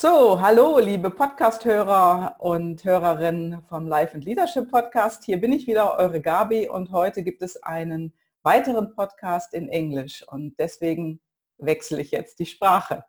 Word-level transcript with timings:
So, 0.00 0.40
hallo, 0.40 0.78
liebe 0.78 1.10
Podcast-Hörer 1.10 2.36
und 2.38 2.84
Hörerinnen 2.84 3.62
vom 3.68 3.88
Life 3.88 4.14
and 4.14 4.24
Leadership 4.24 4.70
Podcast. 4.70 5.24
Hier 5.24 5.40
bin 5.40 5.52
ich 5.52 5.66
wieder, 5.66 5.98
eure 5.98 6.20
Gabi, 6.20 6.68
und 6.68 6.92
heute 6.92 7.24
gibt 7.24 7.42
es 7.42 7.60
einen 7.64 8.14
weiteren 8.44 8.94
Podcast 8.94 9.54
in 9.54 9.68
Englisch 9.68 10.22
und 10.28 10.56
deswegen 10.56 11.20
wechsle 11.56 12.00
ich 12.00 12.12
jetzt 12.12 12.38
die 12.38 12.46
Sprache. 12.46 13.04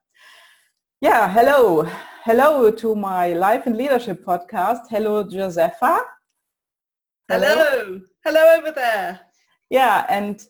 Yeah, 0.99 1.27
hello. 1.31 1.85
Hello 2.23 2.71
to 2.71 2.95
my 2.95 3.33
Life 3.33 3.67
and 3.67 3.77
Leadership 3.77 4.25
podcast. 4.25 4.89
Hello, 4.89 5.21
Josefa. 5.21 5.99
Hello. 7.29 7.45
Hello, 7.45 8.01
hello 8.25 8.39
over 8.57 8.73
there. 8.73 9.19
Yeah, 9.71 10.07
and 10.09 10.41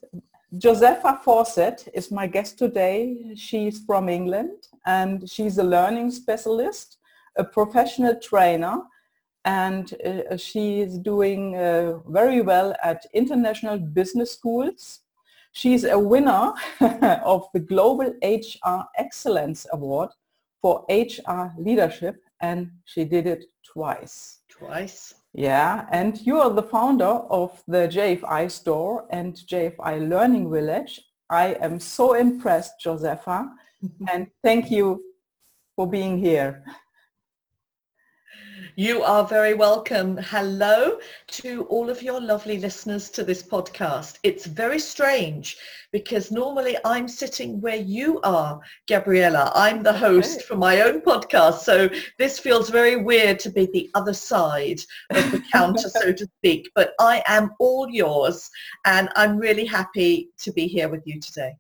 Josefa 0.54 1.22
Fawcett 1.22 1.88
is 1.88 2.10
my 2.12 2.28
guest 2.28 2.58
today. 2.58 3.36
She's 3.36 3.84
from 3.86 4.08
England 4.08 4.69
and 4.86 5.30
she's 5.30 5.58
a 5.58 5.64
learning 5.64 6.12
specialist, 6.12 6.98
a 7.38 7.44
professional 7.44 8.16
trainer, 8.20 8.82
and 9.46 9.94
uh, 10.06 10.38
she 10.38 10.82
is 10.82 10.98
doing 10.98 11.56
uh, 11.56 12.00
very 12.08 12.42
well 12.42 12.76
at 12.84 13.06
international 13.14 13.78
business 13.78 14.32
schools. 14.32 15.02
She's 15.52 15.84
a 15.84 15.98
winner 15.98 16.54
of 17.24 17.48
the 17.54 17.60
Global 17.60 18.14
HR 18.24 18.84
Excellence 18.98 19.66
Award 19.74 20.10
for 20.62 20.86
HR 20.90 21.52
leadership 21.58 22.18
and 22.42 22.72
she 22.86 23.04
did 23.06 23.28
it 23.28 23.46
twice. 23.64 24.40
Twice? 24.50 25.16
Yeah, 25.34 25.86
and 25.92 26.20
you 26.26 26.40
are 26.40 26.50
the 26.50 26.64
founder 26.64 27.06
of 27.06 27.62
the 27.68 27.88
JFI 27.88 28.50
store 28.50 29.06
and 29.12 29.36
JFI 29.36 30.10
Learning 30.10 30.52
Village. 30.52 31.02
I 31.30 31.54
am 31.62 31.80
so 31.80 32.14
impressed, 32.14 32.74
Josefa, 32.84 33.48
and 34.12 34.28
thank 34.44 34.72
you 34.72 35.04
for 35.76 35.88
being 35.90 36.18
here. 36.18 36.64
You 38.76 39.04
are 39.04 39.26
very 39.26 39.56
welcome. 39.56 40.16
Hello 40.18 41.00
to 41.28 41.64
all 41.66 41.90
of 41.90 42.02
your 42.02 42.22
lovely 42.22 42.60
listeners 42.60 43.10
to 43.12 43.24
this 43.24 43.44
podcast. 43.44 44.20
It's 44.24 44.46
very 44.46 44.80
strange 44.80 45.58
because 45.92 46.32
normally 46.32 46.78
I'm 46.86 47.08
sitting 47.08 47.60
where 47.60 47.76
you 47.76 48.22
are, 48.22 48.60
Gabriella. 48.88 49.52
I'm 49.54 49.84
the 49.84 49.92
host 49.92 50.44
for 50.44 50.56
my 50.56 50.82
own 50.82 51.02
podcast. 51.02 51.60
So 51.60 51.90
this 52.18 52.40
feels 52.40 52.70
very 52.70 52.96
weird 52.96 53.40
to 53.40 53.50
be 53.50 53.66
the 53.74 53.90
other 53.96 54.14
side 54.14 54.80
of 55.10 55.32
the 55.32 55.44
counter, 55.52 55.90
so 55.90 56.14
to 56.14 56.28
speak. 56.38 56.70
But 56.76 56.94
I 57.00 57.24
am 57.28 57.52
all 57.60 57.90
yours 57.90 58.50
and 58.86 59.10
I'm 59.16 59.38
really 59.38 59.66
happy 59.66 60.30
to 60.40 60.54
be 60.54 60.68
here 60.68 60.88
with 60.88 61.06
you 61.06 61.20
today. 61.20 61.54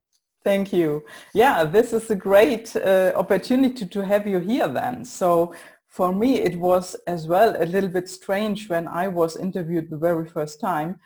Thank 0.43 0.71
you. 0.71 1.03
Yeah, 1.33 1.65
this 1.65 1.91
is 1.91 2.09
a 2.09 2.15
great 2.15 2.75
uh, 2.75 3.11
opportunity 3.15 3.85
to 3.85 4.05
have 4.05 4.25
you 4.25 4.39
here 4.39 4.67
then. 4.67 5.03
So 5.03 5.53
for 5.87 6.13
me, 6.13 6.39
it 6.39 6.57
was 6.57 6.95
as 7.07 7.27
well 7.27 7.55
a 7.61 7.65
little 7.65 7.89
bit 7.89 8.07
strange 8.07 8.69
when 8.69 8.87
I 8.87 9.07
was 9.07 9.35
interviewed 9.35 9.89
the 9.89 9.97
very 9.97 10.27
first 10.27 10.61
time, 10.61 10.99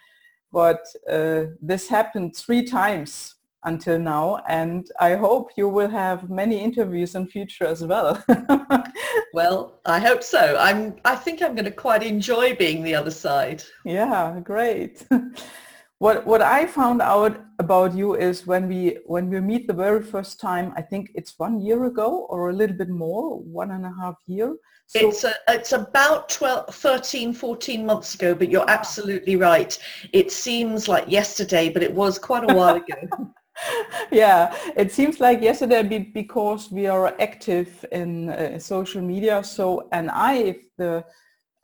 but 0.52 0.86
uh, 1.09 1.45
this 1.61 1.88
happened 1.88 2.36
three 2.36 2.64
times 2.64 3.36
until 3.66 3.98
now 3.98 4.42
and 4.48 4.89
I 5.00 5.16
hope 5.16 5.52
you 5.56 5.70
will 5.70 5.89
have 5.89 6.30
many 6.30 6.59
interviews 6.59 7.16
in 7.16 7.28
future 7.28 7.66
as 7.66 7.84
well. 7.84 8.22
well, 9.34 9.80
I 9.86 10.00
hope 10.00 10.23
so. 10.23 10.58
I'm 10.59 10.95
I 11.06 11.16
think 11.16 11.42
I'm 11.42 11.56
going 11.56 11.66
to 11.66 11.72
quite 11.72 12.04
enjoy 12.04 12.56
being 12.56 12.84
the 12.84 12.95
other 12.95 13.11
side. 13.11 13.64
Yeah, 13.86 14.39
great. 14.44 15.06
what 16.00 16.26
what 16.26 16.42
I 16.42 16.67
found 16.67 17.02
out 17.02 17.42
about 17.64 17.95
you 17.95 18.16
is 18.16 18.45
when 18.45 18.67
we 18.67 18.97
when 19.06 19.30
we 19.30 19.39
meet 19.39 19.67
the 19.67 19.73
very 19.86 20.03
first 20.03 20.39
time, 20.39 20.73
I 20.75 20.81
think 20.81 21.11
it's 21.16 21.33
one 21.38 21.61
year 21.61 21.86
ago 21.86 22.28
or 22.30 22.50
a 22.50 22.53
little 22.53 22.78
bit 22.78 22.89
more, 22.89 23.39
one 23.39 23.72
and 23.72 23.86
a 23.86 23.94
half 24.02 24.17
year. 24.28 24.55
So, 24.88 25.00
it's 25.08 25.23
a, 25.23 25.33
it's 25.47 25.72
about 25.72 26.30
12, 26.30 26.75
13, 26.75 27.33
14 27.33 27.86
months 27.86 28.16
ago, 28.16 28.36
but 28.36 28.50
you're 28.50 28.70
absolutely 28.70 29.38
right. 29.38 29.78
It 30.11 30.31
seems 30.31 30.88
like 30.88 31.05
yesterday, 31.10 31.70
but 31.70 31.82
it 31.82 31.93
was 31.93 32.20
quite 32.20 32.43
a 32.49 32.54
while 32.54 32.76
ago. 32.76 33.32
yeah, 34.11 34.55
it 34.76 34.92
seems 34.92 35.20
like 35.20 35.42
yesterday 35.42 35.83
because 35.99 36.71
we 36.71 36.87
are 36.87 37.20
active 37.21 37.86
in 37.92 38.30
uh, 38.30 38.60
social 38.60 39.02
media. 39.02 39.43
So, 39.43 39.87
and 39.92 40.10
I, 40.11 40.58
the 40.77 41.05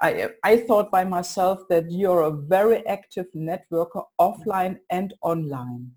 I, 0.01 0.29
I 0.43 0.57
thought 0.57 0.91
by 0.91 1.03
myself 1.03 1.61
that 1.69 1.91
you're 1.91 2.21
a 2.21 2.31
very 2.31 2.85
active 2.87 3.27
networker 3.35 4.05
offline 4.19 4.77
and 4.89 5.13
online. 5.21 5.91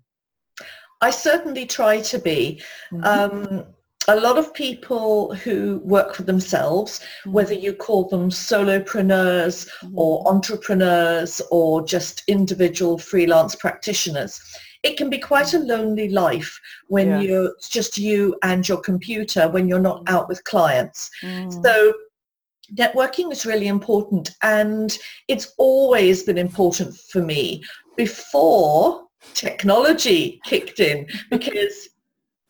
I 1.03 1.09
certainly 1.09 1.65
try 1.65 1.99
to 1.99 2.17
be. 2.17 2.61
Mm-hmm. 2.91 3.03
Um, 3.03 3.65
a 4.07 4.15
lot 4.15 4.37
of 4.37 4.53
people 4.53 5.33
who 5.35 5.81
work 5.83 6.15
for 6.15 6.23
themselves, 6.23 6.99
mm-hmm. 6.99 7.33
whether 7.33 7.53
you 7.53 7.73
call 7.73 8.07
them 8.07 8.29
solopreneurs 8.29 9.67
mm-hmm. 9.67 9.99
or 9.99 10.25
entrepreneurs 10.27 11.41
or 11.51 11.85
just 11.85 12.23
individual 12.27 12.97
freelance 12.97 13.55
practitioners, 13.55 14.39
it 14.83 14.97
can 14.97 15.09
be 15.09 15.17
quite 15.17 15.53
a 15.53 15.59
lonely 15.59 16.09
life 16.09 16.57
when 16.87 17.09
yes. 17.09 17.23
you're 17.23 17.55
just 17.69 17.97
you 17.97 18.35
and 18.43 18.67
your 18.67 18.79
computer 18.79 19.49
when 19.49 19.67
you're 19.67 19.79
not 19.79 20.03
out 20.07 20.27
with 20.27 20.43
clients. 20.43 21.09
Mm. 21.21 21.63
So 21.63 21.93
networking 22.77 23.31
is 23.31 23.45
really 23.45 23.67
important 23.67 24.31
and 24.41 24.97
it's 25.29 25.53
always 25.57 26.23
been 26.23 26.37
important 26.37 26.95
for 27.11 27.21
me 27.21 27.63
before 27.95 29.03
technology 29.33 30.39
kicked 30.45 30.79
in 30.79 31.07
because 31.29 31.89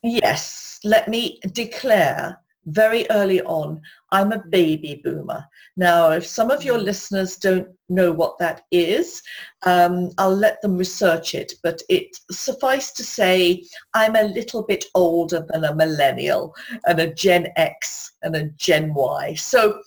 yes 0.03 0.79
let 0.83 1.07
me 1.07 1.39
declare 1.53 2.37
very 2.67 3.05
early 3.09 3.41
on 3.41 3.81
i'm 4.11 4.31
a 4.31 4.43
baby 4.49 5.01
boomer. 5.03 5.43
Now 5.75 6.11
if 6.11 6.25
some 6.25 6.49
of 6.49 6.63
your 6.63 6.77
listeners 6.77 7.35
don't 7.35 7.67
know 7.89 8.11
what 8.11 8.37
that 8.39 8.61
is 8.71 9.21
um, 9.65 10.11
i'll 10.17 10.35
let 10.35 10.61
them 10.61 10.77
research 10.77 11.35
it 11.35 11.53
but 11.61 11.81
it 11.89 12.17
suffice 12.31 12.91
to 12.93 13.03
say 13.03 13.63
i'm 13.93 14.15
a 14.15 14.23
little 14.23 14.63
bit 14.63 14.85
older 14.95 15.45
than 15.49 15.65
a 15.65 15.75
millennial 15.75 16.55
and 16.85 16.99
a 16.99 17.13
gen 17.13 17.47
x 17.55 18.13
and 18.23 18.35
a 18.35 18.45
gen 18.57 18.93
y. 18.93 19.33
So 19.35 19.81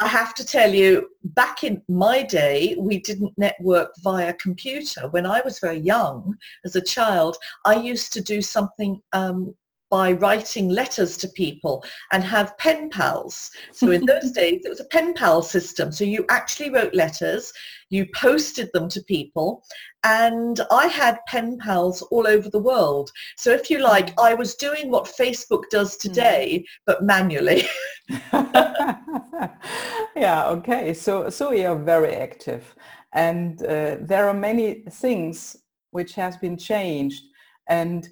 I 0.00 0.08
have 0.08 0.34
to 0.36 0.46
tell 0.46 0.74
you, 0.74 1.10
back 1.22 1.62
in 1.62 1.82
my 1.86 2.22
day, 2.22 2.74
we 2.78 3.00
didn't 3.00 3.36
network 3.36 3.92
via 4.02 4.32
computer. 4.32 5.08
When 5.10 5.26
I 5.26 5.42
was 5.44 5.58
very 5.58 5.78
young, 5.78 6.38
as 6.64 6.74
a 6.74 6.80
child, 6.80 7.36
I 7.66 7.74
used 7.74 8.10
to 8.14 8.22
do 8.22 8.40
something 8.40 9.02
um, 9.12 9.54
by 9.90 10.12
writing 10.12 10.68
letters 10.68 11.16
to 11.18 11.28
people 11.28 11.84
and 12.12 12.22
have 12.22 12.56
pen 12.58 12.88
pals. 12.90 13.50
So 13.72 13.90
in 13.90 14.06
those 14.06 14.30
days, 14.40 14.62
it 14.64 14.68
was 14.68 14.80
a 14.80 14.84
pen 14.84 15.14
pal 15.14 15.42
system. 15.42 15.90
So 15.90 16.04
you 16.04 16.24
actually 16.28 16.70
wrote 16.70 16.94
letters, 16.94 17.52
you 17.90 18.06
posted 18.14 18.70
them 18.72 18.88
to 18.90 19.02
people, 19.02 19.64
and 20.04 20.60
I 20.70 20.86
had 20.86 21.18
pen 21.26 21.58
pals 21.58 22.02
all 22.02 22.26
over 22.26 22.48
the 22.48 22.58
world. 22.58 23.10
So 23.36 23.50
if 23.50 23.68
you 23.68 23.80
like, 23.80 24.14
mm. 24.14 24.24
I 24.24 24.34
was 24.34 24.54
doing 24.54 24.90
what 24.90 25.12
Facebook 25.18 25.64
does 25.70 25.96
mm. 25.96 26.00
today, 26.00 26.64
but 26.86 27.02
manually. 27.02 27.64
yeah, 30.16 30.46
okay. 30.46 30.94
So, 30.94 31.28
so 31.30 31.52
you're 31.52 31.76
very 31.76 32.14
active. 32.14 32.74
And 33.12 33.60
uh, 33.64 33.96
there 34.00 34.28
are 34.28 34.34
many 34.34 34.84
things 34.90 35.56
which 35.90 36.14
has 36.14 36.36
been 36.36 36.56
changed. 36.56 37.24
And 37.68 38.08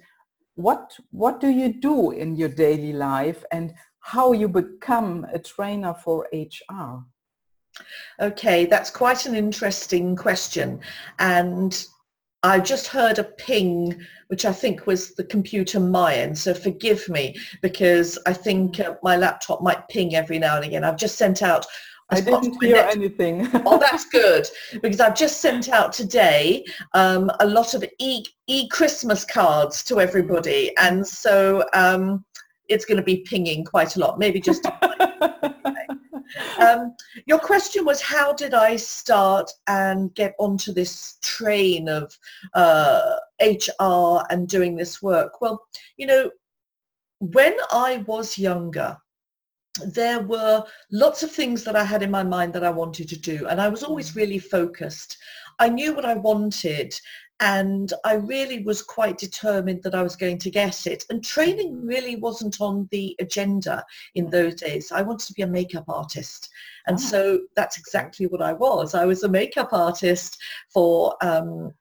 what 0.58 0.96
what 1.12 1.38
do 1.38 1.48
you 1.48 1.72
do 1.72 2.10
in 2.10 2.34
your 2.34 2.48
daily 2.48 2.92
life 2.92 3.44
and 3.52 3.72
how 4.00 4.32
you 4.32 4.48
become 4.48 5.24
a 5.32 5.38
trainer 5.38 5.94
for 5.94 6.26
HR? 6.32 7.04
Okay, 8.20 8.66
that's 8.66 8.90
quite 8.90 9.24
an 9.24 9.36
interesting 9.36 10.16
question. 10.16 10.80
And 11.20 11.86
I 12.42 12.58
just 12.58 12.88
heard 12.88 13.20
a 13.20 13.24
ping, 13.24 14.04
which 14.28 14.44
I 14.44 14.52
think 14.52 14.84
was 14.84 15.14
the 15.14 15.22
computer 15.22 15.78
end. 15.78 16.36
So 16.36 16.54
forgive 16.54 17.08
me 17.08 17.36
because 17.62 18.18
I 18.26 18.32
think 18.32 18.80
uh, 18.80 18.94
my 19.00 19.16
laptop 19.16 19.62
might 19.62 19.86
ping 19.88 20.16
every 20.16 20.40
now 20.40 20.56
and 20.56 20.64
again. 20.64 20.82
I've 20.82 20.96
just 20.96 21.18
sent 21.18 21.40
out 21.40 21.66
I 22.10 22.20
didn't 22.20 22.62
hear 22.62 22.86
anything. 22.90 23.48
oh, 23.66 23.78
that's 23.78 24.06
good 24.06 24.46
because 24.82 25.00
I've 25.00 25.14
just 25.14 25.40
sent 25.40 25.68
out 25.68 25.92
today 25.92 26.64
um, 26.94 27.30
a 27.40 27.46
lot 27.46 27.74
of 27.74 27.84
e 27.98 28.24
e 28.46 28.68
Christmas 28.68 29.24
cards 29.24 29.82
to 29.84 30.00
everybody, 30.00 30.74
and 30.78 31.06
so 31.06 31.64
um, 31.74 32.24
it's 32.68 32.84
going 32.84 32.96
to 32.96 33.02
be 33.02 33.18
pinging 33.18 33.64
quite 33.64 33.96
a 33.96 34.00
lot. 34.00 34.18
Maybe 34.18 34.40
just. 34.40 34.66
um, 36.58 36.94
your 37.26 37.38
question 37.38 37.84
was 37.84 38.00
how 38.00 38.32
did 38.32 38.54
I 38.54 38.76
start 38.76 39.50
and 39.66 40.14
get 40.14 40.34
onto 40.38 40.72
this 40.72 41.18
train 41.22 41.88
of 41.88 42.16
uh, 42.54 43.16
HR 43.40 44.24
and 44.30 44.48
doing 44.48 44.76
this 44.76 45.02
work? 45.02 45.40
Well, 45.40 45.62
you 45.96 46.06
know, 46.06 46.30
when 47.20 47.54
I 47.70 48.04
was 48.06 48.38
younger, 48.38 48.96
there 49.86 50.20
were 50.20 50.64
lots 50.90 51.22
of 51.22 51.30
things 51.30 51.64
that 51.64 51.76
I 51.76 51.84
had 51.84 52.02
in 52.02 52.10
my 52.10 52.24
mind 52.24 52.52
that 52.54 52.64
I 52.64 52.70
wanted 52.70 53.08
to 53.10 53.18
do 53.18 53.46
and 53.48 53.60
I 53.60 53.68
was 53.68 53.82
always 53.82 54.12
mm. 54.12 54.16
really 54.16 54.38
focused. 54.38 55.16
I 55.58 55.68
knew 55.68 55.94
what 55.94 56.04
I 56.04 56.14
wanted 56.14 56.98
and 57.40 57.92
I 58.04 58.14
really 58.14 58.64
was 58.64 58.82
quite 58.82 59.16
determined 59.16 59.82
that 59.84 59.94
I 59.94 60.02
was 60.02 60.16
going 60.16 60.38
to 60.38 60.50
get 60.50 60.86
it. 60.88 61.04
And 61.08 61.24
training 61.24 61.86
really 61.86 62.16
wasn't 62.16 62.60
on 62.60 62.88
the 62.90 63.14
agenda 63.20 63.84
in 64.16 64.28
those 64.28 64.56
days. 64.56 64.90
I 64.90 65.02
wanted 65.02 65.28
to 65.28 65.34
be 65.34 65.42
a 65.42 65.46
makeup 65.46 65.84
artist. 65.88 66.48
And 66.88 66.96
oh. 66.96 67.00
so 67.00 67.40
that's 67.54 67.78
exactly 67.78 68.26
what 68.26 68.42
I 68.42 68.52
was. 68.52 68.94
I 68.94 69.04
was 69.04 69.22
a 69.22 69.28
makeup 69.28 69.72
artist 69.72 70.36
for 70.72 71.14
um, 71.22 71.72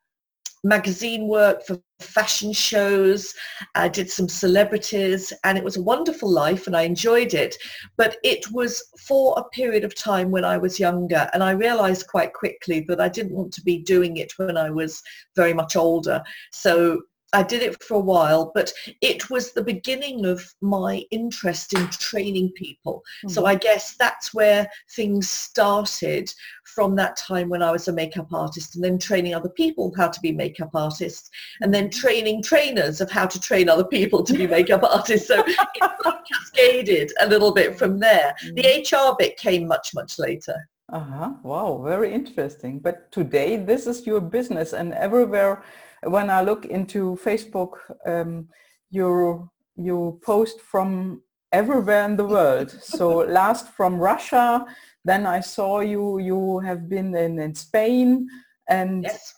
magazine 0.68 1.28
work, 1.28 1.66
for 1.66 1.80
fashion 2.00 2.54
shows. 2.54 3.34
I 3.76 3.88
did 3.88 4.10
some 4.10 4.30
celebrities 4.30 5.34
and 5.44 5.58
it 5.58 5.64
was 5.64 5.78
a 5.78 5.82
wonderful 5.82 6.30
life 6.30 6.68
and 6.68 6.76
I 6.76 6.84
enjoyed 6.84 7.34
it. 7.34 7.56
But 7.98 8.18
it 8.24 8.52
was 8.52 8.84
for 9.08 9.34
a 9.38 9.50
period 9.50 9.84
of 9.84 9.96
time 9.96 10.30
when 10.30 10.46
I 10.46 10.58
was 10.58 10.80
younger 10.80 11.30
and 11.34 11.44
I 11.44 11.52
realized 11.52 12.08
quite 12.08 12.34
quickly 12.34 12.86
that 12.88 13.02
I 13.02 13.10
didn't 13.10 13.36
want 13.36 13.54
to 13.54 13.62
be 13.62 13.80
doing 13.80 14.18
it 14.18 14.34
when 14.38 14.58
I 14.58 14.70
was 14.70 15.02
very 15.36 15.54
much 15.54 15.76
older. 15.76 16.22
So 16.52 17.02
I 17.34 17.44
did 17.44 17.62
it 17.62 17.84
for 17.84 17.96
a 17.96 18.00
while, 18.00 18.52
but 18.56 18.72
it 19.02 19.30
was 19.30 19.52
the 19.52 19.64
beginning 19.64 20.26
of 20.26 20.42
my 20.62 21.04
interest 21.12 21.74
in 21.74 21.88
training 21.90 22.52
people. 22.56 23.04
Mm-hmm. 23.20 23.30
So 23.30 23.46
I 23.46 23.56
guess 23.56 23.96
that's 23.98 24.34
where 24.34 24.70
things 24.96 25.30
started 25.30 26.34
from 26.64 26.96
that 26.96 27.18
time 27.18 27.50
when 27.50 27.62
I 27.62 27.72
was 27.72 27.88
a 27.88 27.94
makeup 27.94 28.32
artist 28.32 28.76
and 28.76 28.84
then 28.84 28.98
training 28.98 29.34
other 29.34 29.50
people 29.50 29.94
how 29.98 30.08
to 30.08 30.20
be 30.22 30.32
makeup 30.32 30.72
artists 30.74 31.30
and 31.62 31.74
then 31.74 31.90
mm-hmm. 31.90 32.00
training 32.00 32.44
trainers 32.44 33.02
of 33.02 33.12
how 33.12 33.26
to 33.26 33.40
train 33.40 33.68
other 33.68 33.86
people 33.86 34.24
to 34.24 34.34
be 34.34 34.48
makeup 34.58 34.84
artists. 34.84 35.28
So 35.28 35.44
it 35.46 35.92
cascaded 36.32 37.12
a 37.20 37.28
little 37.28 37.54
bit 37.54 37.78
from 37.78 38.00
there. 38.00 38.36
The 38.54 38.62
HR 38.62 38.96
mm-hmm. 38.96 39.16
bit 39.20 39.38
came 39.38 39.68
much, 39.68 39.94
much 39.94 40.18
later. 40.18 40.70
Uh-huh. 40.90 41.34
Wow, 41.44 41.82
very 41.84 42.14
interesting. 42.14 42.80
But 42.80 43.12
today 43.12 43.58
this 43.58 43.86
is 43.88 44.08
your 44.08 44.22
business 44.22 44.72
and 44.72 44.94
everywhere 44.94 45.64
when 46.04 46.30
I 46.30 46.42
look 46.42 46.66
into 46.66 47.18
Facebook, 47.24 47.78
um, 48.06 48.48
you 48.90 49.50
you 49.76 50.20
post 50.24 50.62
from 50.62 51.22
everywhere 51.52 52.06
in 52.06 52.18
the 52.18 52.26
world. 52.36 52.72
so 52.72 53.18
last 53.18 53.70
from 53.70 53.98
Russia, 53.98 54.66
then 55.06 55.26
I 55.26 55.40
saw 55.40 55.80
you 55.80 56.20
you 56.20 56.60
have 56.60 56.90
been 56.90 57.16
in, 57.16 57.40
in 57.40 57.56
Spain 57.56 58.28
and 58.70 59.04
yes 59.04 59.37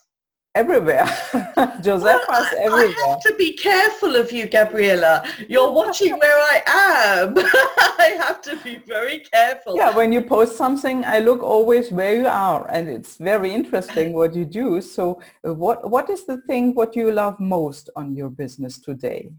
everywhere. 0.54 1.04
Josefa's 1.82 2.28
well, 2.28 2.46
everywhere. 2.58 2.94
I 3.06 3.10
have 3.10 3.22
to 3.22 3.34
be 3.36 3.52
careful 3.52 4.16
of 4.16 4.32
you, 4.32 4.46
Gabriella. 4.46 5.24
You're 5.48 5.70
watching 5.70 6.12
where 6.18 6.38
I 6.38 6.62
am. 6.66 7.34
I 7.38 8.16
have 8.20 8.40
to 8.42 8.56
be 8.56 8.82
very 8.86 9.20
careful. 9.20 9.76
Yeah, 9.76 9.94
when 9.94 10.12
you 10.12 10.22
post 10.22 10.56
something, 10.56 11.04
I 11.04 11.20
look 11.20 11.42
always 11.42 11.90
where 11.90 12.16
you 12.16 12.26
are, 12.26 12.68
and 12.70 12.88
it's 12.88 13.16
very 13.16 13.52
interesting 13.52 14.12
what 14.12 14.34
you 14.34 14.44
do. 14.44 14.80
So, 14.80 15.20
uh, 15.46 15.54
what 15.54 15.88
what 15.88 16.10
is 16.10 16.26
the 16.26 16.38
thing 16.48 16.74
what 16.74 16.96
you 16.96 17.12
love 17.12 17.38
most 17.38 17.90
on 17.96 18.14
your 18.16 18.30
business 18.30 18.78
today? 18.78 19.30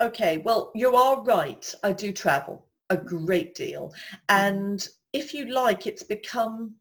Okay, 0.00 0.38
well, 0.38 0.70
you 0.74 0.94
are 0.96 1.22
right. 1.22 1.74
I 1.82 1.92
do 1.92 2.12
travel 2.12 2.66
a 2.90 2.96
great 2.96 3.54
deal, 3.54 3.92
and 4.28 4.88
if 5.12 5.34
you 5.34 5.46
like, 5.46 5.86
it's 5.86 6.02
become 6.02 6.74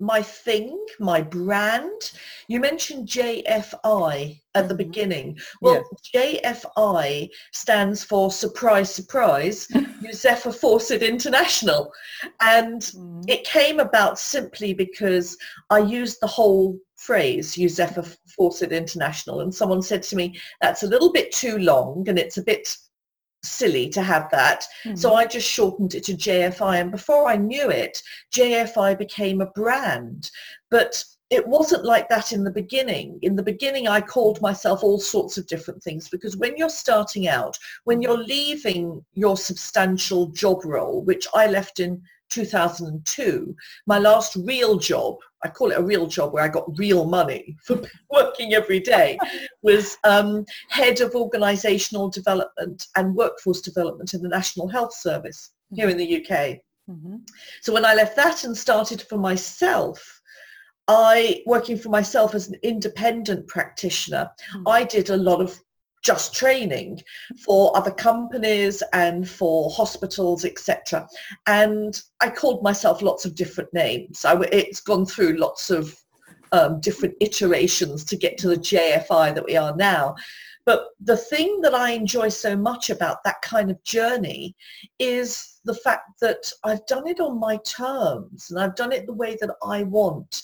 my 0.00 0.22
thing, 0.22 0.84
my 0.98 1.20
brand. 1.20 2.12
You 2.48 2.58
mentioned 2.60 3.08
JFI 3.08 4.40
at 4.54 4.68
the 4.68 4.74
mm-hmm. 4.74 4.76
beginning. 4.76 5.38
Well. 5.60 5.84
JFI 6.14 7.28
stands 7.52 8.02
for 8.02 8.30
surprise, 8.30 8.92
surprise, 8.92 9.66
Josefa 10.02 10.54
Fawcett 10.54 11.02
International. 11.02 11.92
And 12.40 12.82
mm. 12.82 13.24
it 13.28 13.44
came 13.44 13.78
about 13.78 14.18
simply 14.18 14.74
because 14.74 15.36
I 15.68 15.78
used 15.78 16.18
the 16.20 16.26
whole 16.26 16.78
phrase, 16.96 17.54
Josefa 17.54 18.16
Fawcett 18.36 18.72
International. 18.72 19.40
And 19.40 19.54
someone 19.54 19.82
said 19.82 20.02
to 20.04 20.16
me, 20.16 20.38
that's 20.60 20.82
a 20.82 20.88
little 20.88 21.12
bit 21.12 21.32
too 21.32 21.58
long 21.58 22.08
and 22.08 22.18
it's 22.18 22.38
a 22.38 22.42
bit 22.42 22.76
silly 23.42 23.88
to 23.90 24.02
have 24.02 24.30
that. 24.30 24.66
Mm-hmm. 24.84 24.96
So 24.96 25.14
I 25.14 25.26
just 25.26 25.48
shortened 25.48 25.94
it 25.94 26.04
to 26.04 26.12
JFI. 26.12 26.80
And 26.80 26.90
before 26.90 27.28
I 27.28 27.36
knew 27.36 27.70
it, 27.70 28.02
JFI 28.34 28.98
became 28.98 29.40
a 29.40 29.46
brand. 29.46 30.30
But 30.70 31.02
it 31.30 31.46
wasn't 31.46 31.84
like 31.84 32.08
that 32.08 32.32
in 32.32 32.42
the 32.42 32.50
beginning. 32.50 33.18
In 33.22 33.36
the 33.36 33.42
beginning, 33.42 33.86
I 33.86 34.00
called 34.00 34.40
myself 34.40 34.82
all 34.82 34.98
sorts 34.98 35.38
of 35.38 35.46
different 35.46 35.80
things 35.80 36.08
because 36.08 36.36
when 36.36 36.56
you're 36.56 36.68
starting 36.68 37.28
out, 37.28 37.56
when 37.84 38.02
you're 38.02 38.18
leaving 38.18 39.04
your 39.14 39.36
substantial 39.36 40.26
job 40.30 40.64
role, 40.64 41.02
which 41.04 41.28
I 41.32 41.46
left 41.46 41.78
in 41.78 42.02
2002, 42.30 43.54
my 43.86 43.98
last 43.98 44.36
real 44.36 44.78
job, 44.78 45.16
I 45.44 45.48
call 45.48 45.70
it 45.70 45.78
a 45.78 45.82
real 45.82 46.06
job 46.06 46.32
where 46.32 46.44
I 46.44 46.48
got 46.48 46.78
real 46.78 47.04
money 47.04 47.56
for 47.62 47.80
working 48.10 48.54
every 48.54 48.80
day, 48.80 49.18
was 49.62 49.96
um, 50.04 50.44
head 50.68 51.00
of 51.00 51.12
organisational 51.12 52.12
development 52.12 52.86
and 52.96 53.14
workforce 53.14 53.60
development 53.60 54.14
in 54.14 54.22
the 54.22 54.28
National 54.28 54.68
Health 54.68 54.94
Service 54.94 55.50
here 55.72 55.88
in 55.88 55.96
the 55.96 56.16
UK. 56.16 56.58
Mm-hmm. 56.90 57.16
So 57.62 57.72
when 57.72 57.84
I 57.84 57.94
left 57.94 58.16
that 58.16 58.44
and 58.44 58.56
started 58.56 59.02
for 59.02 59.18
myself, 59.18 60.20
I, 60.88 61.42
working 61.46 61.78
for 61.78 61.88
myself 61.88 62.34
as 62.34 62.48
an 62.48 62.56
independent 62.62 63.46
practitioner, 63.46 64.30
mm-hmm. 64.52 64.68
I 64.68 64.84
did 64.84 65.10
a 65.10 65.16
lot 65.16 65.40
of 65.40 65.60
just 66.02 66.34
training 66.34 67.02
for 67.44 67.76
other 67.76 67.90
companies 67.90 68.82
and 68.92 69.28
for 69.28 69.70
hospitals, 69.70 70.44
etc. 70.44 71.06
And 71.46 72.00
I 72.20 72.30
called 72.30 72.62
myself 72.62 73.02
lots 73.02 73.24
of 73.24 73.34
different 73.34 73.72
names. 73.74 74.24
I, 74.24 74.40
it's 74.52 74.80
gone 74.80 75.06
through 75.06 75.36
lots 75.36 75.70
of 75.70 75.94
um, 76.52 76.80
different 76.80 77.14
iterations 77.20 78.04
to 78.04 78.16
get 78.16 78.38
to 78.38 78.48
the 78.48 78.56
JFI 78.56 79.34
that 79.34 79.44
we 79.44 79.56
are 79.56 79.76
now. 79.76 80.14
But 80.66 80.88
the 81.00 81.16
thing 81.16 81.60
that 81.62 81.74
I 81.74 81.90
enjoy 81.90 82.28
so 82.28 82.56
much 82.56 82.90
about 82.90 83.24
that 83.24 83.42
kind 83.42 83.70
of 83.70 83.82
journey 83.82 84.54
is 84.98 85.60
the 85.64 85.74
fact 85.74 86.20
that 86.20 86.52
I've 86.64 86.86
done 86.86 87.06
it 87.06 87.20
on 87.20 87.40
my 87.40 87.56
terms 87.58 88.50
and 88.50 88.60
I've 88.60 88.76
done 88.76 88.92
it 88.92 89.06
the 89.06 89.12
way 89.12 89.36
that 89.40 89.50
I 89.64 89.82
want 89.84 90.42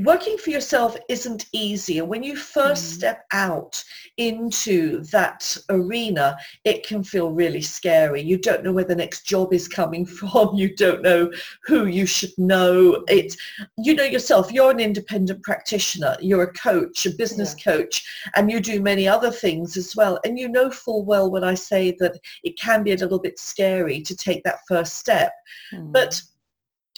working 0.00 0.36
for 0.38 0.50
yourself 0.50 0.96
isn't 1.08 1.46
easy. 1.52 1.98
And 1.98 2.08
when 2.08 2.22
you 2.22 2.36
first 2.36 2.84
mm. 2.84 2.94
step 2.96 3.24
out 3.32 3.82
into 4.16 5.02
that 5.04 5.56
arena, 5.68 6.36
it 6.64 6.86
can 6.86 7.02
feel 7.02 7.30
really 7.30 7.60
scary. 7.60 8.22
You 8.22 8.38
don't 8.38 8.64
know 8.64 8.72
where 8.72 8.84
the 8.84 8.94
next 8.94 9.26
job 9.26 9.52
is 9.52 9.68
coming 9.68 10.06
from. 10.18 10.54
You 10.54 10.74
don't 10.74 11.02
know 11.02 11.30
who 11.64 11.86
you 11.86 12.06
should 12.06 12.36
know. 12.38 13.04
It, 13.08 13.36
you 13.78 13.94
know 13.94 14.04
yourself, 14.04 14.52
you're 14.52 14.70
an 14.70 14.80
independent 14.80 15.42
practitioner. 15.42 16.16
You're 16.20 16.44
a 16.44 16.52
coach, 16.52 17.06
a 17.06 17.10
business 17.10 17.54
yeah. 17.58 17.72
coach, 17.72 18.04
and 18.36 18.50
you 18.50 18.60
do 18.60 18.80
many 18.80 19.08
other 19.08 19.30
things 19.30 19.76
as 19.76 19.94
well. 19.96 20.18
And 20.24 20.38
you 20.38 20.48
know 20.48 20.70
full 20.70 21.04
well 21.04 21.30
when 21.30 21.44
I 21.44 21.54
say 21.54 21.96
that 21.98 22.18
it 22.44 22.58
can 22.58 22.82
be 22.82 22.92
a 22.92 22.96
little 22.96 23.18
bit 23.18 23.38
scary 23.38 24.00
to 24.02 24.16
take 24.16 24.44
that 24.44 24.60
first 24.68 24.94
step. 24.94 25.32
Mm. 25.72 25.92
But 25.92 26.20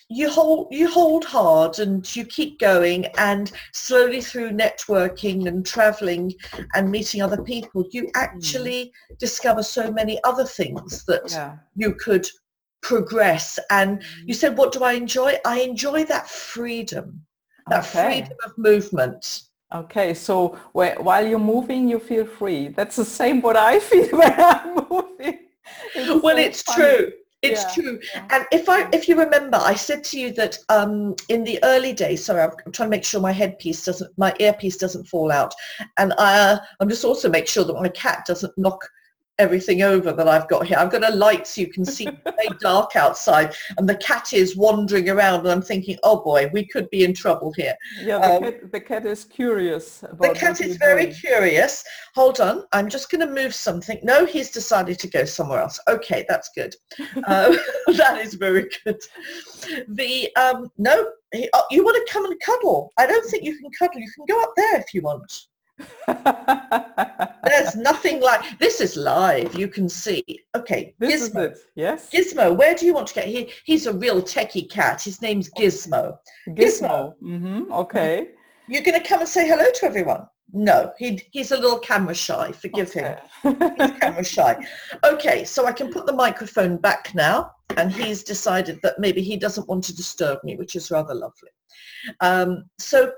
you 0.09 0.31
hold 0.31 0.69
you 0.71 0.89
hold 0.89 1.25
hard 1.25 1.79
and 1.79 2.17
you 2.17 2.25
keep 2.25 2.59
going 2.59 3.07
and 3.19 3.53
slowly 3.73 4.21
through 4.21 4.51
networking 4.51 5.47
and 5.47 5.67
traveling 5.67 6.33
and 6.75 6.91
meeting 6.91 7.21
other 7.21 7.43
people 7.43 7.85
you 7.91 8.03
hmm. 8.03 8.09
actually 8.15 8.93
mm. 9.13 9.19
discover 9.19 9.63
so 9.63 9.91
many 9.91 10.19
other 10.25 10.45
things 10.45 11.05
that 11.05 11.31
yeah. 11.31 11.57
you 11.75 11.93
could 11.93 12.27
progress 12.81 13.59
and 13.71 14.03
you 14.25 14.35
hmm. 14.35 14.39
said 14.39 14.57
what 14.57 14.73
do 14.73 14.83
i 14.83 14.93
enjoy 14.93 15.37
i 15.45 15.61
enjoy 15.61 16.05
that 16.05 16.29
freedom 16.29 17.21
that 17.69 17.85
okay. 17.85 18.23
freedom 18.23 18.37
of 18.47 18.53
movement 18.57 19.43
okay 19.75 20.15
so 20.15 20.59
while 20.73 21.27
you're 21.27 21.39
moving 21.39 21.87
you 21.87 21.99
feel 21.99 22.25
free 22.25 22.69
that's 22.69 22.97
the 22.97 23.05
same 23.05 23.43
what 23.43 23.57
i 23.57 23.79
feel 23.79 24.09
when 24.17 24.35
i'm 24.39 24.75
moving 24.91 25.39
it's 25.95 26.23
well 26.23 26.37
so 26.37 26.43
it's 26.43 26.63
funny. 26.63 26.83
true 26.83 27.13
it's 27.43 27.63
yeah. 27.63 27.83
true. 27.83 28.01
And 28.31 28.47
if 28.51 28.69
I, 28.69 28.89
if 28.93 29.09
you 29.09 29.17
remember, 29.17 29.59
I 29.61 29.75
said 29.75 30.03
to 30.05 30.19
you 30.19 30.33
that 30.33 30.59
um, 30.69 31.15
in 31.29 31.45
the 31.45 31.59
early 31.63 31.93
days, 31.93 32.25
sorry, 32.25 32.43
I'm, 32.43 32.51
I'm, 32.67 32.73
trying 32.73 32.89
to 32.89 32.97
make 32.97 33.05
sure 33.05 33.21
my 33.21 33.33
headpiece 33.33 33.85
doesn't, 33.85 34.17
my 34.19 34.35
earpiece 34.41 34.77
doesn't 34.77 35.07
fall 35.07 35.31
out. 35.31 35.55
And 35.99 36.13
I, 36.19 36.39
uh, 36.39 36.59
I'm 36.81 36.89
just 36.89 37.05
also 37.05 37.29
make 37.29 37.47
sure 37.47 37.65
that 37.65 37.75
my 37.75 37.89
cat 37.91 38.25
doesn't 38.27 38.57
knock 38.59 38.81
everything 39.39 39.83
over 39.83 40.13
that 40.13 40.29
I've 40.29 40.49
got 40.49 40.67
here. 40.67 40.79
I've 40.79 40.91
got 40.91 41.09
a 41.09 41.15
light 41.15 41.47
so 41.47 41.61
you 41.61 41.69
can 41.69 41.85
see 41.85 42.09
very 42.25 42.49
dark 42.61 42.97
outside 42.97 43.55
and 43.77 43.89
the 43.89 43.97
cat 43.97 44.33
is 44.33 44.57
wandering 44.57 45.09
around 45.09 45.41
and 45.41 45.49
I'm 45.49 45.63
thinking, 45.63 45.99
oh 46.03 46.23
boy, 46.23 46.51
we 46.53 46.67
could 46.67 46.91
be 46.91 47.05
in 47.05 47.15
trouble 47.15 47.53
here. 47.57 47.75
Yeah, 48.01 48.19
the, 48.19 48.35
um, 48.35 48.43
cat, 48.43 48.73
the 48.73 48.81
cat, 48.81 49.07
is 49.07 49.25
curious. 49.25 50.01
the 50.01 50.35
cat 50.35 50.61
is 50.61 50.77
very 50.77 51.05
doing. 51.05 51.15
curious. 51.15 51.85
Hold 52.15 52.41
on, 52.41 52.65
I'm 52.73 52.89
just 52.89 53.11
going 53.11 53.27
to 53.27 53.33
move 53.33 53.55
something. 53.55 53.99
No, 54.03 54.27
he's 54.27 54.51
decided 54.51 54.99
to 55.01 55.09
go 55.09 55.25
somewhere 55.25 55.61
else. 55.61 55.79
Okay, 55.89 56.25
that's 56.29 56.51
good. 56.55 56.75
Uh, 57.27 57.55
that 57.97 58.19
is 58.19 58.35
very 58.35 58.69
good. 58.85 58.99
The, 59.89 60.35
um, 60.37 60.71
no, 60.79 61.11
he, 61.33 61.49
oh, 61.53 61.65
you 61.71 61.85
want 61.85 61.97
to 61.97 62.13
come 62.13 62.25
and 62.25 62.39
cuddle. 62.41 62.93
I 62.97 63.07
don't 63.07 63.29
think 63.29 63.45
you 63.45 63.59
can 63.59 63.71
cuddle. 63.79 64.01
You 64.01 64.11
can 64.15 64.25
go 64.27 64.41
up 64.43 64.53
there 64.57 64.79
if 64.79 64.95
you 64.95 65.03
want. 65.03 65.31
There's 66.07 67.77
nothing 67.77 68.21
like 68.21 68.59
this 68.59 68.81
is 68.81 68.97
live. 68.97 69.55
You 69.55 69.69
can 69.69 69.89
see. 69.89 70.25
Okay, 70.55 70.95
this 70.99 71.31
Gizmo. 71.31 71.57
Yes. 71.75 72.11
Gizmo, 72.11 72.57
where 72.57 72.75
do 72.75 72.87
you 72.87 72.95
want 72.95 73.07
to 73.09 73.15
get? 73.15 73.27
He 73.27 73.51
he's 73.65 73.87
a 73.87 73.93
real 73.93 74.21
techie 74.23 74.69
cat. 74.71 75.03
His 75.03 75.23
name's 75.23 75.51
Gizmo. 75.51 76.17
Gizmo. 76.49 76.57
Gizmo. 76.57 77.15
Mm-hmm. 77.23 77.73
Okay. 77.73 78.29
You're 78.69 78.83
going 78.83 79.01
to 79.01 79.09
come 79.09 79.21
and 79.21 79.29
say 79.29 79.49
hello 79.49 79.65
to 79.65 79.87
everyone? 79.87 80.27
No, 80.53 80.93
he, 80.99 81.23
he's 81.31 81.53
a 81.53 81.57
little 81.57 81.79
camera 81.79 82.15
shy. 82.15 82.53
Forgive 82.53 82.91
okay. 82.91 83.17
him. 83.43 83.57
He's 83.79 84.01
camera 84.01 84.25
shy. 84.25 84.57
Okay, 85.05 85.45
so 85.45 85.67
I 85.67 85.73
can 85.73 85.91
put 85.91 86.07
the 86.07 86.13
microphone 86.13 86.77
back 86.77 87.15
now, 87.15 87.53
and 87.77 87.93
he's 87.93 88.23
decided 88.23 88.81
that 88.83 88.99
maybe 88.99 89.23
he 89.23 89.37
doesn't 89.37 89.69
want 89.69 89.85
to 89.85 89.97
disturb 89.97 90.43
me, 90.45 90.57
which 90.57 90.77
is 90.77 90.91
rather 90.91 91.15
lovely. 91.15 91.51
Um, 92.21 92.65
so 92.79 93.13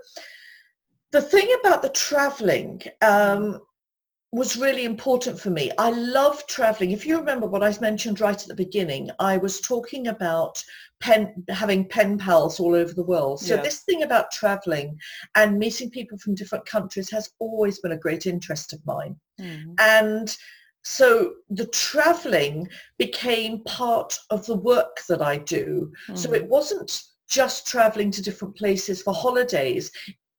the 1.12 1.22
thing 1.22 1.48
about 1.60 1.82
the 1.82 1.88
traveling 1.90 2.82
um, 3.02 3.60
was 4.32 4.56
really 4.56 4.84
important 4.84 5.40
for 5.40 5.50
me. 5.50 5.72
I 5.76 5.90
love 5.90 6.46
traveling. 6.46 6.92
If 6.92 7.04
you 7.04 7.18
remember 7.18 7.48
what 7.48 7.64
I 7.64 7.76
mentioned 7.80 8.20
right 8.20 8.40
at 8.40 8.46
the 8.46 8.54
beginning, 8.54 9.10
I 9.18 9.36
was 9.36 9.60
talking 9.60 10.06
about 10.06 10.62
pen, 11.00 11.44
having 11.48 11.88
pen 11.88 12.16
pals 12.16 12.60
all 12.60 12.76
over 12.76 12.92
the 12.92 13.02
world. 13.02 13.40
So 13.40 13.56
yes. 13.56 13.64
this 13.64 13.80
thing 13.80 14.04
about 14.04 14.30
traveling 14.30 14.96
and 15.34 15.58
meeting 15.58 15.90
people 15.90 16.16
from 16.18 16.36
different 16.36 16.64
countries 16.64 17.10
has 17.10 17.30
always 17.40 17.80
been 17.80 17.92
a 17.92 17.98
great 17.98 18.26
interest 18.26 18.72
of 18.72 18.86
mine. 18.86 19.16
Mm. 19.40 19.74
And 19.80 20.36
so 20.82 21.34
the 21.50 21.66
traveling 21.66 22.68
became 22.98 23.64
part 23.64 24.16
of 24.30 24.46
the 24.46 24.56
work 24.56 24.98
that 25.08 25.22
I 25.22 25.38
do. 25.38 25.92
Mm. 26.08 26.16
So 26.16 26.32
it 26.34 26.48
wasn't 26.48 27.02
just 27.28 27.66
traveling 27.66 28.10
to 28.10 28.22
different 28.22 28.56
places 28.56 29.02
for 29.02 29.14
holidays. 29.14 29.90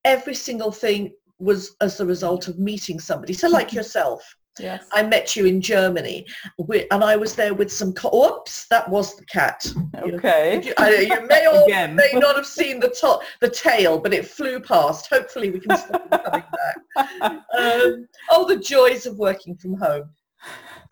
Every 0.05 0.36
single 0.36 0.72
thing 0.72 1.13
was 1.39 1.75
as 1.81 2.00
a 2.00 2.05
result 2.05 2.48
of 2.48 2.60
meeting 2.60 3.00
somebody. 3.00 3.34
So 3.34 3.48
like 3.50 3.74
yourself, 3.74 4.36
Yes. 4.60 4.86
I 4.91 5.03
met 5.03 5.36
you 5.36 5.46
in 5.46 5.62
Germany, 5.62 6.25
and 6.60 7.03
I 7.03 7.15
was 7.15 7.36
there 7.36 7.53
with 7.53 7.72
some. 7.72 7.93
Co- 7.93 8.38
Oops, 8.38 8.67
that 8.67 8.89
was 8.89 9.15
the 9.15 9.25
cat. 9.25 9.65
Okay. 9.96 10.62
You, 10.63 10.74
you, 10.77 11.15
you 11.15 11.27
may 11.27 11.48
or 11.53 11.67
may 11.67 12.12
not 12.13 12.36
have 12.36 12.46
seen 12.46 12.79
the 12.79 12.89
top, 12.89 13.22
the 13.39 13.50
tail, 13.50 13.98
but 13.98 14.13
it 14.13 14.27
flew 14.27 14.60
past. 14.60 15.08
Hopefully, 15.10 15.51
we 15.51 15.60
can 15.62 15.77
stop 15.77 16.05
it 16.12 16.24
coming 16.24 16.43
back. 16.51 16.77
Um, 17.58 18.08
oh, 18.31 18.48
the 18.48 18.58
joys 18.58 19.05
of 19.05 19.17
working 19.17 19.55
from 19.55 19.75
home. 19.75 20.10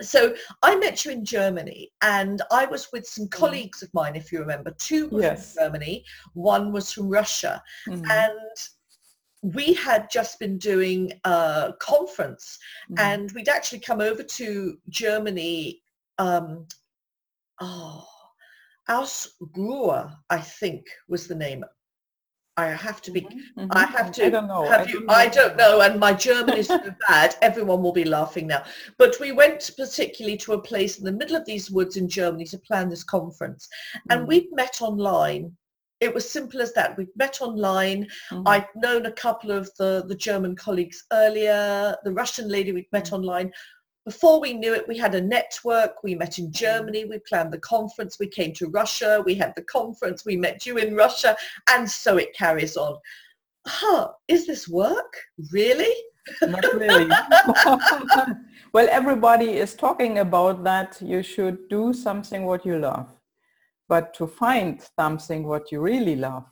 So 0.01 0.33
I 0.61 0.75
met 0.77 1.03
you 1.03 1.11
in 1.11 1.25
Germany, 1.25 1.91
and 2.01 2.41
I 2.51 2.65
was 2.65 2.87
with 2.93 3.05
some 3.05 3.25
mm. 3.25 3.31
colleagues 3.31 3.83
of 3.83 3.93
mine, 3.93 4.15
if 4.15 4.31
you 4.31 4.39
remember. 4.39 4.71
Two 4.77 5.09
were 5.09 5.21
yes. 5.21 5.53
from 5.53 5.63
Germany, 5.63 6.05
one 6.33 6.71
was 6.71 6.93
from 6.93 7.09
Russia, 7.09 7.61
mm-hmm. 7.87 8.09
and 8.09 8.69
we 9.41 9.73
had 9.73 10.09
just 10.09 10.39
been 10.39 10.57
doing 10.57 11.13
a 11.23 11.73
conference 11.79 12.57
mm. 12.91 12.99
and 12.99 13.31
we'd 13.31 13.49
actually 13.49 13.79
come 13.79 14.01
over 14.01 14.23
to 14.23 14.77
Germany. 14.89 15.81
Um, 16.17 16.67
oh, 17.61 18.05
Ausruhe, 18.89 20.13
I 20.29 20.39
think 20.39 20.85
was 21.07 21.27
the 21.27 21.35
name. 21.35 21.63
I 22.57 22.71
have 22.71 23.01
to 23.03 23.11
be. 23.11 23.21
Mm-hmm. 23.21 23.67
I 23.71 23.85
have 23.85 24.11
to. 24.13 24.25
I 24.25 24.29
don't 24.29 24.47
know. 24.47 24.65
Have 24.67 24.87
I 24.87 24.89
you? 24.89 24.99
Don't 24.99 25.09
I 25.09 25.27
don't 25.29 25.55
know, 25.55 25.79
and 25.79 25.97
my 25.97 26.11
German 26.11 26.57
is 26.57 26.67
so 26.67 26.93
bad. 27.07 27.35
Everyone 27.41 27.81
will 27.81 27.93
be 27.93 28.03
laughing 28.03 28.47
now. 28.47 28.63
But 28.97 29.15
we 29.21 29.31
went 29.31 29.71
particularly 29.77 30.35
to 30.39 30.53
a 30.53 30.61
place 30.61 30.97
in 30.97 31.05
the 31.05 31.11
middle 31.13 31.37
of 31.37 31.45
these 31.45 31.71
woods 31.71 31.95
in 31.95 32.09
Germany 32.09 32.43
to 32.45 32.57
plan 32.57 32.89
this 32.89 33.03
conference, 33.03 33.69
and 34.09 34.23
mm. 34.23 34.27
we 34.27 34.49
met 34.51 34.81
online 34.81 35.55
it 35.99 36.13
was 36.13 36.29
simple 36.29 36.61
as 36.61 36.73
that. 36.73 36.97
We'd 36.97 37.15
met 37.15 37.41
online. 37.41 38.07
Mm-hmm. 38.31 38.47
I'd 38.47 38.67
known 38.75 39.05
a 39.05 39.11
couple 39.11 39.51
of 39.51 39.69
the, 39.77 40.05
the 40.07 40.15
German 40.15 40.55
colleagues 40.55 41.05
earlier, 41.11 41.95
the 42.03 42.13
Russian 42.13 42.49
lady 42.49 42.71
we'd 42.71 42.91
met 42.91 43.05
mm-hmm. 43.05 43.15
online. 43.15 43.51
Before 44.05 44.39
we 44.39 44.53
knew 44.53 44.73
it, 44.73 44.87
we 44.87 44.97
had 44.97 45.13
a 45.13 45.21
network. 45.21 46.01
We 46.03 46.15
met 46.15 46.39
in 46.39 46.45
mm-hmm. 46.45 46.53
Germany. 46.53 47.05
We 47.05 47.19
planned 47.19 47.51
the 47.51 47.59
conference. 47.59 48.17
We 48.19 48.27
came 48.27 48.53
to 48.53 48.69
Russia. 48.69 49.21
We 49.25 49.35
had 49.35 49.53
the 49.55 49.63
conference. 49.63 50.25
We 50.25 50.37
met 50.37 50.65
you 50.65 50.77
in 50.77 50.95
Russia. 50.95 51.35
And 51.69 51.89
so 51.89 52.17
it 52.17 52.35
carries 52.35 52.77
on. 52.77 52.97
Huh, 53.67 54.09
is 54.27 54.47
this 54.47 54.67
work? 54.67 55.13
Really? 55.51 55.93
Not 56.41 56.63
really. 56.73 57.07
well, 58.73 58.87
everybody 58.89 59.57
is 59.57 59.75
talking 59.75 60.19
about 60.19 60.63
that 60.63 60.97
you 61.01 61.21
should 61.21 61.67
do 61.69 61.93
something 61.93 62.45
what 62.45 62.65
you 62.65 62.77
love. 62.79 63.18
But 63.89 64.13
to 64.13 64.27
find 64.27 64.81
something 64.97 65.43
what 65.43 65.71
you 65.71 65.81
really 65.81 66.15
love 66.15 66.45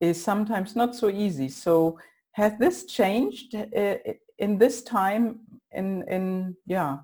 is 0.00 0.22
sometimes 0.22 0.74
not 0.74 0.96
so 0.96 1.10
easy. 1.10 1.48
So 1.50 1.98
has 2.32 2.54
this 2.58 2.86
changed 2.86 3.54
uh, 3.54 3.96
in 4.38 4.58
this 4.58 4.82
time 4.82 5.40
in, 5.72 6.02
in 6.08 6.56
yeah, 6.66 6.98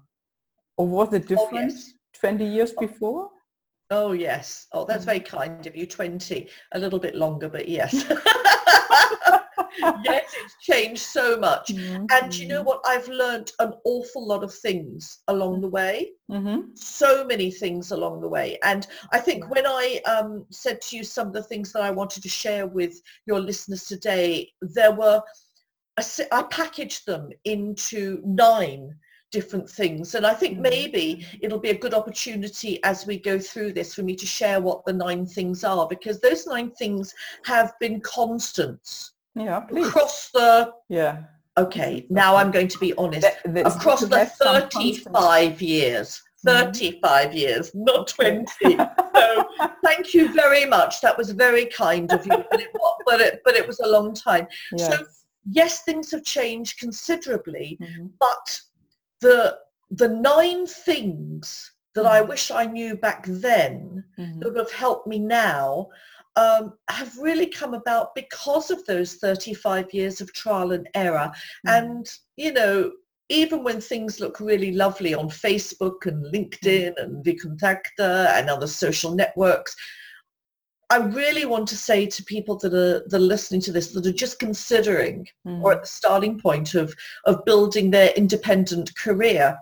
or 0.79 0.89
was 0.89 1.13
it 1.13 1.29
different 1.29 1.73
oh, 1.73 1.75
yes. 1.75 1.93
20 2.15 2.45
years 2.45 2.73
before? 2.73 3.31
Oh 3.91 4.13
yes. 4.13 4.67
Oh, 4.73 4.85
that's 4.85 5.05
mm. 5.05 5.07
very 5.07 5.21
kind 5.21 5.65
of 5.67 5.77
you. 5.77 5.87
20, 5.87 6.49
a 6.73 6.79
little 6.79 6.99
bit 6.99 7.15
longer, 7.15 7.49
but 7.49 7.69
yes. 7.69 8.05
yes, 10.05 10.35
it's 10.43 10.57
changed 10.61 11.03
so 11.03 11.39
much. 11.39 11.69
Mm-hmm. 11.69 12.07
And 12.11 12.37
you 12.37 12.49
know 12.49 12.63
what? 12.63 12.81
I've 12.87 13.09
learned 13.09 13.53
an 13.59 13.73
awful 13.85 14.27
lot 14.27 14.45
of 14.45 14.53
things 14.53 15.23
along 15.29 15.61
the 15.61 15.69
way. 15.69 16.11
Mm-hmm. 16.31 16.75
So 16.75 17.25
many 17.25 17.51
things 17.51 17.91
along 17.91 18.21
the 18.21 18.29
way. 18.29 18.59
And 18.63 18.87
I 19.13 19.19
think 19.19 19.51
when 19.51 19.67
I 19.67 20.01
um, 20.07 20.47
said 20.51 20.81
to 20.83 20.97
you 20.97 21.05
some 21.05 21.29
of 21.29 21.33
the 21.33 21.43
things 21.43 21.73
that 21.73 21.83
I 21.83 21.91
wanted 21.91 22.23
to 22.23 22.29
share 22.29 22.67
with 22.67 23.01
your 23.27 23.41
listeners 23.41 23.85
today, 23.85 24.51
there 24.61 24.93
were, 24.93 25.23
I 25.99 26.43
packaged 26.51 27.07
them 27.07 27.31
into 27.45 28.21
nine 28.25 28.95
different 29.31 29.69
things. 29.69 30.15
And 30.15 30.27
I 30.27 30.35
think 30.35 30.55
mm-hmm. 30.55 30.63
maybe 30.63 31.27
it'll 31.41 31.59
be 31.59 31.71
a 31.71 31.79
good 31.79 31.95
opportunity 31.95 32.83
as 32.85 33.07
we 33.07 33.19
go 33.19 33.39
through 33.39 33.73
this 33.73 33.95
for 33.95 34.03
me 34.03 34.15
to 34.17 34.27
share 34.27 34.61
what 34.61 34.85
the 34.87 34.93
nine 34.93 35.27
things 35.27 35.65
are 35.65 35.87
because 35.89 36.21
those 36.21 36.47
nine 36.47 36.71
things 36.71 37.13
have 37.45 37.73
been 37.81 38.01
constants 38.01 39.13
yeah, 39.37 39.61
please. 39.61 39.89
Across 39.89 40.31
the 40.31 40.73
yeah. 40.89 41.25
Okay, 41.59 42.07
now 42.11 42.37
I'm 42.37 42.51
going 42.51 42.69
to 42.69 42.79
be 42.79 42.93
honest. 42.95 43.27
Across 43.47 44.03
the 44.03 44.27
35 44.27 45.63
years, 45.63 46.23
mm-hmm. 46.47 46.71
35 46.71 47.29
mm-hmm. 47.29 47.37
years, 47.37 47.71
not 47.75 48.09
20. 48.09 48.45
so 48.61 49.49
thank 49.85 50.13
you 50.13 50.33
very 50.35 50.67
much. 50.67 51.01
That 51.01 51.17
was 51.17 51.31
very 51.31 51.67
kind 51.67 52.13
of 52.13 52.27
you, 52.27 52.45
but 52.51 52.61
it, 52.61 52.69
but 53.07 53.21
it, 53.21 53.41
but 53.45 53.55
it 53.55 53.67
was 53.67 53.81
a 53.81 53.89
long 53.89 54.15
time. 54.15 54.47
Yes. 54.77 54.99
So 54.99 55.07
yes, 55.51 55.83
things 55.83 56.11
have 56.11 56.25
changed 56.25 56.79
considerably, 56.79 57.79
mm-hmm. 57.81 58.07
but 58.19 58.61
the 59.21 59.59
the 59.91 60.09
nine 60.09 60.67
things 60.67 61.73
that 61.95 62.05
mm-hmm. 62.05 62.13
I 62.13 62.21
wish 62.21 62.51
I 62.51 62.67
knew 62.67 62.97
back 62.97 63.25
then 63.27 64.05
mm-hmm. 64.19 64.41
that 64.41 64.49
would 64.49 64.59
have 64.59 64.73
helped 64.73 65.07
me 65.07 65.19
now 65.19 65.89
um, 66.37 66.75
have 66.91 67.17
really 67.19 67.47
come 67.47 67.75
about 67.75 68.15
because 68.15 68.71
of 68.71 68.85
those 68.87 69.15
35 69.15 69.93
years 69.93 70.21
of 70.21 70.33
trial 70.33 70.73
and 70.73 70.89
error. 70.95 71.31
Mm. 71.67 71.79
And, 71.79 72.11
you 72.37 72.53
know, 72.53 72.93
even 73.29 73.65
when 73.65 73.81
things 73.81 74.21
look 74.21 74.39
really 74.39 74.73
lovely 74.73 75.15
on 75.15 75.29
Facebook 75.29 76.07
and 76.07 76.25
LinkedIn 76.33 76.95
mm. 76.95 77.03
and 77.03 77.25
VKontakte 77.25 77.89
and 77.99 78.49
other 78.51 78.67
social 78.67 79.15
networks, 79.15 79.75
I 80.89 80.99
really 80.99 81.47
want 81.47 81.67
to 81.69 81.77
say 81.77 82.07
to 82.07 82.25
people 82.25 82.57
that 82.59 82.73
are, 82.73 83.03
that 83.09 83.17
are 83.17 83.19
listening 83.19 83.61
to 83.63 83.73
this 83.73 83.93
that 83.93 84.07
are 84.07 84.13
just 84.13 84.39
considering 84.39 85.27
mm. 85.47 85.61
or 85.63 85.73
at 85.73 85.83
the 85.83 85.89
starting 85.89 86.39
point 86.39 86.75
of, 86.75 86.95
of 87.25 87.45
building 87.45 87.91
their 87.91 88.13
independent 88.17 88.95
career 88.97 89.59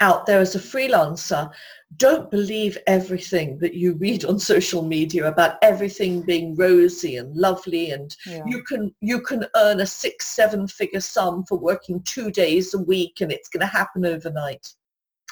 out 0.00 0.26
there 0.26 0.40
as 0.40 0.54
a 0.54 0.58
freelancer, 0.58 1.50
don't 1.96 2.30
believe 2.30 2.78
everything 2.86 3.58
that 3.58 3.74
you 3.74 3.94
read 3.94 4.24
on 4.24 4.38
social 4.54 4.82
media 4.82 5.26
about 5.26 5.56
everything 5.62 6.22
being 6.22 6.54
rosy 6.56 7.16
and 7.16 7.34
lovely 7.36 7.90
and 7.90 8.16
yeah. 8.26 8.42
you 8.46 8.62
can 8.64 8.94
you 9.00 9.20
can 9.20 9.46
earn 9.56 9.80
a 9.80 9.86
six 9.86 10.26
seven 10.26 10.66
figure 10.66 11.00
sum 11.00 11.44
for 11.44 11.58
working 11.58 12.00
two 12.02 12.30
days 12.30 12.74
a 12.74 12.78
week 12.78 13.20
and 13.20 13.32
it's 13.32 13.48
going 13.48 13.60
to 13.60 13.66
happen 13.66 14.06
overnight 14.06 14.66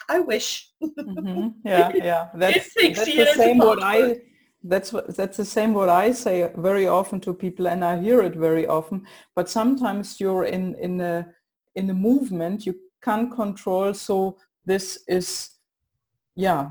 i 0.09 0.21
wish 0.21 0.71
mm-hmm. 0.83 1.49
yeah 1.65 1.93
yeah 1.95 2.29
that's, 2.35 2.75
that's 2.75 3.05
the 3.05 3.33
same 3.35 3.59
what 3.59 3.83
i 3.83 4.17
that's 4.65 4.93
what 4.93 5.17
that's 5.17 5.39
the 5.39 5.45
same 5.45 5.73
what 5.73 5.89
i 5.89 6.13
say 6.13 6.51
very 6.57 6.87
often 6.87 7.19
to 7.19 7.33
people 7.33 7.67
and 7.67 7.83
i 7.83 7.99
hear 7.99 8.21
it 8.23 8.35
very 8.35 8.67
often 8.67 9.07
but 9.35 9.49
sometimes 9.49 10.21
you're 10.21 10.45
in 10.45 10.75
in 10.75 11.01
a 11.01 11.27
in 11.77 11.89
a 11.89 11.95
movement 11.95 12.67
you 12.67 12.75
can't 13.03 13.35
control 13.35 13.95
so 13.95 14.37
this 14.67 15.03
is 15.09 15.51
yeah, 16.35 16.71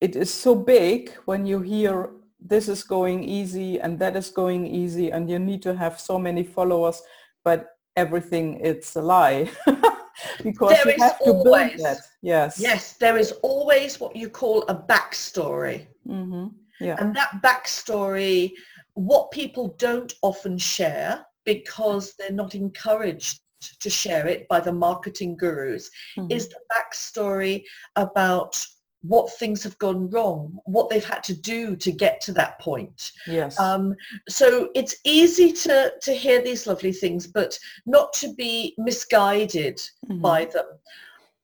it 0.00 0.16
is 0.16 0.32
so 0.32 0.54
big 0.54 1.12
when 1.24 1.46
you 1.46 1.60
hear 1.60 2.10
this 2.40 2.68
is 2.68 2.84
going 2.84 3.24
easy 3.24 3.80
and 3.80 3.98
that 3.98 4.16
is 4.16 4.30
going 4.30 4.66
easy 4.66 5.10
and 5.10 5.28
you 5.28 5.38
need 5.38 5.62
to 5.62 5.74
have 5.74 5.98
so 5.98 6.18
many 6.18 6.44
followers, 6.44 7.02
but 7.44 7.76
everything 7.96 8.60
it's 8.62 8.94
a 8.96 9.02
lie. 9.02 9.50
because 10.42 10.76
there 10.84 10.94
you 10.94 11.02
have 11.02 11.18
to 11.18 11.32
always, 11.32 11.74
build 11.74 11.84
that. 11.84 11.98
Yes. 12.22 12.60
Yes, 12.60 12.92
there 12.94 13.18
is 13.18 13.32
always 13.42 13.98
what 13.98 14.14
you 14.14 14.28
call 14.28 14.62
a 14.62 14.74
backstory. 14.74 15.86
Mm-hmm. 16.06 16.48
Yeah. 16.80 16.96
And 17.00 17.14
that 17.16 17.40
backstory, 17.42 18.52
what 18.94 19.30
people 19.32 19.74
don't 19.78 20.14
often 20.22 20.58
share 20.58 21.24
because 21.44 22.14
they're 22.18 22.30
not 22.30 22.54
encouraged 22.54 23.40
to 23.80 23.90
share 23.90 24.26
it 24.26 24.46
by 24.48 24.60
the 24.60 24.72
marketing 24.72 25.36
gurus 25.36 25.90
mm-hmm. 26.16 26.30
is 26.30 26.48
the 26.48 26.60
backstory 26.72 27.64
about 27.96 28.64
what 29.02 29.32
things 29.34 29.62
have 29.62 29.78
gone 29.78 30.10
wrong, 30.10 30.58
what 30.64 30.90
they've 30.90 31.04
had 31.04 31.22
to 31.22 31.34
do 31.34 31.76
to 31.76 31.92
get 31.92 32.20
to 32.20 32.32
that 32.32 32.58
point. 32.60 33.12
Yes. 33.26 33.58
Um, 33.58 33.94
so 34.28 34.70
it's 34.74 34.96
easy 35.04 35.52
to, 35.52 35.92
to 36.02 36.12
hear 36.12 36.42
these 36.42 36.66
lovely 36.66 36.92
things, 36.92 37.26
but 37.26 37.56
not 37.86 38.12
to 38.14 38.34
be 38.34 38.74
misguided 38.76 39.80
Mhm. 40.08 40.20
by 40.20 40.46
them. 40.46 40.66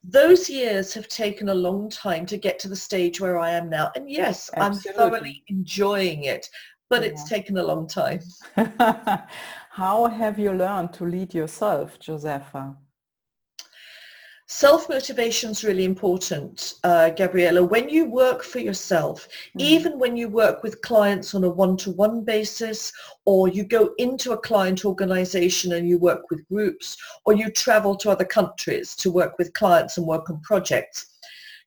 Those 0.03 0.51
years 0.51 0.93
have 0.95 1.09
taken 1.09 1.49
a 1.49 1.55
long 1.55 1.89
time 1.89 2.27
to 2.27 2.37
get 2.37 2.59
to 2.61 2.69
the 2.69 2.77
stage 2.77 3.21
where 3.21 3.39
I 3.39 3.51
am 3.51 3.71
now. 3.71 3.91
And 3.95 4.11
yes, 4.11 4.51
I'm 4.57 4.75
thoroughly 4.75 5.45
enjoying 5.47 6.25
it, 6.25 6.51
but 6.91 7.03
it's 7.03 7.27
taken 7.29 7.57
a 7.57 7.63
long 7.63 7.87
time. 7.87 8.21
How 9.75 10.07
have 10.07 10.39
you 10.39 10.53
learned 10.53 10.93
to 10.93 11.05
lead 11.05 11.35
yourself, 11.35 11.99
Josefa? 11.99 12.77
Self-motivation 14.47 15.51
is 15.51 15.65
really 15.65 15.85
important, 15.85 16.75
uh, 16.85 17.11
Gabriella. 17.11 17.65
When 17.65 17.89
you 17.89 18.05
work 18.05 18.45
for 18.45 18.61
yourself, 18.61 19.27
Mhm. 19.27 19.61
even 19.61 19.99
when 19.99 20.17
you 20.17 20.29
work 20.29 20.63
with 20.63 20.81
clients 20.83 21.35
on 21.35 21.43
a 21.43 21.51
one-to-one 21.51 22.23
basis, 22.23 22.93
or 23.25 23.49
you 23.49 23.65
go 23.65 23.93
into 23.99 24.31
a 24.31 24.39
client 24.39 24.85
organization 24.85 25.73
and 25.73 25.89
you 25.89 25.99
work 25.99 26.31
with 26.31 26.47
groups, 26.47 26.97
or 27.25 27.33
you 27.33 27.51
travel 27.51 27.97
to 27.97 28.11
other 28.11 28.25
countries 28.25 28.95
to 28.95 29.11
work 29.11 29.37
with 29.39 29.55
clients 29.55 29.97
and 29.99 30.07
work 30.07 30.31
on 30.31 30.41
projects, 30.43 31.07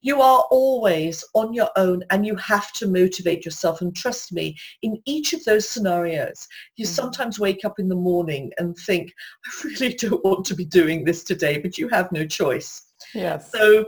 you 0.01 0.21
are 0.21 0.45
always 0.51 1.23
on 1.33 1.53
your 1.53 1.69
own 1.75 2.03
and 2.09 2.25
you 2.25 2.35
have 2.35 2.71
to 2.73 2.87
motivate 2.87 3.43
yourself. 3.45 3.81
And 3.81 3.95
trust 3.95 4.31
me, 4.31 4.55
in 4.83 5.01
each 5.05 5.33
of 5.33 5.43
those 5.45 5.67
scenarios, 5.67 6.47
you 6.75 6.85
Mhm. 6.85 6.89
sometimes 6.89 7.39
wake 7.39 7.65
up 7.65 7.79
in 7.79 7.89
the 7.89 7.95
morning 7.95 8.51
and 8.57 8.75
think, 8.77 9.13
I 9.45 9.63
really 9.63 9.93
don't 9.93 10.23
want 10.23 10.45
to 10.45 10.55
be 10.55 10.65
doing 10.65 11.03
this 11.03 11.23
today, 11.23 11.57
but 11.57 11.77
you 11.77 11.87
have 11.89 12.11
no 12.11 12.25
choice. 12.25 12.81
Yes. 13.13 13.51
So 13.51 13.85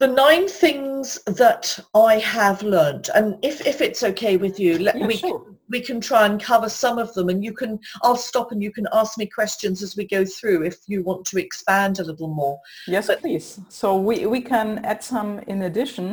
the 0.00 0.08
nine 0.08 0.48
things 0.48 1.22
that 1.26 1.78
I 1.94 2.18
have 2.18 2.62
learned, 2.62 3.10
and 3.14 3.38
if, 3.42 3.64
if 3.66 3.80
it's 3.80 4.02
okay 4.02 4.36
with 4.36 4.58
you, 4.58 4.78
let 4.78 4.98
Yeah, 4.98 5.06
we, 5.06 5.16
sure. 5.16 5.53
We 5.74 5.80
can 5.88 6.00
try 6.10 6.22
and 6.28 6.36
cover 6.50 6.68
some 6.84 6.96
of 7.04 7.08
them 7.14 7.26
and 7.32 7.38
you 7.48 7.52
can, 7.60 7.72
I'll 8.04 8.22
stop 8.30 8.52
and 8.52 8.60
you 8.66 8.72
can 8.78 8.86
ask 9.00 9.10
me 9.18 9.26
questions 9.26 9.76
as 9.86 9.96
we 9.98 10.04
go 10.16 10.22
through 10.36 10.58
if 10.70 10.76
you 10.92 10.98
want 11.08 11.22
to 11.30 11.36
expand 11.46 11.94
a 11.98 12.04
little 12.10 12.32
more. 12.42 12.56
Yes, 12.86 13.08
But- 13.08 13.20
please. 13.22 13.46
So 13.80 13.88
we, 14.08 14.16
we 14.34 14.40
can 14.52 14.68
add 14.90 15.00
some 15.12 15.30
in 15.52 15.58
addition 15.70 16.08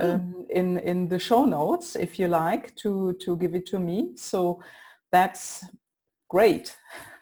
Hmm. 0.00 0.10
um, 0.10 0.46
in, 0.60 0.68
in 0.92 0.98
the 1.12 1.18
show 1.28 1.42
notes, 1.58 1.96
if 2.06 2.10
you 2.20 2.28
like, 2.44 2.64
to, 2.82 2.90
to 3.24 3.30
give 3.42 3.52
it 3.58 3.66
to 3.72 3.78
me. 3.88 3.96
So 4.32 4.38
that's 5.10 5.64
great. 6.36 6.66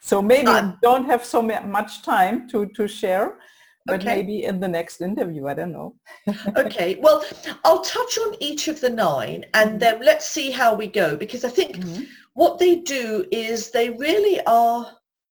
So 0.09 0.14
maybe 0.33 0.52
don't 0.88 1.07
have 1.12 1.25
so 1.25 1.40
much 1.78 1.93
time 2.02 2.37
to, 2.50 2.59
to 2.76 2.83
share, 3.00 3.26
but 3.87 3.97
Okay. 4.00 4.16
maybe 4.16 4.45
in 4.45 4.61
the 4.61 4.69
next 4.69 5.00
interview, 5.00 5.47
I 5.47 5.55
don't 5.55 5.73
know. 5.73 5.95
Okay, 6.57 6.97
well, 7.00 7.25
I'll 7.64 7.83
touch 7.83 8.19
on 8.19 8.35
each 8.40 8.69
of 8.69 8.81
the 8.81 8.90
nine 8.90 9.45
and 9.55 9.71
Mhm. 9.76 9.81
then 9.81 10.00
let's 10.02 10.26
see 10.26 10.50
how 10.50 10.75
we 10.75 10.87
go 10.88 11.16
because 11.16 11.45
I 11.45 11.50
think 11.50 11.76
Mhm. 11.76 12.07
what 12.35 12.59
they 12.59 12.76
do 12.76 13.26
is 13.31 13.71
they 13.71 13.90
really 13.90 14.40
are 14.47 14.81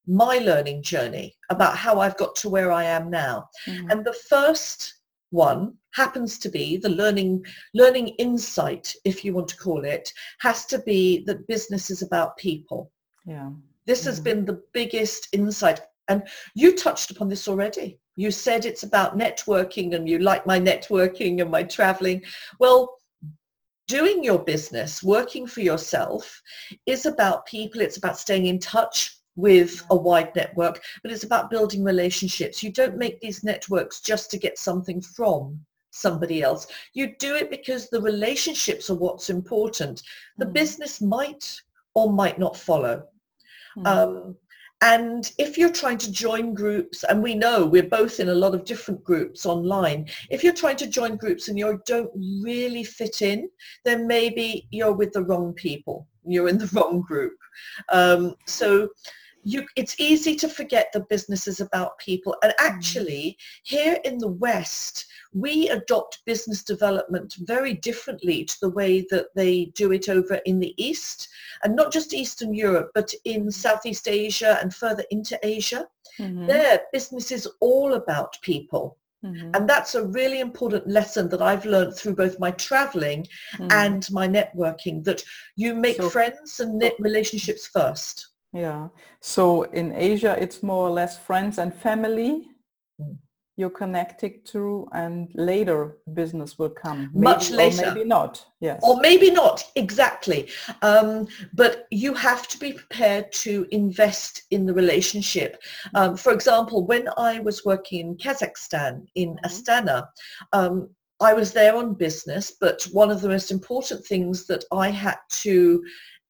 my 0.06 0.38
learning 0.38 0.82
journey 0.82 1.36
about 1.50 1.76
how 1.76 2.00
I've 2.00 2.16
got 2.16 2.34
to 2.36 2.48
where 2.48 2.70
I 2.72 2.84
am 2.84 3.10
now. 3.10 3.48
Mhm. 3.66 3.90
And 3.90 4.04
the 4.04 4.12
first 4.32 4.94
one 5.30 5.76
happens 5.94 6.38
to 6.38 6.48
be 6.48 6.76
the 6.76 6.88
learning 6.88 7.44
learning 7.74 8.08
insight, 8.26 8.94
if 9.04 9.24
you 9.24 9.34
want 9.34 9.48
to 9.48 9.56
call 9.56 9.84
it, 9.84 10.12
has 10.40 10.64
to 10.66 10.78
be 10.78 11.24
that 11.26 11.46
business 11.48 11.90
is 11.90 12.02
about 12.02 12.36
people. 12.36 12.90
Yeah. 13.26 13.50
This 13.86 14.04
has 14.04 14.18
Mhm. 14.20 14.24
been 14.24 14.44
the 14.44 14.62
biggest 14.72 15.28
insight. 15.32 15.80
And 16.08 16.22
you 16.54 16.76
touched 16.76 17.10
upon 17.10 17.28
this 17.28 17.48
already. 17.48 17.98
You 18.16 18.30
said 18.30 18.64
it's 18.64 18.82
about 18.82 19.18
networking 19.18 19.94
and 19.94 20.08
you 20.08 20.18
like 20.18 20.46
my 20.46 20.58
networking 20.58 21.40
and 21.40 21.50
my 21.50 21.62
traveling. 21.62 22.22
Well, 22.58 22.96
doing 23.86 24.24
your 24.24 24.38
business, 24.38 25.02
working 25.02 25.46
for 25.46 25.60
yourself 25.60 26.42
is 26.86 27.06
about 27.06 27.46
people. 27.46 27.80
It's 27.80 27.98
about 27.98 28.18
staying 28.18 28.46
in 28.46 28.58
touch 28.58 29.18
with 29.36 29.84
a 29.90 29.96
wide 29.96 30.34
network, 30.34 30.82
but 31.02 31.12
it's 31.12 31.24
about 31.24 31.50
building 31.50 31.84
relationships. 31.84 32.62
You 32.62 32.72
don't 32.72 32.96
make 32.96 33.20
these 33.20 33.44
networks 33.44 34.00
just 34.00 34.30
to 34.30 34.38
get 34.38 34.58
something 34.58 35.00
from 35.02 35.60
somebody 35.90 36.42
else. 36.42 36.66
You 36.94 37.14
do 37.18 37.34
it 37.34 37.50
because 37.50 37.88
the 37.88 38.00
relationships 38.00 38.88
are 38.90 38.96
what's 38.96 39.30
important. 39.30 40.02
The 40.38 40.46
Mhm. 40.46 40.52
business 40.54 41.00
might 41.00 41.60
or 41.94 42.12
might 42.12 42.38
not 42.38 42.56
follow. 42.56 43.08
Mhm. 43.76 43.86
Um, 43.86 44.36
and 44.82 45.32
if 45.38 45.56
you're 45.56 45.72
trying 45.72 45.98
to 45.98 46.12
join 46.12 46.52
groups, 46.52 47.02
and 47.04 47.22
we 47.22 47.34
know 47.34 47.64
we're 47.64 47.82
both 47.82 48.20
in 48.20 48.28
a 48.28 48.34
lot 48.34 48.54
of 48.54 48.64
different 48.64 49.02
groups 49.02 49.46
online, 49.46 50.06
if 50.30 50.44
you're 50.44 50.52
trying 50.52 50.76
to 50.76 50.86
join 50.86 51.16
groups 51.16 51.48
and 51.48 51.58
you 51.58 51.80
don't 51.86 52.10
really 52.14 52.84
fit 52.84 53.22
in, 53.22 53.48
then 53.84 54.06
maybe 54.06 54.66
you're 54.70 54.92
with 54.92 55.12
the 55.12 55.22
wrong 55.22 55.54
people. 55.54 56.06
You're 56.26 56.48
in 56.48 56.58
the 56.58 56.66
wrong 56.74 57.00
group. 57.00 57.32
Um, 57.90 58.34
so 58.44 58.88
you, 59.46 59.64
it's 59.76 59.94
easy 60.00 60.34
to 60.34 60.48
forget 60.48 60.88
that 60.92 61.08
business 61.08 61.46
is 61.46 61.60
about 61.60 61.98
people. 61.98 62.34
And 62.42 62.52
actually, 62.58 63.38
here 63.62 63.96
in 64.04 64.18
the 64.18 64.34
West, 64.46 65.06
we 65.32 65.68
adopt 65.68 66.24
business 66.26 66.64
development 66.64 67.36
very 67.38 67.74
differently 67.74 68.44
to 68.44 68.56
the 68.60 68.70
way 68.70 69.06
that 69.12 69.26
they 69.36 69.66
do 69.66 69.92
it 69.92 70.08
over 70.08 70.34
in 70.46 70.58
the 70.58 70.74
East 70.76 71.28
and 71.62 71.76
not 71.76 71.92
just 71.92 72.12
Eastern 72.12 72.54
Europe, 72.54 72.90
but 72.92 73.14
in 73.24 73.48
Southeast 73.52 74.08
Asia 74.08 74.58
and 74.60 74.74
further 74.74 75.04
into 75.12 75.38
Asia. 75.44 75.86
Mhm. 76.18 76.48
There, 76.48 76.80
business 76.92 77.30
is 77.30 77.48
all 77.60 77.94
about 77.94 78.40
people. 78.42 78.98
Mhm. 79.24 79.56
And 79.56 79.68
that's 79.68 79.94
a 79.94 80.06
really 80.06 80.40
important 80.40 80.88
lesson 80.88 81.28
that 81.28 81.40
I've 81.40 81.64
learned 81.64 81.94
through 81.94 82.16
both 82.16 82.40
my 82.40 82.50
traveling 82.50 83.28
Mhm. 83.58 83.72
and 83.72 84.10
my 84.10 84.26
networking, 84.26 85.04
that 85.04 85.22
you 85.54 85.72
make 85.74 85.98
So- 85.98 86.10
friends 86.10 86.58
and 86.58 86.78
knit 86.78 86.96
relationships 86.98 87.66
first. 87.68 88.26
Yeah. 88.56 88.88
So 89.20 89.62
in 89.80 89.92
Asia, 89.92 90.36
it's 90.44 90.62
more 90.62 90.86
or 90.88 90.90
less 91.00 91.14
friends 91.18 91.58
and 91.58 91.70
family 91.74 92.32
Mm. 92.98 93.18
you're 93.58 93.78
connected 93.84 94.32
to, 94.52 94.86
and 94.92 95.30
later 95.34 95.80
business 96.20 96.58
will 96.58 96.70
come. 96.84 97.10
Much 97.14 97.50
Maybe 97.50 97.54
or 97.54 97.56
later. 97.64 97.86
maybe 97.94 98.04
not. 98.16 98.32
Yes. 98.60 98.80
Or 98.82 98.94
maybe 99.00 99.30
not, 99.30 99.56
exactly. 99.74 100.40
Um, 100.82 101.26
but 101.52 101.86
you 101.90 102.10
have 102.14 102.48
to 102.48 102.56
be 102.58 102.72
prepared 102.72 103.26
to 103.44 103.52
invest 103.70 104.42
in 104.50 104.64
the 104.66 104.74
relationship. 104.82 105.52
Um, 105.94 106.16
for 106.16 106.32
example, 106.32 106.86
when 106.92 107.04
I 107.30 107.40
was 107.40 107.64
working 107.64 108.00
in 108.00 108.16
Kazakhstan, 108.24 108.92
in 109.14 109.30
Mhm. 109.36 109.44
Astana, 109.46 109.98
um, 110.58 110.74
I 111.20 111.32
was 111.40 111.52
there 111.52 111.74
on 111.76 111.94
business, 112.06 112.44
but 112.60 112.78
one 112.92 113.10
of 113.10 113.20
the 113.22 113.28
most 113.36 113.50
important 113.50 114.00
things 114.06 114.46
that 114.48 114.64
I 114.70 114.88
had 114.90 115.18
to 115.44 115.82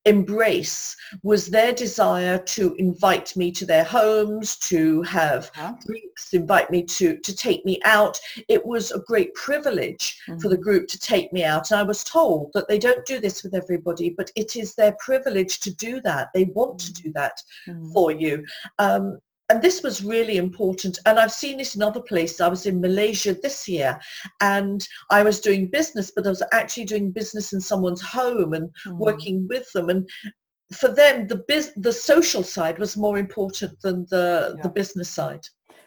embrace 0.07 0.97
was 1.23 1.49
their 1.49 1.73
desire 1.73 2.38
to 2.38 2.75
invite 2.79 3.37
me 3.37 3.51
to 3.53 3.66
their 3.66 3.85
homes, 3.85 4.57
to 4.57 5.03
have 5.03 5.51
Yeah. 5.57 5.75
drinks, 5.85 6.33
invite 6.33 6.71
me 6.71 6.83
to, 6.85 7.19
to 7.19 7.37
take 7.37 7.64
me 7.66 7.81
out. 7.85 8.19
It 8.49 8.64
was 8.64 8.92
a 8.92 9.01
great 9.01 9.35
privilege 9.35 10.19
for 10.40 10.49
the 10.49 10.57
Mhm. 10.57 10.62
group 10.62 10.88
to 10.88 10.99
take 10.99 11.33
me 11.33 11.45
out. 11.45 11.71
And 11.71 11.81
I 11.81 11.83
was 11.83 12.05
told 12.05 12.53
that 12.55 12.69
they 12.69 12.79
don't 12.79 13.05
do 13.05 13.21
this 13.21 13.42
with 13.42 13.55
everybody, 13.55 14.11
but 14.11 14.31
it 14.37 14.57
is 14.57 14.75
their 14.75 14.92
privilege 14.99 15.61
to 15.61 15.75
do 15.75 16.01
that. 16.03 16.29
They 16.33 16.45
want 16.45 16.79
to 16.81 16.92
Mm. 16.92 17.03
do 17.03 17.12
that 17.12 17.42
Mhm. 17.69 17.92
for 17.92 18.11
you. 18.11 18.45
Um, 18.79 19.19
and 19.48 19.62
this 19.62 19.82
was 19.82 20.02
really 20.04 20.37
important. 20.38 20.98
And 21.06 21.18
I've 21.18 21.32
seen 21.32 21.59
this 21.59 21.76
in 21.76 21.82
other 21.82 22.00
places. 22.00 22.40
I 22.40 22.48
was 22.48 22.66
in 22.66 22.80
Malaysia 22.80 23.35
this 23.35 23.68
year 23.68 23.98
and 24.40 24.87
I 25.11 25.22
was 25.22 25.40
doing 25.40 25.68
business, 25.68 26.11
but 26.14 26.26
I 26.26 26.30
was 26.30 26.42
actually 26.52 26.87
doing 26.87 27.12
business 27.12 27.52
in 27.52 27.61
someone's 27.61 28.02
home 28.02 28.54
and 28.54 28.70
Mhm. 28.87 28.98
working 28.98 29.46
with 29.48 29.70
them. 29.72 29.88
And 29.88 30.09
for 30.72 30.88
them, 30.88 31.28
the 31.28 31.44
the 31.76 31.92
social 31.92 32.42
side 32.42 32.78
was 32.78 32.96
more 32.96 33.18
important 33.18 33.80
than 33.82 34.06
the, 34.11 34.59
the 34.62 34.68
business 34.68 35.09
side. 35.09 35.46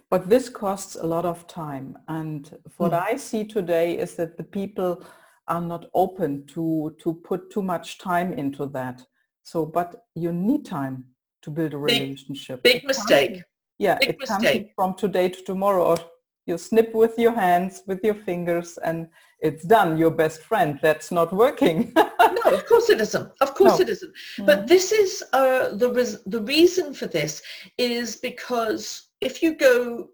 But 0.09 0.29
this 0.29 0.49
costs 0.49 0.95
a 0.95 1.05
lot 1.05 1.25
of 1.25 1.45
time. 1.47 1.97
And 2.07 2.49
what 2.77 2.93
Mm. 2.93 3.11
I 3.11 3.17
see 3.17 3.43
today 3.45 3.97
is 3.97 4.15
that 4.15 4.37
the 4.37 4.43
people 4.43 5.03
are 5.47 5.61
not 5.61 5.85
open 5.93 6.45
to, 6.47 6.95
to 6.99 7.13
put 7.13 7.51
too 7.51 7.61
much 7.61 7.97
time 7.97 8.33
into 8.33 8.67
that. 8.67 9.05
So, 9.43 9.65
but 9.65 10.05
you 10.15 10.31
need 10.31 10.65
time 10.65 11.03
to 11.41 11.49
build 11.49 11.73
a 11.73 11.77
relationship. 11.77 12.63
Big 12.63 12.73
can't 12.81 12.87
mistake. 12.87 13.43
Yeah, 13.77 13.97
Big 13.99 14.09
it 14.09 14.41
be 14.41 14.71
from 14.75 14.93
today 14.95 15.29
to 15.29 15.41
tomorrow. 15.43 15.83
Or 15.85 15.97
you 16.45 16.57
snip 16.57 16.93
with 16.93 17.17
your 17.17 17.33
hands, 17.33 17.83
with 17.87 18.03
your 18.03 18.15
fingers, 18.15 18.77
and 18.83 19.07
it's 19.39 19.63
done. 19.63 19.97
Your 19.97 20.11
best 20.11 20.41
friend. 20.43 20.79
That's 20.81 21.11
not 21.11 21.33
working. 21.33 21.93
No, 22.45 22.51
of 22.51 22.65
course 22.67 22.89
it 22.89 23.01
isn't. 23.01 23.31
Of 23.41 23.53
course 23.55 23.79
No. 23.79 23.83
it 23.83 23.89
isn't. 23.89 24.13
But 24.45 24.67
this 24.67 24.91
is 24.91 25.23
uh, 25.33 25.75
the 25.75 25.91
res- 25.91 26.23
the 26.25 26.41
reason 26.41 26.93
for 26.93 27.07
this 27.07 27.41
is 27.77 28.17
because 28.17 29.09
if 29.19 29.41
you 29.41 29.55
go 29.55 30.09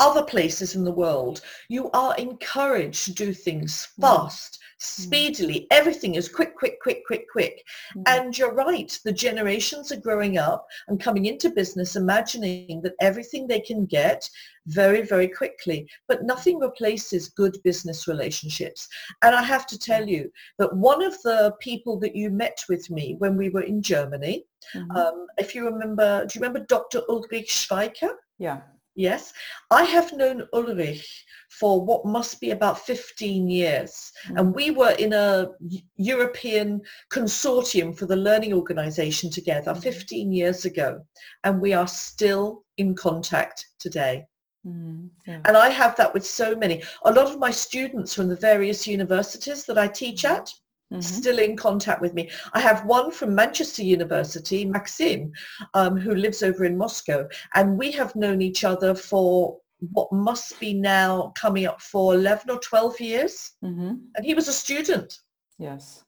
other 0.00 0.22
places 0.22 0.74
in 0.74 0.84
the 0.84 0.92
world, 0.92 1.40
you 1.68 1.90
are 1.92 2.14
encouraged 2.16 3.04
to 3.06 3.12
do 3.12 3.32
things 3.32 3.88
Mm. 3.98 4.02
fast, 4.02 4.58
speedily. 4.78 5.66
Everything 5.72 6.14
is 6.14 6.28
quick, 6.28 6.56
quick, 6.56 6.80
quick, 6.80 7.04
quick, 7.04 7.26
quick. 7.30 7.64
Mm. 7.96 8.02
And 8.06 8.38
you're 8.38 8.54
right, 8.54 8.96
the 9.04 9.12
generations 9.12 9.90
are 9.90 9.96
growing 10.00 10.38
up 10.38 10.66
and 10.86 11.00
coming 11.02 11.26
into 11.26 11.50
business 11.50 11.96
imagining 11.96 12.80
that 12.82 12.94
everything 13.00 13.46
they 13.48 13.58
can 13.60 13.86
get 13.86 14.28
very, 14.66 15.02
very 15.02 15.26
quickly. 15.26 15.88
But 16.06 16.22
nothing 16.24 16.60
replaces 16.60 17.28
good 17.28 17.58
business 17.64 18.06
relationships. 18.06 18.86
And 19.22 19.34
I 19.34 19.42
have 19.42 19.66
to 19.68 19.78
tell 19.78 20.06
you 20.08 20.30
that 20.58 20.76
one 20.76 21.02
of 21.02 21.20
the 21.22 21.54
people 21.60 21.98
that 22.00 22.14
you 22.14 22.30
met 22.30 22.58
with 22.68 22.88
me 22.88 23.16
when 23.18 23.36
we 23.36 23.48
were 23.50 23.62
in 23.62 23.82
Germany, 23.82 24.44
Mhm. 24.74 24.96
um, 24.96 25.26
if 25.38 25.54
you 25.54 25.64
remember, 25.64 26.24
do 26.26 26.38
you 26.38 26.40
remember 26.44 26.64
Dr. 26.66 27.00
Ulrich 27.08 27.50
Schweiker? 27.50 28.14
yeah. 28.38 28.60
Yes. 28.98 29.32
I 29.70 29.84
have 29.84 30.12
known 30.12 30.48
Ulrich 30.52 31.24
for 31.50 31.84
what 31.84 32.04
must 32.04 32.40
be 32.40 32.50
about 32.50 32.80
15 32.80 33.48
years. 33.48 34.10
Hmm. 34.26 34.38
And 34.38 34.54
we 34.54 34.72
were 34.72 34.90
in 34.98 35.12
a 35.12 35.50
European 35.96 36.82
consortium 37.08 37.96
for 37.96 38.06
the 38.06 38.16
learning 38.16 38.54
organization 38.54 39.30
together 39.30 39.72
hmm. 39.72 39.80
15 39.80 40.32
years 40.32 40.64
ago. 40.64 41.00
And 41.44 41.60
we 41.60 41.72
are 41.74 41.86
still 41.86 42.64
in 42.76 42.96
contact 42.96 43.66
today. 43.78 44.26
Mhm. 44.66 45.10
yeah. 45.28 45.42
And 45.44 45.56
I 45.56 45.68
have 45.68 45.94
that 45.96 46.12
with 46.12 46.26
so 46.26 46.56
many. 46.56 46.82
A 47.04 47.12
lot 47.12 47.28
of 47.28 47.38
my 47.38 47.52
students 47.52 48.12
from 48.12 48.26
the 48.28 48.36
various 48.50 48.88
universities 48.88 49.64
that 49.66 49.78
I 49.78 49.86
teach 49.86 50.22
hmm. 50.22 50.32
at, 50.32 50.52
Mhm. 50.92 51.02
still 51.02 51.38
in 51.38 51.56
contact 51.56 52.00
with 52.00 52.14
me. 52.14 52.30
I 52.54 52.60
have 52.60 52.84
one 52.86 53.10
from 53.10 53.34
Manchester 53.34 53.82
University, 53.82 54.64
Maxim, 54.64 55.32
um, 55.74 55.96
who 55.98 56.14
lives 56.14 56.42
over 56.42 56.64
in 56.64 56.78
Moscow, 56.78 57.28
and 57.54 57.78
we 57.78 57.90
have 57.92 58.16
known 58.16 58.40
each 58.40 58.64
other 58.64 58.94
for 58.94 59.58
what 59.92 60.10
must 60.12 60.58
be 60.58 60.74
now 60.74 61.32
coming 61.36 61.66
up 61.66 61.80
for 61.80 62.14
11 62.14 62.50
or 62.50 62.58
12 62.60 63.00
years, 63.00 63.52
Mhm. 63.62 64.00
and 64.16 64.24
he 64.24 64.34
was 64.34 64.48
a 64.48 64.52
student. 64.52 65.20
Yes. 65.58 66.04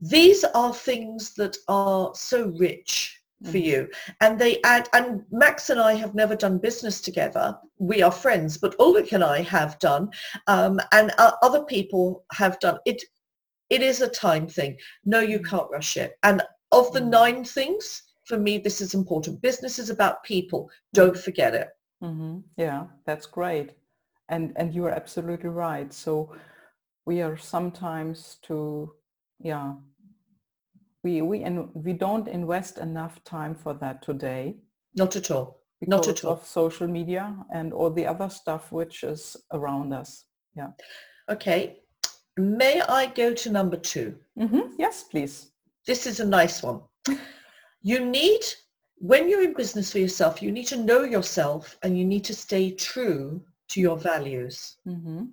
These 0.00 0.44
are 0.44 0.74
things 0.74 1.34
that 1.34 1.56
are 1.68 2.14
so 2.14 2.48
rich 2.58 3.20
for 3.44 3.58
Mhm. 3.58 3.64
you 3.64 3.88
and 4.22 4.38
they 4.38 4.62
add 4.62 4.88
and 4.94 5.22
max 5.30 5.68
and 5.68 5.78
i 5.78 5.92
have 5.92 6.14
never 6.14 6.34
done 6.34 6.56
business 6.56 7.02
together 7.02 7.54
we 7.76 8.00
are 8.00 8.10
friends 8.10 8.56
but 8.56 8.74
ulrich 8.80 9.12
and 9.12 9.22
i 9.22 9.42
have 9.42 9.78
done 9.78 10.08
um, 10.46 10.80
and 10.92 11.12
uh, 11.18 11.32
other 11.42 11.62
people 11.64 12.24
have 12.32 12.58
done 12.60 12.78
it 12.86 13.02
it 13.70 13.82
is 13.82 14.00
a 14.00 14.08
time 14.08 14.46
thing 14.48 14.76
no 15.04 15.20
you 15.20 15.40
can't 15.40 15.70
rush 15.70 15.96
it 15.96 16.12
and 16.22 16.42
of 16.72 16.92
the 16.92 17.00
Mm. 17.00 17.10
nine 17.10 17.44
things 17.44 18.02
for 18.24 18.38
me 18.38 18.58
this 18.58 18.80
is 18.80 18.94
important 18.94 19.40
business 19.42 19.78
is 19.78 19.90
about 19.90 20.22
people 20.24 20.68
don't 20.92 21.16
forget 21.16 21.54
it 21.54 21.68
hmm 22.00 22.38
Yeah, 22.56 22.86
that's 23.06 23.26
great. 23.26 23.68
And 24.28 24.52
and 24.56 24.74
you 24.74 24.84
are 24.86 24.96
absolutely 24.96 25.50
right. 25.50 25.92
So 25.94 26.34
we 27.06 27.22
are 27.22 27.36
sometimes 27.38 28.38
to 28.42 28.92
yeah 29.38 29.74
we 31.04 31.22
we 31.22 31.42
and 31.44 31.68
we 31.74 31.92
don't 31.92 32.28
invest 32.28 32.78
enough 32.78 33.22
time 33.24 33.54
for 33.54 33.74
that 33.74 34.02
today 34.02 34.56
not 34.94 35.16
at 35.16 35.30
all 35.30 35.60
Not 35.86 36.08
at 36.08 36.24
all. 36.24 36.32
of 36.32 36.44
social 36.46 36.88
media 36.88 37.24
and 37.54 37.72
all 37.72 37.90
the 37.90 38.06
other 38.06 38.28
stuff 38.30 38.72
which 38.72 39.04
is 39.04 39.36
around 39.52 39.92
us. 39.92 40.26
Yeah. 40.56 40.70
okay 41.28 41.60
may 42.36 42.80
i 42.82 43.06
go 43.06 43.32
to 43.34 43.50
number 43.50 43.76
two 43.76 44.14
hmm 44.38 44.60
Yes, 44.78 45.04
please. 45.04 45.50
this 45.86 46.06
is 46.06 46.20
a 46.20 46.24
nice 46.26 46.62
one. 46.62 46.80
You 47.82 48.04
need, 48.04 48.40
when 48.98 49.28
you're 49.28 49.44
in 49.44 49.54
business 49.54 49.92
for 49.92 49.98
yourself, 50.00 50.42
you 50.42 50.50
need 50.50 50.66
to 50.68 50.76
know 50.76 51.02
yourself 51.04 51.78
and 51.82 51.96
you 51.96 52.04
need 52.04 52.24
to 52.24 52.34
stay 52.34 52.72
true 52.72 53.40
to 53.68 53.80
your 53.80 53.96
values. 53.96 54.76
hmm 54.84 55.24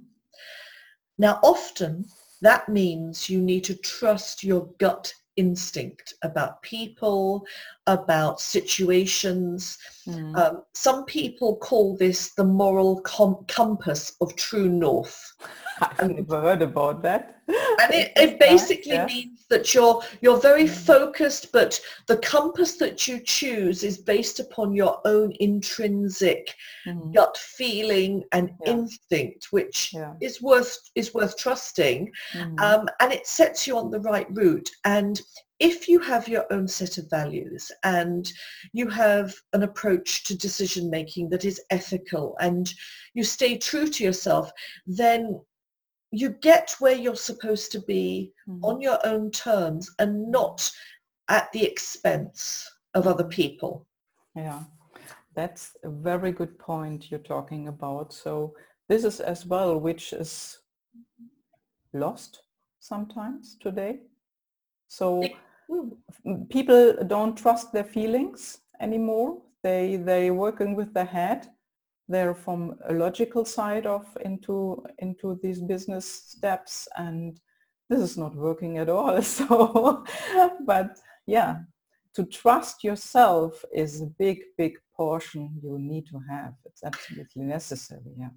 Now, 1.17 1.39
often 1.43 2.05
that 2.41 2.69
means 2.69 3.29
you 3.29 3.41
need 3.41 3.63
to 3.65 3.75
trust 3.75 4.43
your 4.43 4.67
gut 4.79 5.13
instinct 5.35 6.13
about 6.23 6.61
people, 6.61 7.45
about 7.87 8.39
situations. 8.39 9.77
Mm. 10.07 10.37
Um, 10.37 10.63
some 10.73 11.05
people 11.05 11.57
call 11.57 11.97
this 11.97 12.33
the 12.33 12.43
moral 12.43 13.01
com- 13.01 13.45
compass 13.47 14.15
of 14.21 14.35
true 14.35 14.69
north. 14.69 15.33
I've 15.81 16.11
never 16.11 16.41
heard 16.41 16.61
about 16.61 17.01
that. 17.03 17.41
and 17.47 17.93
it, 17.93 18.11
it 18.15 18.39
basically 18.39 18.93
yeah. 18.93 19.05
means 19.05 19.32
that 19.53 19.73
you're 19.73 19.97
you're 20.23 20.41
very 20.51 20.67
Mm. 20.67 20.85
focused 20.93 21.45
but 21.51 21.79
the 22.07 22.17
compass 22.35 22.71
that 22.83 23.07
you 23.07 23.15
choose 23.37 23.83
is 23.83 23.97
based 24.13 24.39
upon 24.45 24.67
your 24.81 24.95
own 25.13 25.29
intrinsic 25.39 26.43
Mhm. 26.87 27.13
gut 27.13 27.37
feeling 27.37 28.13
and 28.31 28.49
Yeah. 28.49 28.71
instinct 28.73 29.41
which 29.51 29.79
Yeah. 29.93 30.13
is 30.27 30.41
worth 30.41 30.73
is 30.95 31.13
worth 31.13 31.35
trusting 31.37 32.11
Mhm. 32.33 32.59
um, 32.65 32.83
and 33.01 33.09
it 33.17 33.25
sets 33.27 33.67
you 33.67 33.77
on 33.77 33.91
the 33.91 34.03
right 34.11 34.27
route 34.41 34.69
and 34.85 35.21
if 35.59 35.87
you 35.87 35.99
have 35.99 36.27
your 36.27 36.45
own 36.55 36.67
set 36.67 36.97
of 36.97 37.09
values 37.09 37.71
and 37.83 38.23
you 38.73 38.89
have 38.89 39.33
an 39.53 39.63
approach 39.63 40.23
to 40.25 40.37
decision 40.47 40.89
making 40.89 41.29
that 41.29 41.45
is 41.45 41.61
ethical 41.69 42.35
and 42.47 42.73
you 43.13 43.23
stay 43.23 43.57
true 43.57 43.87
to 43.87 44.03
yourself 44.03 44.51
then 44.87 45.39
you 46.13 46.29
get 46.29 46.75
where 46.79 46.95
you're 46.95 47.15
supposed 47.15 47.71
to 47.71 47.79
be 47.79 48.31
Mhm. 48.47 48.63
on 48.63 48.81
your 48.81 48.99
own 49.05 49.31
terms 49.31 49.89
and 49.97 50.31
not 50.31 50.71
at 51.27 51.51
the 51.51 51.63
expense 51.63 52.69
of 52.93 53.07
other 53.07 53.23
people. 53.23 53.87
Yeah, 54.35 54.63
that's 55.35 55.75
a 55.83 55.89
very 55.89 56.31
good 56.31 56.57
point 56.59 57.09
you're 57.09 57.19
talking 57.19 57.67
about. 57.67 58.13
So 58.13 58.55
this 58.87 59.03
is 59.03 59.19
as 59.19 59.45
well 59.45 59.79
which 59.79 60.13
is 60.13 60.59
lost 61.93 62.43
sometimes 62.79 63.57
today. 63.59 64.01
So 64.87 65.21
people 66.49 66.93
don't 67.07 67.35
trust 67.35 67.71
their 67.71 67.83
feelings 67.83 68.61
anymore. 68.79 69.41
They 69.63 69.95
they 69.97 70.29
working 70.31 70.75
with 70.75 70.93
their 70.93 71.05
head. 71.05 71.52
They're 72.09 72.35
from 72.35 72.75
a 72.87 72.93
logical 72.93 73.45
side 73.45 73.85
of 73.85 74.05
into 74.23 74.83
into 74.99 75.39
these 75.41 75.61
business 75.61 76.05
steps 76.05 76.87
and 76.97 77.39
this 77.89 77.99
is 77.99 78.17
not 78.17 78.35
working 78.35 78.77
at 78.77 78.89
all. 78.89 79.21
So 79.21 80.03
but 80.65 80.97
yeah, 81.25 81.59
to 82.15 82.25
trust 82.25 82.83
yourself 82.83 83.63
is 83.73 84.01
a 84.01 84.05
big, 84.05 84.39
big 84.57 84.73
you 85.63 85.77
need 85.79 86.05
to 86.07 86.19
have. 86.29 86.53
It's 86.65 86.83
absolutely 86.83 87.43
necessary. 87.43 88.01
Yeah. 88.17 88.29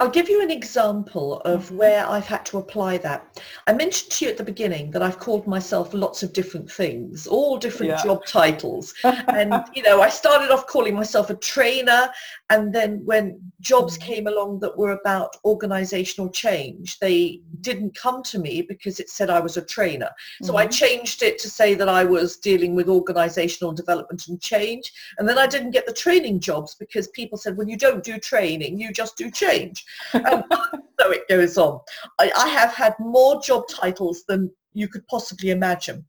I'll 0.00 0.10
give 0.18 0.28
you 0.28 0.40
an 0.42 0.50
example 0.50 1.40
of 1.40 1.70
Mhm. 1.70 1.76
where 1.76 2.06
I've 2.06 2.26
had 2.26 2.44
to 2.46 2.58
apply 2.58 2.98
that. 2.98 3.20
I 3.66 3.72
mentioned 3.72 4.10
to 4.12 4.24
you 4.24 4.30
at 4.30 4.36
the 4.36 4.44
beginning 4.44 4.90
that 4.92 5.02
I've 5.02 5.18
called 5.18 5.46
myself 5.46 5.86
lots 5.94 6.22
of 6.22 6.32
different 6.32 6.70
things, 6.70 7.26
all 7.26 7.56
different 7.58 7.92
Yeah. 7.92 8.02
job 8.02 8.20
titles. 8.26 8.94
And, 9.40 9.50
you 9.76 9.82
know, 9.82 10.00
I 10.00 10.10
started 10.10 10.50
off 10.50 10.66
calling 10.66 10.94
myself 10.94 11.30
a 11.30 11.34
trainer. 11.36 12.02
And 12.50 12.72
then 12.72 12.90
when 13.04 13.24
jobs 13.60 13.94
Mhm. 13.96 14.02
came 14.10 14.26
along 14.26 14.60
that 14.60 14.76
were 14.80 14.92
about 14.92 15.30
organizational 15.44 16.30
change, 16.30 16.98
they 16.98 17.40
didn't 17.68 17.94
come 17.94 18.22
to 18.32 18.38
me 18.38 18.62
because 18.62 19.00
it 19.00 19.08
said 19.10 19.28
I 19.30 19.40
was 19.40 19.56
a 19.56 19.62
trainer. 19.76 20.10
So 20.42 20.56
I 20.56 20.66
Mhm. 20.66 20.72
changed 20.82 21.22
it 21.22 21.38
to 21.42 21.48
say 21.50 21.74
that 21.74 21.88
I 21.88 22.04
was 22.04 22.36
dealing 22.36 22.74
with 22.74 22.88
organizational 22.88 23.72
development 23.72 24.28
and 24.28 24.40
change. 24.40 24.92
And 25.18 25.28
then 25.28 25.38
I 25.38 25.46
didn't 25.46 25.72
get 25.72 25.86
the 25.86 25.92
training 26.08 26.40
jobs 26.40 26.74
because 26.74 27.08
people 27.08 27.36
said, 27.36 27.54
well, 27.54 27.68
you 27.68 27.76
don't 27.76 28.02
do 28.02 28.18
training, 28.18 28.80
you 28.80 28.90
just 28.90 29.14
do 29.18 29.30
change. 29.30 29.84
Um, 30.14 30.42
so 30.98 31.10
it 31.10 31.28
goes 31.28 31.58
on. 31.58 31.80
I, 32.18 32.32
I 32.34 32.48
have 32.48 32.72
had 32.72 32.94
more 32.98 33.42
job 33.42 33.68
titles 33.68 34.24
than 34.26 34.50
you 34.72 34.88
could 34.88 35.06
possibly 35.06 35.50
imagine. 35.50 36.02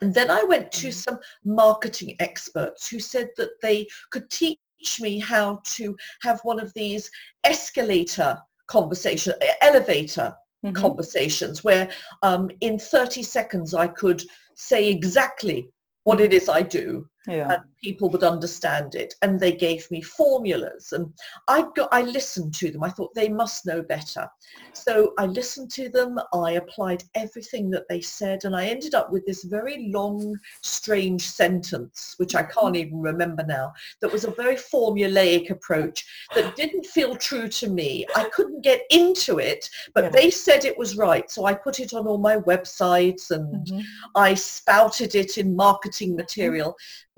And 0.00 0.14
then 0.14 0.30
I 0.30 0.44
went 0.44 0.70
to 0.72 0.88
Mhm. 0.88 0.94
some 0.94 1.18
marketing 1.44 2.14
experts 2.20 2.88
who 2.88 3.00
said 3.00 3.30
that 3.36 3.50
they 3.62 3.88
could 4.12 4.30
teach 4.30 4.60
me 5.00 5.18
how 5.18 5.60
to 5.76 5.96
have 6.22 6.38
one 6.44 6.60
of 6.60 6.72
these 6.74 7.10
escalator 7.42 8.38
conversation, 8.68 9.34
elevator 9.60 10.36
Mhm. 10.64 10.74
conversations 10.74 11.64
where 11.64 11.88
um, 12.22 12.48
in 12.60 12.78
30 12.78 13.24
seconds 13.24 13.74
I 13.74 13.88
could 13.88 14.22
say 14.54 14.88
exactly 14.88 15.68
what 16.04 16.20
it 16.20 16.32
is 16.32 16.48
I 16.48 16.62
do 16.62 17.08
Yeah. 17.26 17.52
and 17.52 17.62
people 17.82 18.08
would 18.10 18.22
understand 18.24 18.94
it 18.94 19.14
and 19.22 19.38
they 19.38 19.52
gave 19.52 19.90
me 19.90 20.00
formulas 20.02 20.92
and 20.92 21.12
I 21.48 21.64
got 21.74 21.88
I 21.92 22.02
listened 22.02 22.54
to 22.54 22.70
them 22.70 22.82
I 22.84 22.90
thought 22.90 23.14
they 23.14 23.28
must 23.28 23.66
know 23.66 23.82
better 23.82 24.28
so 24.72 25.12
I 25.18 25.26
listened 25.26 25.70
to 25.72 25.88
them 25.88 26.18
I 26.32 26.52
applied 26.52 27.02
everything 27.14 27.70
that 27.70 27.88
they 27.88 28.00
said 28.00 28.44
and 28.44 28.54
I 28.56 28.66
ended 28.66 28.94
up 28.94 29.10
with 29.10 29.24
this 29.26 29.44
very 29.44 29.88
long 29.90 30.38
strange 30.62 31.22
sentence 31.22 32.14
which 32.18 32.34
I 32.34 32.42
can't 32.44 32.76
even 32.76 33.00
remember 33.00 33.44
now 33.44 33.72
that 34.00 34.12
was 34.12 34.24
a 34.24 34.30
very 34.30 34.56
formulaic 34.56 35.50
approach 35.50 36.04
that 36.34 36.56
didn't 36.56 36.86
feel 36.86 37.16
true 37.16 37.48
to 37.48 37.68
me 37.68 38.06
I 38.14 38.24
couldn't 38.24 38.62
get 38.62 38.82
into 38.90 39.38
it 39.38 39.68
but 39.94 40.04
Yeah. 40.04 40.10
they 40.10 40.30
said 40.30 40.64
it 40.64 40.78
was 40.78 40.96
right 40.96 41.30
so 41.30 41.44
I 41.44 41.54
put 41.54 41.80
it 41.80 41.92
on 41.92 42.06
all 42.06 42.18
my 42.18 42.36
websites 42.38 43.30
and 43.30 43.66
Mhm. 43.66 43.82
I 44.14 44.34
spouted 44.34 45.14
it 45.14 45.38
in 45.38 45.56
marketing 45.56 46.14
material, 46.16 46.76
but 47.14 47.15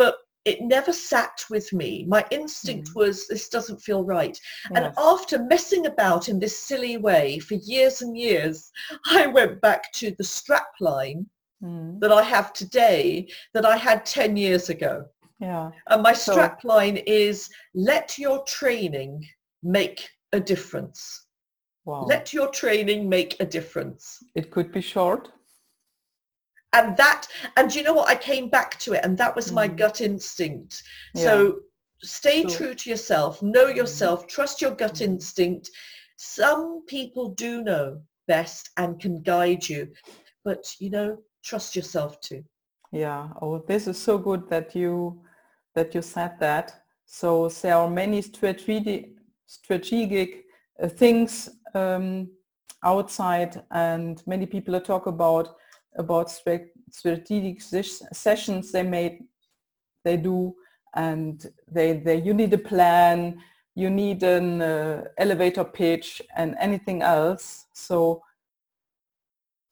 it 0.48 0.61
never 0.62 0.92
sat 0.92 1.44
with 1.50 1.72
me. 1.72 1.90
My 2.16 2.22
instinct 2.30 2.88
Mm. 2.90 2.94
was 3.00 3.26
this 3.28 3.48
doesn't 3.48 3.80
feel 3.88 4.02
right. 4.04 4.37
And 4.74 4.84
after 4.96 5.37
messing 5.54 5.84
about 5.87 6.28
in 6.30 6.38
this 6.40 6.56
silly 6.70 6.96
way 6.96 7.38
for 7.46 7.54
years 7.74 7.96
and 8.02 8.16
years, 8.16 8.70
I 9.20 9.26
went 9.26 9.61
back 9.61 9.82
to 10.00 10.06
the 10.18 10.24
strap 10.24 10.70
line 10.80 11.26
Mm. 11.62 11.98
that 12.00 12.12
I 12.12 12.22
have 12.22 12.52
today 12.52 13.28
that 13.54 13.66
I 13.66 13.76
had 13.76 14.06
10 14.06 14.37
years 14.37 14.68
ago. 14.70 14.94
Yeah. 15.40 15.70
And 15.90 16.02
my 16.08 16.12
So- 16.14 16.32
strap 16.32 16.62
line 16.64 16.98
is 16.98 17.37
let 17.74 18.16
your 18.16 18.38
training 18.44 19.12
make 19.62 20.08
a 20.32 20.40
difference. 20.40 21.00
Wow. 21.84 22.04
Let 22.14 22.32
your 22.32 22.48
training 22.62 23.08
make 23.08 23.32
a 23.40 23.46
difference. 23.46 24.22
it 24.34 24.50
could 24.52 24.70
be 24.72 24.80
short. 24.80 25.22
And 26.72 26.96
that, 26.96 27.26
and 27.57 27.74
you 27.74 27.83
know 27.83 27.94
what? 27.94 28.09
I 28.09 28.14
came 28.16 28.48
back 28.50 28.78
to 28.81 28.92
it 28.92 29.04
and 29.04 29.16
that 29.18 29.35
was 29.35 29.52
my 29.52 29.68
Mm. 29.68 29.76
gut 29.76 30.00
instinct. 30.00 30.83
Yeah. 31.14 31.24
So 31.24 31.61
stay 32.02 32.42
So- 32.42 32.48
true 32.57 32.74
to 32.74 32.90
yourself, 32.90 33.42
know 33.42 33.66
Mhm. 33.66 33.76
yourself, 33.76 34.26
trust 34.26 34.61
your 34.61 34.72
gut 34.72 34.94
Mhm. 34.96 35.07
instinct. 35.12 35.70
Some 36.16 36.83
people 36.87 37.31
do 37.31 37.62
know 37.62 38.02
best 38.26 38.70
and 38.76 39.00
can 39.00 39.22
guide 39.22 39.68
you, 39.68 39.92
but 40.44 40.74
you 40.78 40.90
know, 40.90 41.18
trust 41.42 41.74
yourself 41.74 42.20
too. 42.20 42.44
Yeah. 42.92 43.31
Oh, 43.40 43.59
this 43.59 43.87
is 43.87 43.96
so 43.98 44.18
good 44.18 44.48
that 44.50 44.74
you 44.74 45.22
that 45.74 45.94
you 45.94 46.02
said 46.02 46.38
that. 46.40 46.83
So 47.07 47.48
there 47.48 47.76
are 47.76 47.88
many 47.88 48.20
strategic 48.20 49.11
strategic 49.46 50.44
uh, 50.83 50.88
things 50.88 51.48
um, 51.74 52.28
outside, 52.83 53.62
and 53.70 54.22
many 54.26 54.46
people 54.46 54.78
talk 54.81 55.07
about 55.07 55.57
about 55.98 56.30
strategic 56.90 57.61
sessions 57.61 58.72
they 58.72 58.82
made 58.82 59.24
they 60.04 60.16
do, 60.16 60.54
and 60.94 61.46
they 61.70 61.98
they 61.98 62.22
you 62.22 62.32
need 62.32 62.52
a 62.54 62.58
plan, 62.58 63.40
you 63.74 63.90
need 63.90 64.22
an 64.22 64.62
uh, 64.62 65.04
elevator 65.18 65.64
pitch, 65.64 66.22
and 66.37 66.56
anything 66.61 67.02
else. 67.02 67.66
So, 67.72 68.22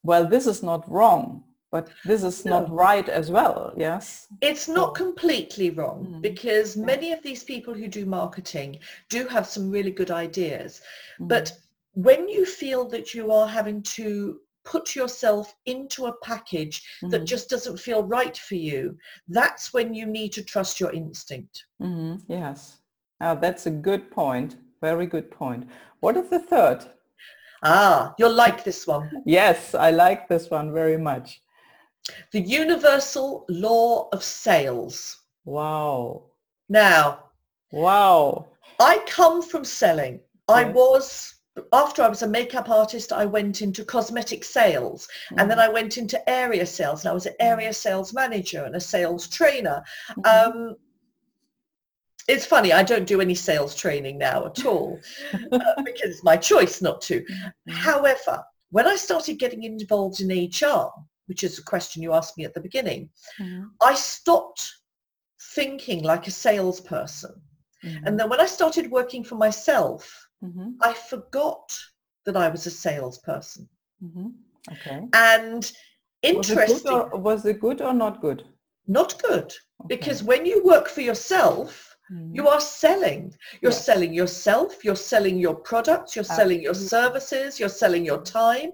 well, 0.02 0.26
this 0.28 0.46
is 0.46 0.62
not 0.62 0.90
wrong, 0.90 1.44
but 1.70 1.88
this 2.04 2.22
is 2.22 2.44
not 2.44 2.70
right 2.70 3.08
as 3.08 3.30
well. 3.30 3.72
Yes. 3.76 4.26
It's 4.40 4.68
not 4.68 4.94
completely 4.94 5.70
wrong 5.70 6.06
Mhm. 6.06 6.22
because 6.22 6.76
Yeah. 6.76 6.84
many 6.84 7.12
of 7.12 7.22
these 7.22 7.44
people 7.44 7.74
who 7.74 7.88
do 7.88 8.04
marketing 8.06 8.78
do 9.08 9.26
have 9.28 9.46
some 9.46 9.70
really 9.70 9.92
good 9.92 10.10
ideas. 10.10 10.80
Mm. 11.20 11.28
But 11.28 11.52
when 11.94 12.28
you 12.28 12.44
feel 12.44 12.84
that 12.88 13.14
you 13.14 13.32
are 13.32 13.48
having 13.48 13.82
to 13.82 14.40
put 14.66 14.94
yourself 14.94 15.54
into 15.64 16.06
a 16.06 16.16
package 16.22 16.82
that 17.10 17.22
Mhm. 17.22 17.26
just 17.26 17.48
doesn't 17.48 17.78
feel 17.78 18.02
right 18.02 18.36
for 18.36 18.56
you, 18.56 18.98
that's 19.28 19.72
when 19.72 19.94
you 19.94 20.06
need 20.06 20.32
to 20.34 20.42
trust 20.42 20.80
your 20.80 20.92
instinct. 20.92 21.64
Mhm, 21.80 22.22
Yes. 22.28 22.80
Ah, 23.20 23.34
that's 23.34 23.66
a 23.66 23.70
good 23.70 24.10
point. 24.10 24.56
Very 24.82 25.06
good 25.06 25.30
point. 25.30 25.66
What 26.00 26.16
is 26.16 26.28
the 26.28 26.38
third? 26.40 26.84
Ah, 27.62 28.14
you'll 28.18 28.34
like 28.46 28.62
this 28.64 28.86
one. 28.86 29.10
Yes, 29.24 29.74
I 29.74 29.90
like 29.90 30.28
this 30.28 30.50
one 30.50 30.72
very 30.72 30.98
much. 30.98 31.42
The 32.32 32.40
universal 32.40 33.44
law 33.48 34.08
of 34.12 34.22
sales. 34.22 35.22
Wow. 35.44 36.24
Now, 36.68 37.22
Wow. 37.72 38.46
I 38.78 38.98
come 39.06 39.42
from 39.42 39.64
selling. 39.64 40.20
I 40.48 40.64
was, 40.64 41.35
after 41.72 42.02
I 42.02 42.08
was 42.08 42.22
a 42.22 42.28
makeup 42.28 42.68
artist, 42.68 43.12
I 43.12 43.24
went 43.24 43.62
into 43.62 43.84
cosmetic 43.84 44.44
sales 44.44 45.08
and 45.38 45.50
then 45.50 45.58
I 45.58 45.68
went 45.68 45.96
into 45.96 46.28
area 46.28 46.66
sales 46.66 47.04
and 47.04 47.10
I 47.10 47.14
was 47.14 47.26
an 47.26 47.34
area 47.40 47.72
sales 47.72 48.12
manager 48.12 48.64
and 48.64 48.74
a 48.76 48.80
sales 48.80 49.28
trainer. 49.28 49.82
Mhm. 50.10 50.26
Um, 50.26 50.76
it's 52.28 52.44
funny, 52.44 52.72
I 52.72 52.82
don't 52.82 53.06
do 53.06 53.20
any 53.20 53.34
sales 53.34 53.74
training 53.74 54.18
now 54.18 54.46
at 54.46 54.64
all 54.66 54.98
uh, 55.52 55.82
because 55.84 56.10
it's 56.10 56.24
my 56.24 56.36
choice 56.36 56.82
not 56.82 57.00
to. 57.02 57.22
Mhm. 57.22 57.52
However, 57.68 58.42
when 58.70 58.86
I 58.86 58.96
started 58.96 59.38
getting 59.38 59.62
involved 59.62 60.20
in 60.20 60.30
HR, 60.30 60.90
which 61.26 61.44
is 61.44 61.58
a 61.58 61.62
question 61.62 62.02
you 62.02 62.12
asked 62.12 62.36
me 62.36 62.44
at 62.44 62.54
the 62.54 62.60
beginning, 62.60 63.08
Mhm. 63.40 63.70
I 63.80 63.94
stopped 63.94 64.72
thinking 65.54 66.02
like 66.02 66.26
a 66.26 66.30
salesperson. 66.30 67.40
And 68.04 68.18
then 68.18 68.28
when 68.28 68.40
I 68.40 68.46
started 68.46 68.90
working 68.90 69.22
for 69.22 69.36
myself, 69.36 70.25
Mhm. 70.46 70.74
I 70.80 70.92
forgot 70.94 71.66
that 72.24 72.36
I 72.36 72.48
was 72.48 72.66
a 72.66 72.70
salesperson. 72.70 73.68
Mhm. 74.02 74.32
Okay. 74.72 75.08
And 75.12 75.62
Was 75.62 75.72
it, 76.22 76.36
interesting, 76.36 76.92
or, 76.92 77.18
was 77.18 77.44
it 77.46 77.60
good 77.60 77.80
or 77.80 77.92
not 77.94 78.20
good? 78.20 78.42
not 78.88 79.20
good, 79.20 79.52
Okay. 79.80 79.88
because 79.96 80.22
when 80.22 80.46
you 80.46 80.62
work 80.64 80.86
for 80.88 81.00
yourself, 81.00 81.96
Mhm. 82.12 82.36
you 82.36 82.46
are 82.46 82.60
selling. 82.60 83.34
You're 83.60 83.72
Yes. 83.72 83.84
selling 83.84 84.12
yourself, 84.14 84.84
you're 84.84 84.94
selling 85.12 85.38
your 85.40 85.56
products, 85.56 86.14
you're 86.14 86.24
selling 86.38 86.62
your 86.62 86.74
services, 86.74 87.58
you're 87.58 87.68
selling 87.82 88.04
your 88.04 88.22
time. 88.22 88.70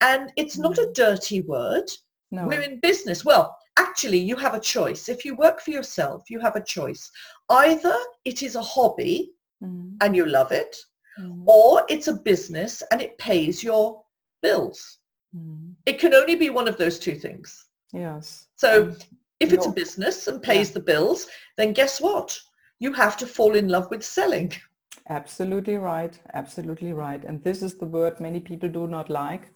And 0.00 0.32
it's 0.36 0.56
not 0.56 0.78
a 0.78 0.92
dirty 0.94 1.40
word. 1.42 1.90
no. 2.32 2.46
We're 2.48 2.60
in 2.70 2.80
business. 2.80 3.24
Well, 3.24 3.56
actually, 3.76 4.18
you 4.18 4.36
have 4.36 4.54
a 4.54 4.60
choice. 4.60 5.08
If 5.08 5.24
you 5.24 5.36
work 5.36 5.60
for 5.60 5.70
yourself, 5.70 6.28
you 6.28 6.38
have 6.40 6.56
a 6.56 6.64
choice. 6.76 7.10
Either 7.48 7.96
it 8.24 8.42
is 8.42 8.56
a 8.56 8.62
hobby 8.74 9.32
Mhm. 9.62 9.96
and 10.02 10.16
you 10.16 10.26
love 10.26 10.50
it, 10.52 10.76
Mhm. 11.18 11.44
or 11.46 11.84
it's 11.88 12.08
a 12.08 12.14
business 12.14 12.82
and 12.90 13.00
it 13.00 13.18
pays 13.18 13.62
your 13.62 14.04
bills. 14.42 14.98
Mhm. 15.34 15.74
It 15.86 15.98
can 15.98 16.14
only 16.14 16.36
be 16.36 16.50
one 16.50 16.68
of 16.68 16.76
those 16.76 16.98
two 16.98 17.16
things. 17.16 17.66
Yes. 17.92 18.48
So 18.56 18.84
And 18.84 19.06
if 19.40 19.52
it's 19.52 19.66
a 19.66 19.72
business 19.72 20.26
and 20.26 20.42
pays 20.42 20.72
the 20.72 20.80
bills, 20.80 21.26
then 21.56 21.72
guess 21.72 22.00
what? 22.00 22.38
You 22.78 22.92
have 22.92 23.16
to 23.18 23.26
fall 23.26 23.54
in 23.54 23.68
love 23.68 23.90
with 23.90 24.04
selling. 24.04 24.52
Absolutely 25.08 25.76
right. 25.76 26.18
Absolutely 26.34 26.92
right. 26.92 27.24
And 27.24 27.42
this 27.44 27.62
is 27.62 27.78
the 27.78 27.86
word 27.86 28.20
many 28.20 28.40
people 28.40 28.68
do 28.68 28.86
not 28.86 29.08
like. 29.08 29.52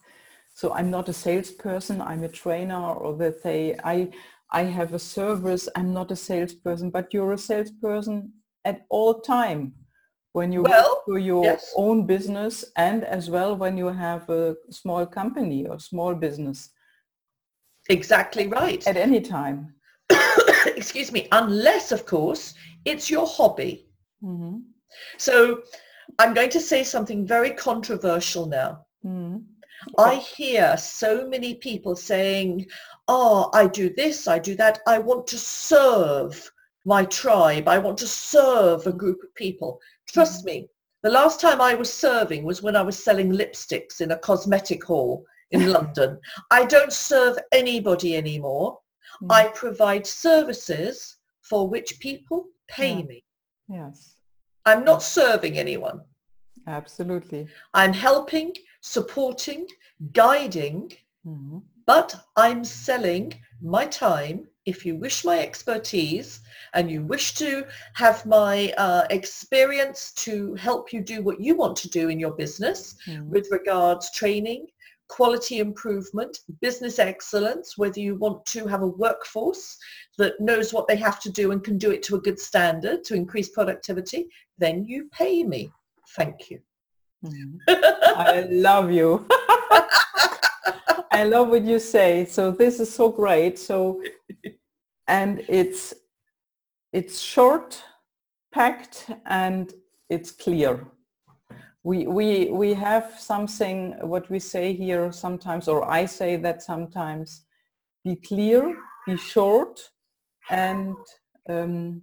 So 0.54 0.72
I'm 0.72 0.90
not 0.90 1.08
a 1.08 1.12
salesperson. 1.12 2.00
I'm 2.00 2.24
a 2.24 2.28
trainer, 2.28 2.92
or 2.94 3.16
they 3.16 3.32
say 3.32 3.76
I 3.84 4.10
I 4.52 4.62
have 4.64 4.94
a 4.94 4.98
service. 4.98 5.68
I'm 5.76 5.92
not 5.92 6.10
a 6.10 6.16
salesperson, 6.16 6.90
but 6.90 7.14
you're 7.14 7.32
a 7.32 7.38
salesperson 7.38 8.32
at 8.64 8.84
all 8.90 9.20
time 9.20 9.74
when 10.32 10.52
you 10.52 10.62
Well, 10.62 10.88
work 10.96 11.04
for 11.06 11.18
your 11.18 11.44
yes. 11.44 11.72
own 11.76 12.06
business 12.06 12.64
and 12.76 13.04
as 13.04 13.28
well 13.30 13.56
when 13.56 13.76
you 13.76 13.86
have 13.86 14.28
a 14.30 14.56
small 14.70 15.06
company 15.06 15.66
or 15.66 15.78
small 15.78 16.14
business 16.14 16.70
Exactly 17.88 18.46
right. 18.46 18.86
at 18.86 18.96
any 18.96 19.20
time. 19.20 19.74
Excuse 20.76 21.10
me. 21.10 21.26
Unless, 21.32 21.90
of 21.92 22.06
course, 22.06 22.54
it's 22.84 23.10
your 23.10 23.26
hobby. 23.26 23.88
Mhm. 24.22 24.62
So 25.18 25.62
I'm 26.18 26.34
going 26.34 26.50
to 26.50 26.60
say 26.60 26.84
something 26.84 27.26
very 27.26 27.50
controversial 27.50 28.46
now. 28.46 28.86
Mhm. 29.04 29.44
I 29.98 30.16
hear 30.16 30.76
so 30.76 31.26
many 31.26 31.54
people 31.54 31.96
saying, 31.96 32.66
oh, 33.08 33.50
I 33.54 33.66
do 33.66 33.92
this, 33.94 34.28
I 34.28 34.38
do 34.38 34.54
that. 34.56 34.80
I 34.86 34.98
want 34.98 35.26
to 35.28 35.38
serve 35.38 36.52
my 36.84 37.04
tribe. 37.06 37.66
I 37.66 37.78
want 37.78 37.98
to 37.98 38.06
serve 38.06 38.86
a 38.86 38.92
group 38.92 39.22
of 39.22 39.34
people. 39.34 39.80
Trust 40.12 40.44
me, 40.44 40.68
the 41.02 41.10
last 41.10 41.40
time 41.40 41.60
I 41.60 41.74
was 41.74 41.92
serving 41.92 42.44
was 42.44 42.62
when 42.62 42.76
I 42.76 42.82
was 42.82 43.02
selling 43.02 43.30
lipsticks 43.32 44.00
in 44.00 44.10
a 44.12 44.18
cosmetic 44.18 44.84
hall 44.84 45.24
in 45.50 45.60
London. 45.72 46.18
I 46.50 46.64
don't 46.64 46.92
serve 46.92 47.38
anybody 47.52 48.16
anymore. 48.16 48.78
Mhm. 49.22 49.32
I 49.32 49.48
provide 49.48 50.06
services 50.06 51.16
for 51.42 51.68
which 51.68 51.98
people 52.00 52.46
pay 52.68 52.96
Yeah. 52.98 53.02
me. 53.02 53.24
Yes, 53.68 54.16
I'm 54.66 54.84
not 54.84 55.02
serving 55.02 55.58
anyone. 55.58 56.00
absolutely. 56.66 57.48
I'm 57.74 57.92
helping, 57.92 58.52
supporting, 58.82 59.66
guiding, 60.12 60.92
Mhm. 61.26 61.62
but 61.86 62.14
I'm 62.36 62.64
selling 62.64 63.32
my 63.62 63.86
time. 63.86 64.48
If 64.66 64.84
you 64.84 64.94
wish 64.96 65.24
my 65.24 65.38
expertise 65.38 66.40
and 66.74 66.90
you 66.90 67.02
wish 67.02 67.34
to 67.34 67.64
have 67.94 68.24
my 68.26 68.72
uh, 68.76 69.06
experience 69.10 70.12
to 70.16 70.54
help 70.54 70.92
you 70.92 71.00
do 71.00 71.22
what 71.22 71.40
you 71.40 71.56
want 71.56 71.76
to 71.78 71.88
do 71.88 72.08
in 72.08 72.20
your 72.20 72.32
business 72.32 72.94
Mhm. 73.06 73.28
with 73.28 73.50
regards 73.50 74.10
training, 74.12 74.66
quality 75.08 75.58
improvement, 75.58 76.40
business 76.60 76.98
excellence, 76.98 77.76
whether 77.78 78.00
you 78.00 78.14
want 78.16 78.44
to 78.46 78.66
have 78.66 78.82
a 78.82 78.86
workforce 78.86 79.76
that 80.18 80.38
knows 80.40 80.72
what 80.72 80.86
they 80.86 80.96
have 80.96 81.18
to 81.20 81.30
do 81.30 81.52
and 81.52 81.64
can 81.64 81.78
do 81.78 81.90
it 81.90 82.02
to 82.04 82.16
a 82.16 82.20
good 82.20 82.38
standard 82.38 83.02
to 83.04 83.14
increase 83.14 83.48
productivity, 83.48 84.28
then 84.58 84.84
you 84.84 85.08
pay 85.10 85.42
me. 85.42 85.72
Thank 86.16 86.50
you. 86.50 86.60
Mhm. 87.24 87.58
I 88.16 88.46
love 88.50 88.92
you. 88.92 89.26
I 91.10 91.24
love 91.24 91.48
what 91.48 91.64
you 91.64 91.78
say. 91.78 92.24
So 92.24 92.50
this 92.50 92.80
is 92.80 92.92
so 92.92 93.08
great. 93.10 93.58
So, 93.58 94.02
and 95.08 95.44
it's 95.48 95.94
it's 96.92 97.20
short, 97.20 97.82
packed, 98.52 99.10
and 99.26 99.72
it's 100.08 100.30
clear. 100.30 100.86
We 101.82 102.06
we 102.06 102.50
we 102.50 102.74
have 102.74 103.14
something 103.18 103.94
what 104.02 104.30
we 104.30 104.38
say 104.38 104.72
here 104.72 105.12
sometimes, 105.12 105.68
or 105.68 105.90
I 105.90 106.06
say 106.06 106.36
that 106.36 106.62
sometimes. 106.62 107.44
Be 108.02 108.16
clear, 108.16 108.76
be 109.06 109.18
short, 109.18 109.78
and 110.48 110.96
um, 111.50 112.00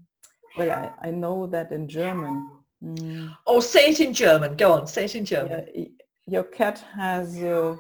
well, 0.56 0.70
I, 0.72 1.08
I 1.08 1.12
know 1.12 1.48
that 1.48 1.72
in 1.72 1.88
German. 1.88 2.48
Mm, 2.84 3.36
Or 3.48 3.64
say 3.64 3.88
it 3.88 4.00
in 4.00 4.14
German. 4.14 4.56
Go 4.58 4.74
on, 4.74 4.86
say 4.86 5.06
it 5.06 5.16
in 5.16 5.26
German. 5.26 5.66
yeah, 5.74 5.86
your 6.28 6.44
cat 6.44 6.84
has 6.96 7.42
uh, 7.42 7.76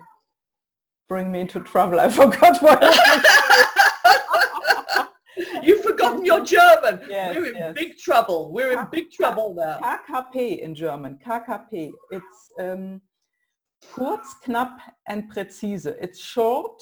bring 1.07 1.31
me 1.31 1.41
into 1.41 1.59
trouble. 1.61 1.99
I 1.99 2.09
forgot 2.09 2.61
what. 2.61 2.81
You've 5.63 5.83
forgotten 5.83 6.25
your 6.25 6.43
German. 6.43 7.01
Yes, 7.09 7.35
We're 7.35 7.45
in 7.47 7.55
yes. 7.55 7.73
big 7.75 7.97
trouble. 7.97 8.51
We're 8.51 8.71
in 8.79 8.87
big 8.91 9.11
trouble 9.11 9.53
now. 9.55 9.79
KKP 9.79 10.59
in 10.59 10.75
German. 10.75 11.19
KKP. 11.25 11.91
It's 12.11 12.51
um, 12.59 13.01
kurz, 13.93 14.27
knapp, 14.47 14.79
and 15.07 15.31
präzise. 15.31 15.85
It's 16.01 16.19
short, 16.19 16.81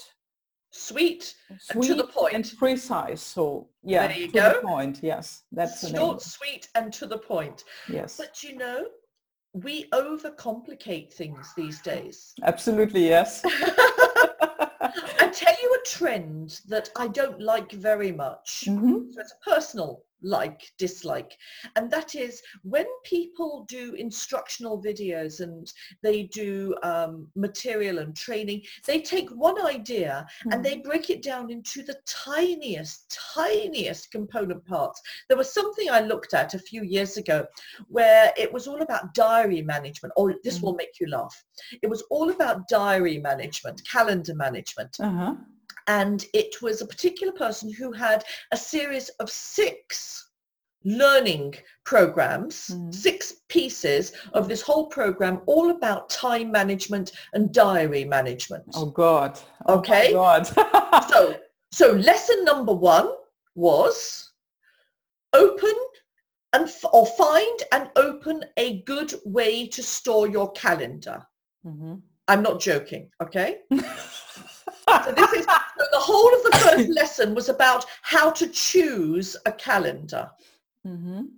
Sweet, 0.72 1.34
sweet, 1.58 1.86
to 1.88 1.94
the 1.94 2.06
point. 2.06 2.34
and 2.34 2.52
precise. 2.58 3.22
So 3.22 3.68
yeah, 3.82 4.08
There 4.08 4.16
you 4.18 4.26
to 4.28 4.32
go. 4.32 4.52
the 4.60 4.66
point. 4.66 5.00
Yes, 5.02 5.42
that's 5.52 5.80
the 5.80 5.96
short, 5.96 6.22
sweet, 6.22 6.68
and 6.74 6.92
to 6.94 7.06
the 7.06 7.18
point. 7.18 7.64
Yes, 7.88 8.16
But 8.16 8.42
you 8.42 8.56
know, 8.56 8.86
we 9.54 9.86
overcomplicate 9.92 11.12
things 11.12 11.52
these 11.56 11.80
days. 11.80 12.34
absolutely. 12.42 13.08
Yes. 13.08 13.42
Tell 15.36 15.54
you 15.62 15.74
a 15.74 15.86
trend 15.86 16.62
that 16.66 16.88
I 16.96 17.08
don't 17.08 17.42
like 17.42 17.70
very 17.70 18.10
much. 18.10 18.64
Mhm. 18.66 19.12
So 19.12 19.20
it's 19.20 19.32
a 19.32 19.44
personal 19.50 20.05
like, 20.22 20.72
dislike. 20.78 21.36
And 21.76 21.90
that 21.90 22.14
is 22.14 22.42
when 22.62 22.86
people 23.04 23.64
do 23.68 23.94
instructional 23.94 24.82
videos 24.82 25.40
and 25.40 25.72
they 26.02 26.24
do 26.24 26.74
um, 26.82 27.28
material 27.36 27.98
and 27.98 28.16
training, 28.16 28.62
they 28.86 29.00
take 29.00 29.30
one 29.30 29.64
idea 29.64 30.26
and 30.50 30.64
they 30.64 30.78
break 30.78 31.10
it 31.10 31.22
down 31.22 31.50
into 31.50 31.82
the 31.82 31.96
tiniest, 32.06 33.18
tiniest 33.34 34.10
component 34.10 34.64
parts. 34.66 35.00
There 35.28 35.38
was 35.38 35.52
something 35.52 35.88
I 35.90 36.00
looked 36.00 36.34
at 36.34 36.54
a 36.54 36.58
few 36.58 36.82
years 36.82 37.16
ago 37.16 37.46
where 37.88 38.32
it 38.36 38.52
was 38.52 38.66
all 38.66 38.82
about 38.82 39.14
diary 39.14 39.62
management. 39.62 40.12
Or 40.16 40.34
this 40.44 40.60
will 40.60 40.74
make 40.74 41.00
you 41.00 41.08
laugh. 41.08 41.44
It 41.82 41.88
was 41.88 42.02
all 42.10 42.30
about 42.30 42.68
diary 42.68 43.18
management, 43.18 43.82
calendar 43.90 44.34
management 44.34 44.66
Uh-huh. 45.00 45.34
And 45.88 46.26
it 46.32 46.60
was 46.62 46.80
a 46.80 46.86
particular 46.86 47.32
person 47.32 47.72
who 47.72 47.92
had 47.92 48.24
a 48.52 48.56
series 48.56 49.08
of 49.20 49.30
six 49.30 50.22
learning 50.84 51.54
programs, 51.84 52.68
Mhm. 52.68 52.94
six 52.94 53.34
pieces 53.48 54.12
of 54.34 54.46
this 54.48 54.62
whole 54.62 54.86
program 54.86 55.40
all 55.46 55.70
about 55.70 56.08
time 56.10 56.50
management 56.52 57.12
and 57.32 57.52
diary 57.52 58.04
management. 58.04 58.64
Oh 58.74 58.86
God. 58.86 59.38
Oh, 59.66 59.78
Okay. 59.78 60.12
God. 60.12 60.46
So, 61.10 61.36
so 61.72 61.92
lesson 61.92 62.44
number 62.44 62.72
one 62.72 63.08
was 63.54 64.30
open 65.32 65.74
and 66.52 66.64
f- 66.68 66.84
or 66.92 67.06
find 67.06 67.58
and 67.72 67.90
open 67.96 68.44
a 68.56 68.82
good 68.82 69.12
way 69.24 69.66
to 69.68 69.82
store 69.82 70.28
your 70.28 70.52
calendar. 70.52 71.26
Mhm. 71.66 72.02
I'm 72.28 72.42
not 72.42 72.60
joking, 72.60 73.10
okay? 73.20 73.60
So 74.88 75.12
this 75.12 75.32
is 75.32 75.44
so 75.44 75.84
the 75.92 75.98
whole 75.98 76.34
of 76.34 76.42
the 76.44 76.58
first 76.58 76.88
lesson 77.00 77.34
was 77.34 77.48
about 77.48 77.84
how 78.02 78.30
to 78.30 78.46
choose 78.48 79.36
a 79.46 79.52
calendar. 79.52 80.30
Mhm. 80.86 81.28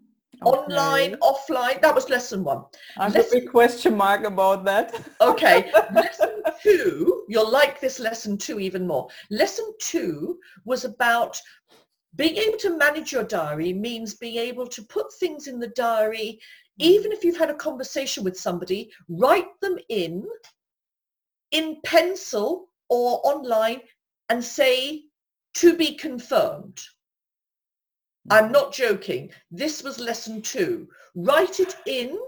Online, 0.45 1.17
offline. 1.17 1.81
That 1.81 1.95
was 1.95 2.09
lesson 2.09 2.45
one. 2.45 2.65
I 2.97 3.05
have 3.09 3.17
a 3.17 3.25
big 3.31 3.51
question 3.51 3.97
mark 3.97 4.25
about 4.25 4.65
that. 4.67 4.95
Okay. 5.21 5.73
lesson 5.95 6.43
two, 6.63 7.25
you'll 7.29 7.51
like 7.51 7.81
this 7.81 7.99
lesson 7.99 8.39
two 8.39 8.61
even 8.61 8.87
more. 8.87 9.09
Lesson 9.31 9.73
two 9.81 10.39
was 10.65 10.85
about 10.85 11.41
being 12.15 12.37
able 12.37 12.59
to 12.59 12.77
manage 12.77 13.13
your 13.13 13.25
diary 13.25 13.73
means 13.73 14.15
being 14.15 14.37
able 14.37 14.67
to 14.67 14.83
put 14.83 15.13
things 15.15 15.47
in 15.47 15.59
the 15.59 15.69
diary, 15.69 16.39
even 16.79 17.11
if 17.11 17.25
you've 17.25 17.37
had 17.37 17.51
a 17.51 17.55
conversation 17.55 18.23
with 18.23 18.39
somebody, 18.39 18.91
write 19.09 19.49
them 19.61 19.77
in, 19.89 20.25
in 21.51 21.79
pencil 21.85 22.68
or 22.89 23.21
online 23.25 23.81
and 24.29 24.45
say 24.45 25.05
to 25.55 25.77
be 25.77 25.95
confirmed. 25.95 26.81
I'm 28.31 28.49
mm. 28.49 28.53
not 28.53 28.73
joking. 28.73 29.31
This 29.51 29.83
was 29.83 29.99
lesson 29.99 30.43
two. 30.43 30.89
Write 31.15 31.61
it 31.61 31.77
in 31.87 32.19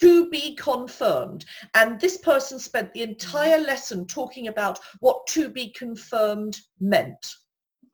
to 0.00 0.28
be 0.30 0.54
confirmed. 0.56 1.44
And 1.74 2.00
this 2.00 2.18
person 2.18 2.58
spent 2.58 2.92
the 2.92 3.02
entire 3.02 3.60
mm. 3.60 3.66
lesson 3.66 4.06
talking 4.06 4.48
about 4.48 4.78
what 5.00 5.26
to 5.28 5.48
be 5.48 5.70
confirmed 5.70 6.58
meant. 6.80 7.34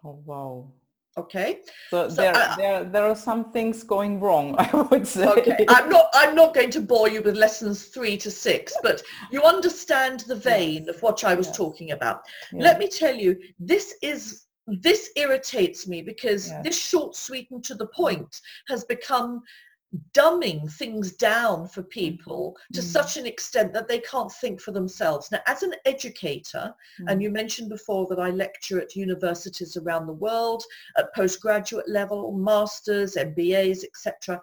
Oh 0.05 0.22
wow. 0.24 0.72
Okay. 1.18 1.61
So, 1.90 2.09
So 2.09 2.14
there, 2.22 2.35
I- 2.37 2.57
there, 2.57 2.85
there 2.85 3.04
are 3.04 3.16
some 3.16 3.50
things 3.52 3.83
going 3.83 4.20
wrong. 4.20 4.54
I 4.59 4.70
would 4.90 5.07
say. 5.07 5.26
Okay. 5.26 5.64
I'm 5.68 5.88
not 5.90 6.07
I'm 6.14 6.35
not 6.35 6.54
going 6.54 6.70
to 6.70 6.81
bore 6.81 7.09
you 7.09 7.20
with 7.22 7.37
lessons 7.37 7.85
three 7.94 8.16
to 8.18 8.31
six, 8.31 8.72
but 8.83 9.02
you 9.35 9.42
understand 9.42 10.20
the 10.20 10.37
vein 10.37 10.88
of 10.88 11.00
what 11.02 11.24
I 11.24 11.35
was 11.35 11.48
Yes. 11.48 11.57
talking 11.57 11.90
about. 11.92 12.18
Yeah. 12.52 12.62
Let 12.66 12.78
me 12.78 12.88
tell 12.88 13.16
you, 13.24 13.37
this 13.59 13.94
is 14.02 14.44
this 14.83 15.11
irritates 15.16 15.88
me 15.88 16.02
because 16.02 16.42
Yes. 16.48 16.62
this 16.64 16.78
short, 16.90 17.16
sweet 17.16 17.46
and 17.50 17.64
to 17.64 17.74
the 17.74 17.87
point 18.02 18.33
has 18.68 18.85
become 18.85 19.40
dumbing 20.12 20.70
things 20.70 21.12
down 21.12 21.66
for 21.68 21.83
people 21.83 22.57
to 22.74 22.81
Mhm. 22.81 22.85
such 22.85 23.16
an 23.16 23.27
extent 23.27 23.72
that 23.72 23.88
they 23.88 24.01
can't 24.01 24.31
think 24.31 24.61
for 24.61 24.70
themselves. 24.70 25.31
Now, 25.31 25.40
as 25.46 25.62
an 25.62 25.74
educator, 25.87 26.74
and 27.07 27.20
Mm. 27.20 27.22
you 27.22 27.31
mentioned 27.31 27.68
before 27.70 28.07
that 28.09 28.18
I 28.20 28.31
lecture 28.31 28.81
at 28.81 28.94
universities 28.96 29.77
around 29.77 30.07
the 30.07 30.12
world, 30.12 30.62
at 30.96 31.14
postgraduate 31.14 31.88
level, 31.88 32.33
masters, 32.33 33.16
MBAs, 33.16 33.83
etc. 33.85 34.40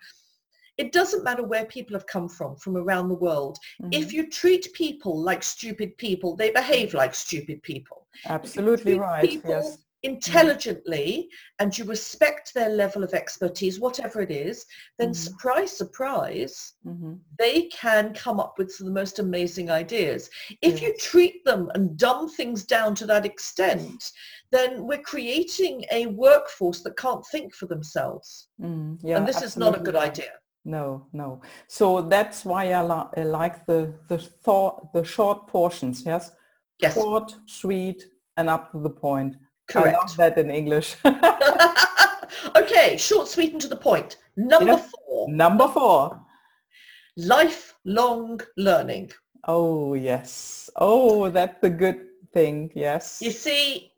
It 0.77 0.91
doesn't 0.91 1.23
matter 1.23 1.43
where 1.43 1.65
people 1.65 1.95
have 1.95 2.07
come 2.07 2.27
from, 2.27 2.57
from 2.57 2.75
around 2.75 3.07
the 3.09 3.15
world. 3.15 3.57
If 3.91 4.09
Mhm. 4.09 4.13
you 4.13 4.29
treat 4.29 4.73
people 4.73 5.17
like 5.21 5.43
stupid 5.43 5.97
people, 5.97 6.35
they 6.35 6.49
behave 6.49 6.93
like 6.93 7.13
stupid 7.15 7.61
people. 7.63 8.07
Absolutely 8.25 8.95
right. 8.95 9.21
people 9.29 9.51
Yes. 9.51 9.77
Intelligently 10.05 11.29
and 11.59 11.77
you 11.77 11.85
respect 11.85 12.53
their 12.53 12.69
level 12.69 13.03
of 13.03 13.13
expertise, 13.13 13.79
whatever 13.79 14.21
it 14.21 14.31
is, 14.31 14.65
then 14.99 15.11
Mhm. 15.11 15.15
surprise, 15.15 15.71
surprise, 15.77 16.73
Mhm. 16.85 17.19
they 17.39 17.63
can 17.83 18.13
come 18.13 18.39
up 18.39 18.53
with 18.57 18.77
the 18.77 18.91
most 18.91 19.19
amazing 19.19 19.69
ideas. 19.69 20.29
If 20.61 20.81
you 20.81 20.95
treat 20.97 21.43
them 21.45 21.69
and 21.73 21.97
dumb 21.97 22.29
things 22.29 22.65
down 22.65 22.95
to 22.95 23.05
that 23.07 23.25
extent, 23.25 24.11
then 24.51 24.85
we're 24.87 25.01
creating 25.13 25.85
a 25.91 26.05
workforce 26.07 26.81
that 26.83 26.97
can't 26.97 27.25
think 27.31 27.53
for 27.53 27.65
themselves. 27.65 28.47
Mm, 28.61 28.99
yeah, 29.01 29.17
and 29.17 29.27
this 29.27 29.41
is 29.41 29.57
not 29.57 29.75
a 29.75 29.79
good 29.87 29.95
idea. 29.95 30.33
No, 30.67 31.07
no. 31.13 31.41
So 31.67 32.01
that's 32.01 32.43
why 32.43 32.71
I, 32.73 32.81
li- 32.83 33.11
I 33.17 33.23
like 33.23 33.65
the 33.67 33.93
the 34.07 34.17
thought, 34.17 34.93
the 34.93 35.03
short 35.03 35.47
portions. 35.47 36.03
Yes, 36.05 36.31
Yes, 36.79 36.93
short, 36.95 37.35
sweet, 37.45 37.99
and 38.37 38.49
up 38.49 38.71
to 38.71 38.79
the 38.79 38.89
point. 38.89 39.35
I 39.69 39.73
correct. 39.73 39.97
love 39.97 40.17
that 40.17 40.37
in 40.37 40.49
English. 40.51 40.95
okay, 42.55 42.97
short, 42.97 43.27
sweet 43.27 43.53
and 43.53 43.61
to 43.61 43.67
the 43.67 43.75
point. 43.75 44.17
Number 44.37 44.71
Yes. 44.73 44.91
four, 45.07 45.29
Number 45.29 45.67
four. 45.67 46.19
lifelong 47.17 48.41
learning. 48.57 49.11
Oh 49.47 49.93
yes. 49.93 50.69
Oh, 50.75 51.29
that's 51.29 51.63
a 51.63 51.69
good 51.69 52.07
thing. 52.33 52.71
Yes. 52.75 53.21
You 53.21 53.31
see, 53.31 53.93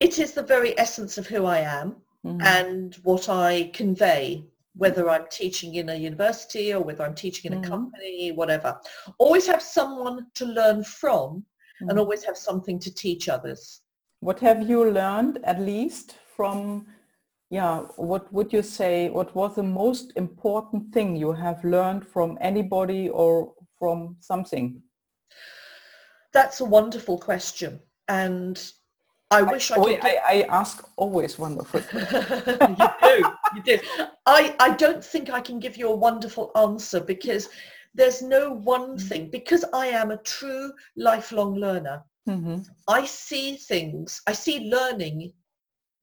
it 0.00 0.18
is 0.18 0.32
the 0.32 0.42
very 0.42 0.76
essence 0.78 1.18
of 1.18 1.26
who 1.26 1.44
I 1.46 1.58
am 1.58 1.96
Mhm. 2.24 2.42
and 2.42 2.94
what 3.04 3.28
I 3.28 3.70
convey, 3.74 4.44
whether 4.74 5.08
I'm 5.10 5.26
teaching 5.30 5.74
in 5.76 5.88
a 5.90 5.94
university 5.94 6.72
or 6.74 6.80
whether 6.82 7.04
I'm 7.04 7.14
teaching 7.14 7.52
in 7.52 7.58
a 7.58 7.60
Mhm. 7.60 7.68
company, 7.68 8.32
whatever. 8.32 8.80
Always 9.18 9.46
have 9.46 9.62
someone 9.62 10.26
to 10.34 10.44
learn 10.44 10.82
from 10.84 11.44
and 11.80 11.90
Mhm. 11.92 11.98
always 11.98 12.24
have 12.24 12.36
something 12.36 12.78
to 12.80 12.92
teach 12.94 13.28
others. 13.28 13.81
What 14.22 14.38
have 14.38 14.70
you 14.70 14.88
learned 14.88 15.40
at 15.42 15.60
least 15.60 16.14
from, 16.36 16.86
yeah, 17.50 17.80
what 17.96 18.32
would 18.32 18.52
you 18.52 18.62
say, 18.62 19.10
what 19.10 19.34
was 19.34 19.56
the 19.56 19.64
most 19.64 20.12
important 20.14 20.94
thing 20.94 21.16
you 21.16 21.32
have 21.32 21.64
learned 21.64 22.06
from 22.06 22.38
anybody 22.40 23.08
or 23.08 23.52
from 23.80 24.14
something? 24.20 24.80
That's 26.32 26.60
a 26.60 26.64
wonderful 26.64 27.18
question. 27.18 27.80
And 28.06 28.62
I 29.32 29.42
wish 29.42 29.72
I 29.72 29.74
could 29.74 29.98
I, 30.04 30.18
I 30.24 30.42
ask 30.50 30.84
always 30.96 31.36
wonderful. 31.36 31.80
you 32.78 32.88
do. 33.02 33.32
You 33.56 33.62
do. 33.64 33.78
I, 34.24 34.54
I 34.60 34.76
don't 34.76 35.04
think 35.04 35.30
I 35.30 35.40
can 35.40 35.58
give 35.58 35.76
you 35.76 35.88
a 35.88 35.96
wonderful 35.96 36.52
answer 36.54 37.00
because 37.00 37.48
there's 37.92 38.22
no 38.22 38.52
one 38.52 38.98
Mm. 38.98 39.08
thing. 39.08 39.30
Because 39.30 39.64
I 39.72 39.88
am 39.88 40.12
a 40.12 40.18
true 40.18 40.72
lifelong 40.96 41.56
learner, 41.56 42.04
Mhm. 42.28 42.66
I 42.88 43.06
see 43.06 43.56
things, 43.56 44.20
I 44.26 44.32
see 44.32 44.70
learning 44.70 45.32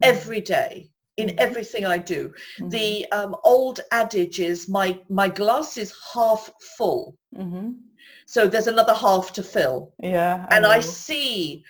every 0.01 0.41
day 0.41 0.89
in 1.17 1.29
Mhm. 1.29 1.35
everything 1.37 1.85
I 1.85 1.97
do. 1.97 2.33
Mhm. 2.59 2.69
The 2.71 3.11
um, 3.11 3.35
old 3.43 3.81
adage 3.91 4.39
is 4.39 4.67
my, 4.69 4.99
my 5.09 5.27
glass 5.27 5.77
is 5.77 5.93
half 6.13 6.51
full. 6.77 7.15
Mhm. 7.35 7.75
So 8.25 8.47
there's 8.47 8.67
another 8.67 8.93
half 8.93 9.33
to 9.33 9.43
fill. 9.43 9.93
Yeah. 10.01 10.45
and 10.51 10.65
I 10.65 10.79
see 10.81 11.63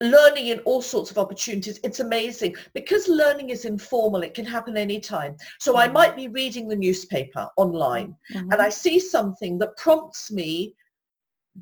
learning 0.00 0.48
in 0.48 0.58
all 0.60 0.82
sorts 0.82 1.10
of 1.12 1.18
opportunities. 1.18 1.78
It's 1.84 2.00
amazing 2.00 2.56
because 2.74 3.06
learning 3.06 3.50
is 3.50 3.64
informal. 3.64 4.22
It 4.24 4.34
can 4.34 4.44
happen 4.44 4.76
anytime. 4.76 5.36
So 5.60 5.76
I 5.76 5.86
might 5.88 6.16
be 6.16 6.26
reading 6.28 6.66
the 6.68 6.74
newspaper 6.76 7.48
online 7.56 8.16
Mhm. 8.32 8.52
and 8.52 8.60
I 8.60 8.68
see 8.68 8.98
something 8.98 9.58
that 9.58 9.76
prompts 9.76 10.30
me 10.30 10.74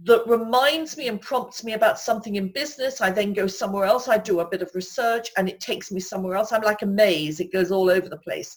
that 0.04 0.26
reminds 0.26 0.96
me 0.96 1.08
and 1.08 1.20
prompts 1.20 1.64
me 1.64 1.72
about 1.72 1.98
something 1.98 2.36
in 2.36 2.52
business. 2.52 3.00
I 3.00 3.10
then 3.10 3.32
go 3.32 3.46
somewhere 3.46 3.84
else. 3.84 4.08
I 4.08 4.18
do 4.18 4.40
a 4.40 4.48
bit 4.48 4.62
of 4.62 4.70
research 4.74 5.30
and 5.36 5.48
it 5.48 5.60
takes 5.60 5.90
me 5.90 6.00
somewhere 6.00 6.36
else. 6.36 6.52
I'm 6.52 6.62
like 6.62 6.82
a 6.82 6.86
maze. 6.86 7.40
It 7.40 7.52
goes 7.52 7.70
all 7.72 7.90
over 7.90 8.08
the 8.08 8.16
place. 8.18 8.56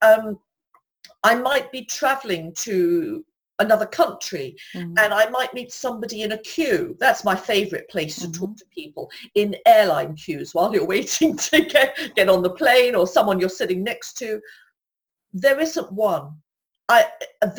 Um, 0.00 0.38
I 1.22 1.34
might 1.34 1.70
be 1.70 1.84
traveling 1.84 2.54
to 2.54 3.24
another 3.58 3.84
country 3.84 4.56
Mhm. 4.74 4.98
and 4.98 5.12
I 5.12 5.28
might 5.28 5.52
meet 5.52 5.70
somebody 5.70 6.22
in 6.22 6.32
a 6.32 6.38
queue. 6.38 6.96
That's 6.98 7.24
my 7.24 7.36
favorite 7.36 7.90
place 7.90 8.18
to 8.20 8.32
talk 8.32 8.50
Mhm. 8.50 8.56
to 8.56 8.64
people 8.74 9.10
in 9.34 9.54
airline 9.66 10.16
queues 10.16 10.54
while 10.54 10.72
you're 10.72 10.86
waiting 10.96 11.36
to 11.36 11.60
get, 11.66 11.94
get 12.16 12.30
on 12.30 12.42
the 12.42 12.50
plane 12.54 12.94
or 12.94 13.06
someone 13.06 13.38
you're 13.38 13.50
sitting 13.50 13.84
next 13.84 14.14
to. 14.14 14.40
There 15.34 15.60
isn't 15.60 15.92
one. 15.92 16.40
I, 16.90 16.98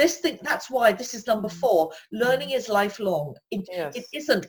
this 0.02 0.18
thing, 0.18 0.38
that's 0.50 0.70
why 0.70 0.92
this 0.92 1.14
is 1.14 1.26
number 1.26 1.48
Mhm. 1.50 1.60
four. 1.62 1.92
Learning 2.12 2.52
is 2.52 2.68
lifelong. 2.68 3.28
It, 3.50 3.62
Yes. 3.72 3.96
it 3.96 4.06
isn't 4.20 4.46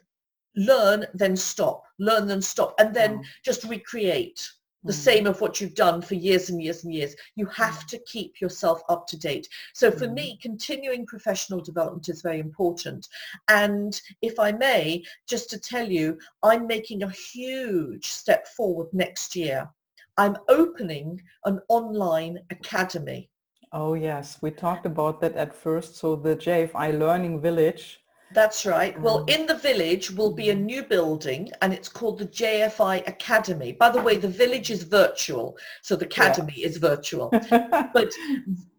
learn, 0.56 1.06
then 1.14 1.36
stop, 1.36 1.84
learn, 1.98 2.26
then 2.26 2.42
stop, 2.42 2.74
and 2.80 2.94
then 2.94 3.12
No. 3.16 3.22
just 3.44 3.62
recreate 3.64 4.40
the 4.84 4.92
Mhm. 4.92 5.04
same 5.08 5.26
of 5.28 5.40
what 5.40 5.60
you've 5.60 5.76
done 5.76 6.02
for 6.02 6.16
years 6.16 6.50
and 6.50 6.60
years 6.60 6.82
and 6.82 6.92
years. 6.92 7.14
You 7.36 7.46
have 7.46 7.86
to 7.86 7.98
keep 8.00 8.40
yourself 8.40 8.82
up 8.88 9.06
to 9.10 9.16
date. 9.16 9.48
So 9.74 9.92
for 9.92 10.08
me, 10.08 10.36
continuing 10.42 11.06
professional 11.06 11.60
development 11.60 12.08
is 12.08 12.20
very 12.20 12.40
important. 12.40 13.08
And 13.48 13.92
if 14.20 14.40
I 14.40 14.50
may, 14.50 15.04
just 15.28 15.48
to 15.50 15.58
tell 15.60 15.88
you, 15.88 16.18
I'm 16.42 16.66
making 16.66 17.04
a 17.04 17.10
huge 17.34 18.06
step 18.08 18.48
forward 18.48 18.88
next 18.92 19.36
year. 19.36 19.70
I'm 20.16 20.36
opening 20.48 21.22
an 21.44 21.60
online 21.68 22.36
academy. 22.50 23.30
Oh 23.72 23.94
yes, 23.94 24.38
we 24.42 24.50
talked 24.50 24.84
about 24.84 25.20
that 25.22 25.34
at 25.34 25.54
first. 25.54 25.96
So 25.96 26.14
the 26.14 26.36
JFI 26.36 26.98
Learning 26.98 27.40
Village. 27.40 28.00
That's 28.34 28.64
right. 28.66 28.98
Well, 29.00 29.20
Um, 29.20 29.28
in 29.28 29.46
the 29.46 29.54
village 29.54 30.10
will 30.10 30.32
be 30.32 30.50
a 30.50 30.54
mhm. 30.54 30.64
new 30.64 30.82
building 30.82 31.50
and 31.60 31.72
it's 31.72 31.88
called 31.88 32.18
the 32.18 32.26
JFI 32.26 33.06
Academy. 33.06 33.72
By 33.72 33.90
the 33.90 34.00
way, 34.00 34.16
the 34.16 34.28
village 34.28 34.70
is 34.70 34.82
virtual, 34.84 35.56
so 35.82 35.96
the 35.96 36.06
academy 36.06 36.58
is 36.62 36.76
virtual. 36.76 37.30
But 37.94 38.10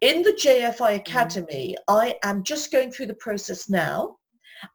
in 0.01 0.21
the 0.23 0.33
JFI 0.43 0.95
Academy, 0.95 1.75
I 1.87 2.15
am 2.23 2.43
just 2.43 2.71
going 2.71 2.91
through 2.91 3.07
the 3.07 3.23
process 3.25 3.69
now 3.69 4.17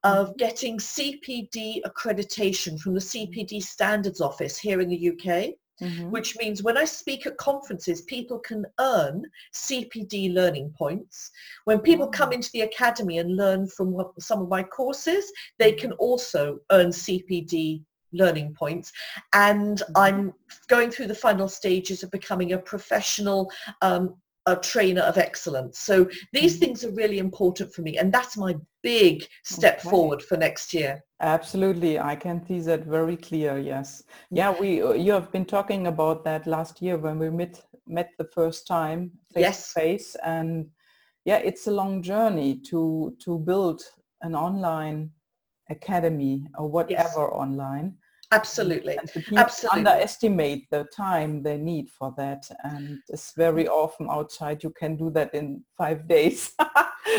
of 0.05 0.37
getting 0.37 0.79
CPD 0.79 1.81
accreditation 1.83 2.79
from 2.79 2.95
the 2.95 3.01
CPD 3.01 3.62
Standards 3.62 4.21
Office 4.21 4.59
here 4.59 4.81
in 4.81 4.89
the 4.89 5.11
UK, 5.12 5.55
Mhm. 5.81 6.11
which 6.11 6.37
means 6.39 6.62
when 6.62 6.76
I 6.76 6.85
speak 6.85 7.26
at 7.26 7.37
conferences, 7.37 8.03
people 8.03 8.39
can 8.39 8.64
earn 8.81 9.24
CPD 9.53 10.33
learning 10.35 10.74
points. 10.76 11.31
When 11.64 11.79
people 11.81 12.09
come 12.09 12.31
Oh. 12.31 12.33
into 12.33 12.51
the 12.53 12.62
academy 12.62 13.18
and 13.18 13.37
learn 13.37 13.66
from 13.68 13.93
what, 13.93 14.11
some 14.20 14.41
of 14.43 14.49
my 14.49 14.62
courses, 14.62 15.31
they 15.59 15.72
can 15.72 15.93
also 15.93 16.61
earn 16.70 16.89
CPD 16.93 17.85
learning 18.12 18.55
points. 18.55 18.93
And. 19.33 19.83
I'm 19.95 20.33
going 20.68 20.91
through 20.91 21.09
the 21.09 21.14
final 21.14 21.49
stages 21.49 22.03
of 22.03 22.11
becoming 22.11 22.53
a 22.53 22.59
professional 22.59 23.51
um, 23.83 24.16
a 24.53 24.57
trainer 24.57 25.03
of 25.03 25.18
excellence. 25.18 25.78
So 25.80 26.09
these 26.32 26.57
Mhm. 26.57 26.61
things 26.61 26.84
are 26.84 26.92
really 26.92 27.18
important 27.18 27.72
for 27.74 27.82
me. 27.82 27.99
And 27.99 28.12
that's 28.12 28.36
my 28.36 28.55
big 28.82 29.26
step 29.44 29.78
Okay. 29.78 29.88
forward 29.90 30.22
for 30.22 30.36
next 30.36 30.72
year. 30.74 31.05
Absolutely, 31.20 31.99
I 31.99 32.16
can 32.16 32.46
see 32.46 32.61
that 32.61 32.84
very 32.84 33.16
clear. 33.16 33.59
Yes, 33.59 34.05
yeah. 34.30 34.51
We 34.61 34.68
you 34.99 35.12
have 35.12 35.32
been 35.32 35.44
talking 35.46 35.86
about 35.86 36.24
that 36.24 36.46
last 36.46 36.80
year 36.80 36.96
when 36.96 37.18
we 37.18 37.30
met 37.30 37.61
met 37.86 38.11
the 38.18 38.28
first 38.34 38.66
time 38.66 39.11
face 39.34 39.42
Yes. 39.42 39.72
to 39.74 39.80
face, 39.80 40.16
and 40.24 40.70
yeah, 41.24 41.38
it's 41.38 41.66
a 41.66 41.72
long 41.72 42.03
journey 42.03 42.61
to 42.70 43.16
to 43.24 43.38
build 43.38 43.82
an 44.22 44.34
online 44.34 45.11
academy 45.70 46.46
or 46.59 46.68
whatever 46.70 47.34
online. 47.34 47.97
Absolutely. 48.31 48.99
Absolutely. 49.37 49.79
underestimate 49.81 50.68
the 50.70 50.85
time 50.95 51.43
they 51.43 51.57
need 51.57 51.89
for 51.91 52.12
that, 52.18 52.49
and 52.62 52.99
it's 53.09 53.33
very 53.33 53.66
often 53.68 54.07
outside 54.11 54.62
you 54.62 54.70
can 54.70 54.97
do 54.97 55.11
that 55.11 55.35
in 55.35 55.64
five 55.76 56.07
days. 56.09 56.53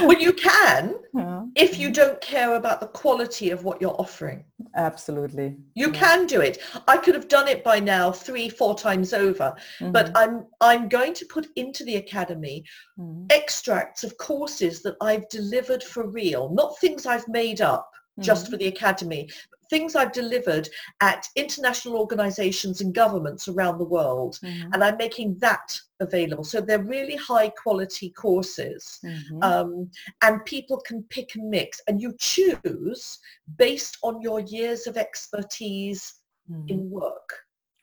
Well, 0.01 0.20
you 0.20 0.34
can 0.34 0.99
Yeah, 1.16 1.45
if 1.55 1.80
you 1.80 1.89
don't 1.91 2.22
care 2.22 2.55
about 2.55 2.80
the 2.80 2.88
quality 2.88 3.49
of 3.49 3.64
what 3.64 3.82
you're 3.82 3.99
offering. 3.99 4.45
Absolutely. 4.76 5.57
You 5.74 5.88
Yeah. 5.88 5.99
can 5.99 6.28
do 6.28 6.41
it. 6.41 6.60
I 6.88 6.97
could 6.97 7.16
have 7.16 7.28
done 7.28 7.47
it 7.47 7.64
by 7.64 7.80
now 7.80 8.12
three, 8.12 8.49
four 8.49 8.76
times 8.78 9.14
over, 9.14 9.55
but 9.91 10.07
Mhm, 10.07 10.12
I'm 10.16 10.45
I'm 10.62 10.89
going 10.89 11.14
to 11.16 11.26
put 11.26 11.47
into 11.55 11.84
the 11.86 11.95
academy 11.95 12.64
mhm, 12.99 13.26
extracts 13.32 14.03
of 14.03 14.16
courses 14.18 14.84
that 14.84 14.95
I've 15.01 15.28
delivered 15.30 15.84
for 15.84 16.07
real, 16.07 16.49
not 16.53 16.78
things 16.80 17.05
I've 17.07 17.28
made 17.28 17.62
up 17.62 17.89
just 18.20 18.45
mhm. 18.45 18.51
for 18.51 18.57
the 18.57 18.68
academy, 18.68 19.30
but 19.49 19.59
things 19.70 19.95
I've 19.95 20.11
delivered 20.11 20.67
at 21.01 21.28
international 21.36 21.95
organizations 21.97 22.82
and 22.82 22.93
governments 22.93 23.47
around 23.47 23.78
the 23.78 23.86
world. 23.86 24.39
Mhm, 24.43 24.72
And 24.74 24.84
I'm 24.84 24.97
making 24.97 25.38
that 25.39 25.80
available. 25.99 26.43
So 26.43 26.59
they're 26.61 26.84
really 26.84 27.15
high 27.15 27.49
quality 27.49 28.09
courses. 28.11 28.99
mhm. 29.03 29.43
um, 29.43 29.91
and 30.24 30.43
people 30.45 30.78
can 30.82 31.03
pick 31.03 31.36
and 31.36 31.49
mix 31.49 31.82
and 31.88 32.01
you 32.01 32.13
choose 32.20 33.20
based 33.57 33.97
on 34.03 34.22
your 34.22 34.39
years 34.41 34.88
of 34.88 34.97
expertise 34.97 36.15
Mhm. 36.49 36.70
in 36.70 36.89
work. 36.89 37.30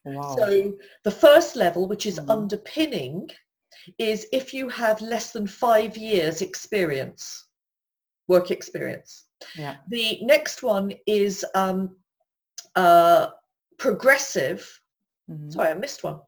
Wow. 0.05 0.37
So 0.37 0.75
the 1.05 1.11
first 1.11 1.57
level, 1.57 1.87
which 1.89 2.07
is 2.07 2.19
Mhm. 2.19 2.31
underpinning, 2.31 3.31
is 3.99 4.27
if 4.33 4.53
you 4.55 4.69
have 4.69 5.01
less 5.01 5.33
than 5.33 5.47
five 5.47 5.97
years 5.97 6.43
experience, 6.43 7.47
work 8.29 8.51
experience. 8.51 9.26
Yeah. 9.57 9.77
The 9.89 10.19
next 10.23 10.63
one 10.63 10.93
is 11.07 11.45
um, 11.55 11.97
uh, 12.75 13.29
progressive. 13.79 14.81
Mhm. 15.31 15.53
Sorry, 15.53 15.71
I 15.71 15.75
missed 15.75 16.05
one. 16.05 16.21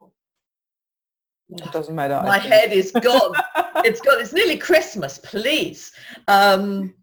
It 1.50 1.72
doesn't 1.72 1.94
matter. 1.94 2.20
My 2.24 2.38
head 2.38 2.72
is 2.72 2.90
gone. 2.90 3.32
it's 3.76 4.00
gone. 4.02 4.20
It's 4.20 4.34
nearly 4.34 4.58
Christmas, 4.58 5.18
please. 5.18 5.92
Um, 6.26 6.94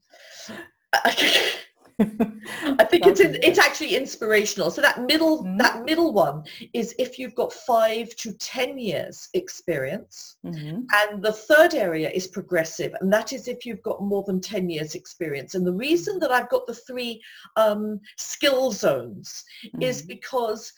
I 1.97 2.83
think 2.83 3.05
it's 3.07 3.21
it's 3.21 3.59
actually 3.59 3.95
inspirational. 3.95 4.69
So 4.69 4.81
that 4.81 5.01
middle 5.03 5.43
Mhm. 5.43 5.57
that 5.59 5.85
middle 5.85 6.11
one 6.11 6.43
is 6.73 6.93
if 6.99 7.17
you've 7.17 7.35
got 7.35 7.53
five 7.53 8.13
to 8.17 8.33
ten 8.33 8.77
years 8.77 9.29
experience, 9.33 10.35
Mhm. 10.45 10.85
and 10.93 11.23
the 11.23 11.31
third 11.31 11.73
area 11.73 12.09
is 12.09 12.27
progressive, 12.27 12.93
and 12.99 13.11
that 13.13 13.31
is 13.31 13.47
if 13.47 13.65
you've 13.65 13.81
got 13.81 14.01
more 14.03 14.23
than 14.23 14.41
ten 14.41 14.69
years 14.69 14.93
experience. 14.93 15.55
And 15.55 15.65
the 15.65 15.73
reason 15.73 16.19
that 16.19 16.31
I've 16.31 16.49
got 16.49 16.67
the 16.67 16.75
three 16.75 17.21
um, 17.55 18.01
skill 18.17 18.71
zones 18.71 19.43
is 19.79 20.01
Mhm. 20.01 20.07
because 20.07 20.73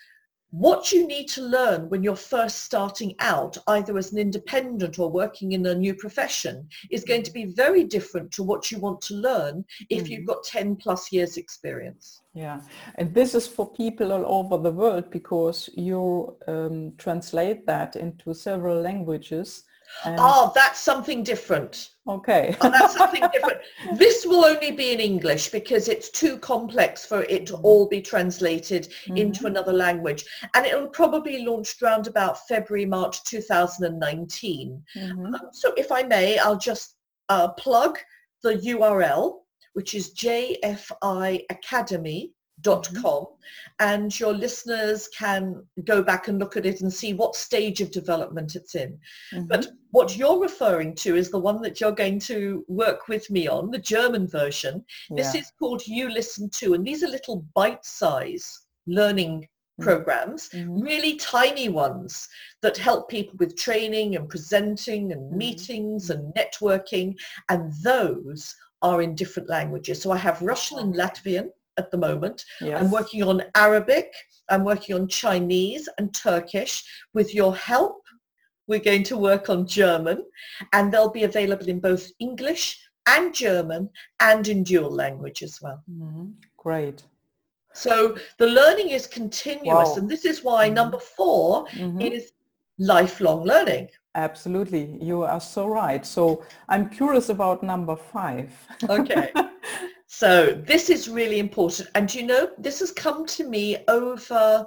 what 0.52 0.92
you 0.92 1.06
need 1.08 1.28
to 1.28 1.42
learn 1.42 1.90
when 1.90 2.04
you're 2.04 2.16
first 2.16 2.64
starting 2.64 3.14
out, 3.20 3.58
either 3.68 3.98
as 3.98 4.14
an 4.14 4.18
independent 4.18 4.98
or 4.98 5.10
working 5.12 5.52
in 5.52 5.66
a 5.66 5.76
new 5.76 5.94
profession, 5.94 6.68
is 6.90 7.04
going 7.04 7.24
to 7.24 7.32
be 7.32 7.46
very 7.46 7.84
different 7.84 8.32
to 8.32 8.44
what 8.44 8.72
you 8.72 8.80
want 8.80 9.02
to 9.02 9.14
learn 9.14 9.66
if 9.90 10.10
you've 10.10 10.24
Mhm. 10.24 10.28
got 10.28 10.44
10 10.44 10.76
plus 10.78 11.12
years 11.12 11.38
experience. 11.38 12.22
Yeah, 12.34 12.62
and 12.96 13.14
this 13.14 13.36
is 13.36 13.48
for 13.48 13.72
people 13.72 14.12
all 14.12 14.26
over 14.26 14.58
the 14.64 14.72
world 14.72 15.10
because 15.10 15.70
you 15.76 16.38
um, 16.48 16.94
translate 16.98 17.66
that 17.66 17.96
into 17.96 18.34
several 18.34 18.80
languages. 18.82 19.64
And, 20.06 20.16
Oh, 20.20 20.52
that's 20.54 20.80
something 20.80 21.24
different. 21.24 21.92
okay. 22.08 22.56
Oh, 22.62 22.70
that's 22.70 22.96
something 22.96 23.24
different. 23.34 23.60
This 23.96 24.26
will 24.26 24.46
only 24.46 24.72
be 24.72 24.92
in 24.92 25.00
English 25.00 25.50
because 25.50 25.88
it's 25.88 26.10
too 26.10 26.38
complex 26.40 27.06
for 27.06 27.24
it 27.24 27.46
to 27.48 27.56
all 27.58 27.88
be 27.88 28.02
translated 28.02 28.94
into 29.16 29.44
Mhm. 29.44 29.48
another 29.48 29.74
language. 29.74 30.26
And 30.54 30.66
it'll 30.66 30.88
probably 30.90 31.44
launch 31.46 31.82
around 31.82 32.08
about 32.08 32.48
February, 32.48 32.86
March 32.86 33.24
2019. 33.26 34.84
Mhm. 34.96 35.26
Um, 35.36 35.50
so 35.52 35.74
if 35.78 35.92
I 35.92 36.04
may, 36.04 36.38
I'll 36.38 36.58
just 36.58 36.96
uh, 37.30 37.50
plug 37.50 38.00
the 38.44 38.56
URL, 38.56 39.42
which 39.74 39.94
is 39.96 40.12
jfiacademy.com, 42.62 43.28
and 43.80 44.20
your 44.20 44.34
listeners 44.34 45.08
can 45.10 45.64
go 45.84 46.02
back 46.02 46.28
and 46.28 46.40
look 46.40 46.58
at 46.58 46.66
it 46.66 46.82
and 46.82 46.92
see 46.92 47.14
what 47.14 47.36
stage 47.36 47.82
of 47.82 47.92
development 47.92 48.56
it's 48.56 48.76
in. 48.76 48.98
Mhm. 49.34 49.48
But 49.48 49.68
what 49.92 50.18
you're 50.18 50.40
referring 50.40 50.96
to 50.96 51.16
is 51.16 51.30
the 51.30 51.40
one 51.40 51.62
that 51.62 51.80
you're 51.80 51.92
going 51.92 52.20
to 52.22 52.66
work 52.68 53.08
with 53.08 53.30
me 53.30 53.48
on, 53.48 53.72
the 53.72 53.78
German 53.78 54.28
version. 54.28 54.86
This 55.10 55.36
is 55.36 55.52
called 55.60 55.86
You 55.88 56.10
Listen 56.10 56.50
To, 56.50 56.74
and 56.74 56.86
these 56.86 57.04
are 57.04 57.08
little 57.08 57.46
bite-size 57.54 58.62
learning 58.88 59.48
Mhm. 59.80 59.84
programs, 59.84 60.50
Mhm. 60.50 60.82
really 60.84 61.16
tiny 61.18 61.70
ones 61.70 62.28
that 62.62 62.78
help 62.78 63.10
people 63.10 63.36
with 63.38 63.56
training 63.56 64.16
and 64.16 64.28
presenting 64.28 65.12
and 65.12 65.32
Mhm. 65.32 65.38
meetings 65.38 66.10
and 66.10 66.34
networking, 66.34 67.16
and 67.50 67.72
those 67.84 68.56
are 68.82 69.02
in 69.02 69.16
different 69.16 69.50
languages. 69.50 70.02
So 70.02 70.12
I 70.12 70.18
have 70.18 70.42
Russian 70.42 70.80
and 70.80 70.94
Latvian, 70.94 71.50
at 71.78 71.92
the 71.92 71.98
moment. 71.98 72.44
Yes. 72.62 72.82
I'm 72.82 72.92
working 72.92 73.24
on 73.24 73.44
Arabic. 73.56 74.12
I'm 74.50 74.64
working 74.64 74.96
on 74.96 75.08
Chinese 75.08 75.88
and 75.98 76.14
Turkish. 76.14 76.84
With 77.14 77.34
your 77.36 77.56
help, 77.56 78.02
we're 78.68 78.80
going 78.80 79.04
to 79.04 79.18
work 79.18 79.50
on 79.50 79.66
German 79.68 80.26
and 80.74 80.92
they'll 80.92 81.10
be 81.12 81.24
available 81.24 81.68
in 81.70 81.80
both 81.80 82.10
English 82.20 82.80
and 83.08 83.34
German 83.34 83.90
and 84.20 84.48
in 84.48 84.64
dual 84.64 84.92
language 84.92 85.42
as 85.44 85.60
well. 85.62 85.82
Mhm. 85.90 86.34
Great. 86.58 87.04
So 87.74 88.18
the 88.38 88.48
learning 88.48 88.90
is 88.90 89.08
continuous 89.08 89.90
Wow. 89.90 89.96
and 89.98 90.10
this 90.10 90.26
is 90.26 90.44
why 90.44 90.70
Mhm. 90.70 90.74
number 90.74 91.00
four 91.00 91.66
Mhm. 91.68 92.02
is 92.12 92.32
lifelong 92.80 93.44
learning. 93.44 93.90
Absolutely. 94.16 94.98
You 95.02 95.24
are 95.24 95.40
so 95.40 95.68
right. 95.68 96.06
So 96.06 96.44
I'm 96.70 96.90
curious 96.90 97.30
about 97.30 97.64
number 97.64 97.96
five. 97.96 98.50
Okay. 98.90 99.32
So 100.20 100.60
this 100.66 100.90
is 100.90 101.08
really 101.08 101.38
important. 101.38 101.90
And 101.94 102.12
you 102.12 102.24
know, 102.24 102.50
this 102.58 102.80
has 102.80 102.92
come 102.92 103.28
to 103.28 103.48
me 103.48 103.78
over 103.88 104.66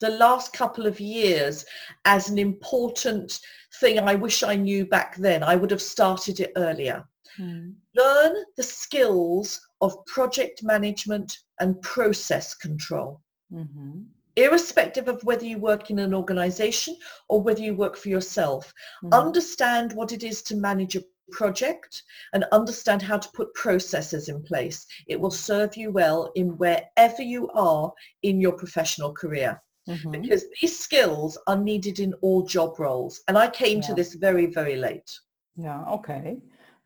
the 0.00 0.10
last 0.10 0.52
couple 0.52 0.84
of 0.84 1.00
years 1.00 1.64
as 2.04 2.28
an 2.28 2.36
important 2.36 3.40
thing 3.80 3.98
I 3.98 4.14
wish 4.14 4.42
I 4.42 4.56
knew 4.56 4.84
back 4.84 5.16
then. 5.16 5.42
I 5.42 5.56
would 5.56 5.70
have 5.70 5.80
started 5.80 6.38
it 6.40 6.52
earlier. 6.56 7.02
Mm. 7.40 7.76
Learn 7.96 8.36
the 8.58 8.62
skills 8.62 9.58
of 9.80 10.04
project 10.04 10.62
management 10.62 11.38
and 11.60 11.80
process 11.80 12.54
control. 12.54 13.22
Mhm. 13.50 14.04
Irrespective 14.36 15.08
of 15.08 15.24
whether 15.24 15.46
you 15.46 15.56
work 15.56 15.88
in 15.88 15.98
an 15.98 16.12
organization 16.12 16.94
or 17.30 17.40
whether 17.40 17.62
you 17.62 17.74
work 17.74 17.96
for 17.96 18.10
yourself, 18.10 18.70
Mhm. 19.02 19.14
understand 19.14 19.94
what 19.94 20.12
it 20.12 20.22
is 20.22 20.42
to 20.42 20.56
manage 20.56 20.94
a 20.94 21.04
project 21.30 22.02
and 22.32 22.44
understand 22.52 23.02
how 23.02 23.18
to 23.18 23.28
put 23.34 23.52
processes 23.54 24.28
in 24.28 24.42
place. 24.42 24.86
It 25.06 25.20
will 25.20 25.30
serve 25.30 25.76
you 25.76 25.90
well 25.90 26.32
in 26.34 26.56
wherever 26.58 27.22
you 27.22 27.48
are 27.50 27.92
in 28.22 28.40
your 28.40 28.52
professional 28.52 29.12
career 29.12 29.60
Mhm. 29.88 30.12
because 30.12 30.44
these 30.60 30.78
skills 30.78 31.38
are 31.46 31.58
needed 31.58 31.98
in 32.00 32.14
all 32.22 32.42
job 32.42 32.78
roles. 32.78 33.22
And 33.28 33.36
I 33.36 33.48
came 33.50 33.80
to 33.82 33.94
this 33.94 34.14
very, 34.14 34.46
very 34.46 34.76
late. 34.76 35.10
Yeah, 35.56 35.84
okay. 35.84 36.40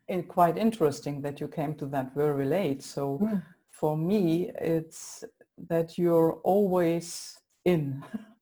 And 0.09 0.27
quite 0.27 0.57
interesting 0.57 1.21
that 1.21 1.39
you 1.39 1.47
came 1.47 1.75
to 1.75 1.85
that 1.87 2.13
very 2.13 2.45
late. 2.45 2.83
So 2.83 3.19
Mm. 3.21 3.41
for 3.69 3.95
me, 3.97 4.51
it's 4.59 5.23
that 5.67 5.97
you're 5.97 6.33
always 6.43 7.39
in. 7.65 8.03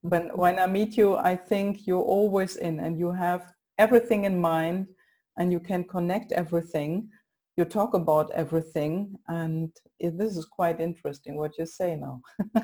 when 0.00 0.28
when 0.36 0.58
I 0.58 0.66
meet 0.66 0.96
you, 0.96 1.16
I 1.16 1.36
think 1.36 1.86
you're 1.86 2.08
always 2.18 2.56
in 2.56 2.80
and 2.80 2.98
you 2.98 3.12
have 3.12 3.52
everything 3.78 4.24
in 4.24 4.40
mind 4.40 4.86
and 5.38 5.52
you 5.52 5.60
can 5.60 5.84
connect 5.84 6.32
everything. 6.32 7.08
You 7.56 7.64
talk 7.64 7.94
about 7.94 8.30
everything 8.32 9.14
and 9.28 9.70
this 10.00 10.36
is 10.36 10.44
quite 10.44 10.80
interesting 10.80 11.36
what 11.36 11.58
you 11.58 11.66
say 11.66 11.96
now. 11.96 12.20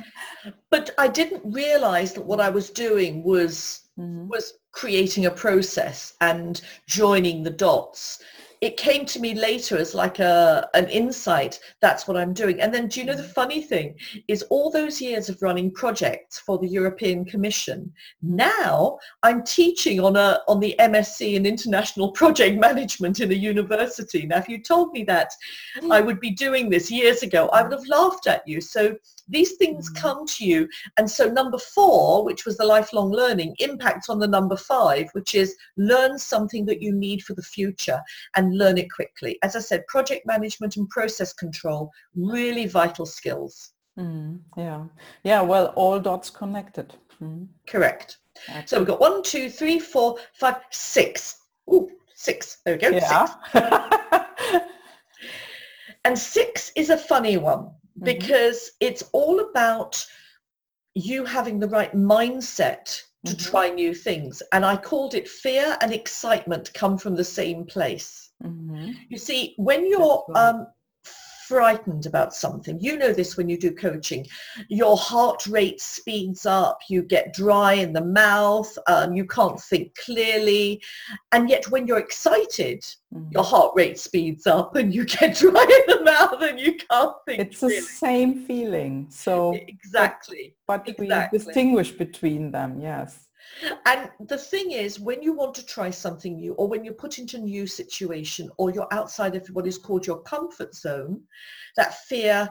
But 0.70 0.91
I 0.99 1.09
didn't 1.09 1.43
realize 1.53 2.12
that 2.14 2.27
what 2.27 2.41
I 2.41 2.51
was 2.51 2.70
doing 2.70 3.25
was 3.25 3.81
Mhm. 3.99 4.29
was 4.29 4.55
creating 4.72 5.27
a 5.27 5.31
process 5.31 6.14
and 6.20 6.61
joining 6.89 7.43
the 7.45 7.57
dots. 7.66 8.20
It 8.64 8.78
came 8.78 9.04
to 9.04 9.20
me 9.20 9.34
later 9.34 9.76
as 9.76 9.94
like 9.94 10.20
a 10.20 10.66
an 10.72 10.88
insight. 10.88 11.60
That's 11.82 12.08
what 12.08 12.16
I'm 12.16 12.32
doing. 12.32 12.62
And 12.62 12.72
then 12.72 12.88
do 12.88 12.98
you 12.98 13.04
know 13.04 13.14
the 13.14 13.22
mm. 13.22 13.34
funny 13.34 13.60
thing 13.62 13.94
is 14.26 14.42
all 14.44 14.70
those 14.70 15.02
years 15.02 15.28
of 15.28 15.42
running 15.42 15.70
projects 15.70 16.38
for 16.38 16.56
the 16.56 16.66
European 16.66 17.26
Commission, 17.26 17.92
now 18.22 18.98
I'm 19.22 19.44
teaching 19.44 20.00
on 20.00 20.16
a 20.16 20.40
on 20.48 20.60
the 20.60 20.74
MSc 20.78 21.34
in 21.34 21.44
International 21.44 22.10
Project 22.20 22.58
Management 22.58 23.20
in 23.20 23.30
a 23.32 23.34
university. 23.34 24.24
Now 24.24 24.38
if 24.38 24.48
you 24.48 24.62
told 24.62 24.92
me 24.92 25.04
that 25.04 25.30
mm. 25.82 25.92
I 25.92 26.00
would 26.00 26.18
be 26.18 26.30
doing 26.30 26.70
this 26.70 26.90
years 26.90 27.22
ago, 27.22 27.50
I 27.52 27.60
would 27.60 27.72
have 27.72 27.86
laughed 27.86 28.26
at 28.26 28.48
you. 28.48 28.62
So 28.62 28.96
these 29.29 29.53
things 29.57 29.91
Mm. 29.91 29.97
come 30.01 30.27
to 30.27 30.45
you 30.45 30.68
and 30.99 31.11
so 31.11 31.29
number 31.31 31.59
four, 31.59 32.25
which 32.25 32.45
was 32.45 32.57
the 32.57 32.64
lifelong 32.64 33.11
learning, 33.11 33.55
impacts 33.59 34.09
on 34.09 34.18
the 34.18 34.27
number 34.29 34.57
five, 34.57 35.09
which 35.12 35.35
is 35.35 35.57
learn 35.77 36.18
something 36.18 36.64
that 36.66 36.83
you 36.83 36.93
need 36.93 37.22
for 37.22 37.35
the 37.35 37.43
future 37.43 38.01
and 38.37 38.59
learn 38.59 38.79
it 38.79 38.91
quickly. 38.91 39.39
As 39.43 39.57
I 39.57 39.61
said, 39.61 39.87
project 39.87 40.27
management 40.27 40.77
and 40.77 40.89
process 40.89 41.33
control, 41.33 41.91
really 42.14 42.66
vital 42.66 43.07
skills. 43.07 43.70
Mm, 43.99 44.41
yeah. 44.57 44.85
Yeah, 45.22 45.41
well, 45.43 45.66
all 45.77 46.01
dots 46.01 46.29
connected. 46.31 46.95
Mm, 47.22 47.47
Correct. 47.66 48.18
So 48.66 48.79
we've 48.79 48.87
got 48.89 49.01
one, 49.01 49.22
two, 49.22 49.49
three, 49.49 49.79
four, 49.79 50.16
five, 50.33 50.57
six. 50.70 51.39
Ooh, 51.72 51.89
six. 52.14 52.59
There 52.64 52.75
we 52.75 52.81
go. 52.81 52.91
Six. 52.91 53.07
yeah. 53.55 54.25
And 56.05 56.18
six 56.18 56.70
is 56.77 56.91
a 56.91 56.99
funny 56.99 57.37
one 57.39 57.70
Mhm. 57.99 58.05
because 58.05 58.70
it's 58.80 59.03
all 59.12 59.40
about 59.40 60.05
you 60.95 61.24
having 61.24 61.59
the 61.59 61.68
right 61.68 61.95
mindset 61.95 63.03
to 63.26 63.34
Mhm. 63.34 63.38
try 63.51 63.70
new 63.70 63.95
things. 63.95 64.42
And 64.53 64.64
I 64.64 64.76
called 64.76 65.14
it 65.14 65.28
fear 65.28 65.76
and 65.80 65.92
excitement 65.92 66.72
come 66.74 66.99
from 66.99 67.14
the 67.16 67.24
same 67.24 67.64
place. 67.64 68.30
Mhm. 68.42 68.95
You 69.09 69.18
see, 69.18 69.55
when 69.57 69.86
you're 69.86 70.24
right. 70.28 70.55
um, 70.55 70.66
frightened 71.55 72.05
about 72.07 72.34
something, 72.34 72.80
you 72.80 72.98
know 72.98 73.12
this 73.12 73.36
when 73.36 73.48
you 73.48 73.57
do 73.57 73.70
coaching, 73.70 74.26
your 74.68 74.96
heart 74.96 75.46
rate 75.46 75.80
speeds 75.80 76.46
up, 76.46 76.78
you 76.88 77.00
get 77.02 77.32
dry 77.32 77.74
in 77.74 77.92
the 77.92 78.05
mouth, 78.05 78.76
um, 78.88 79.12
you 79.14 79.24
can't 79.24 79.61
think 79.61 79.94
clearly. 80.05 80.82
And 81.30 81.48
yet 81.48 81.70
when 81.70 81.86
you're 81.86 81.98
excited, 81.98 82.82
Mhm. 83.14 83.32
your 83.32 83.44
heart 83.44 83.72
rate 83.76 84.00
speeds 84.00 84.44
up 84.48 84.74
and 84.74 84.92
you 84.92 85.05
get 85.18 85.36
dry 85.36 85.62
in 85.80 85.96
the 85.96 86.02
mouth 86.02 86.42
and 86.42 86.59
you 86.59 86.72
can't 86.90 87.14
think 87.24 87.38
It's 87.40 87.61
the 87.61 87.70
same 87.80 88.44
feeling. 88.46 89.07
So, 89.11 89.52
Exactly. 89.55 90.57
but 90.66 90.88
exactly. 90.88 91.38
we 91.38 91.44
distinguish 91.44 91.92
between 91.92 92.50
them. 92.50 92.80
Yes. 92.80 93.28
And 93.86 94.11
the 94.28 94.38
thing 94.38 94.72
is, 94.72 94.99
when 95.01 95.22
you 95.22 95.32
want 95.32 95.55
to 95.57 95.66
try 95.66 95.90
something 95.90 96.36
new 96.36 96.55
or 96.55 96.68
when 96.68 96.84
you're 96.84 96.95
put 96.95 97.18
into 97.18 97.36
a 97.36 97.40
new 97.40 97.66
situation 97.66 98.51
or 98.59 98.70
you're 98.70 98.92
outside 98.92 99.34
of 99.36 99.47
what 99.49 99.66
is 99.66 99.78
called 99.78 100.07
your 100.07 100.20
comfort 100.22 100.74
zone, 100.74 101.22
that 101.76 101.95
fear 102.05 102.49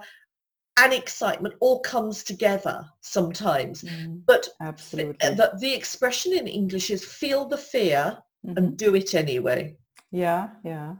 and 0.77 0.93
excitement 0.93 1.53
all 1.59 1.79
comes 1.81 2.23
together 2.23 2.83
sometimes. 3.01 3.83
Mhm. 3.83 4.21
But 4.25 4.49
Absolutely. 4.61 5.35
the, 5.35 5.51
the 5.59 5.73
expression 5.73 6.33
in 6.33 6.47
English 6.47 6.89
is 6.89 7.03
feel 7.05 7.45
the 7.45 7.57
fear 7.57 8.17
Mhm. 8.45 8.57
and 8.57 8.77
do 8.77 8.95
it 8.95 9.13
anyway. 9.13 9.75
Yeah, 10.11 10.49
yeah. 10.63 10.95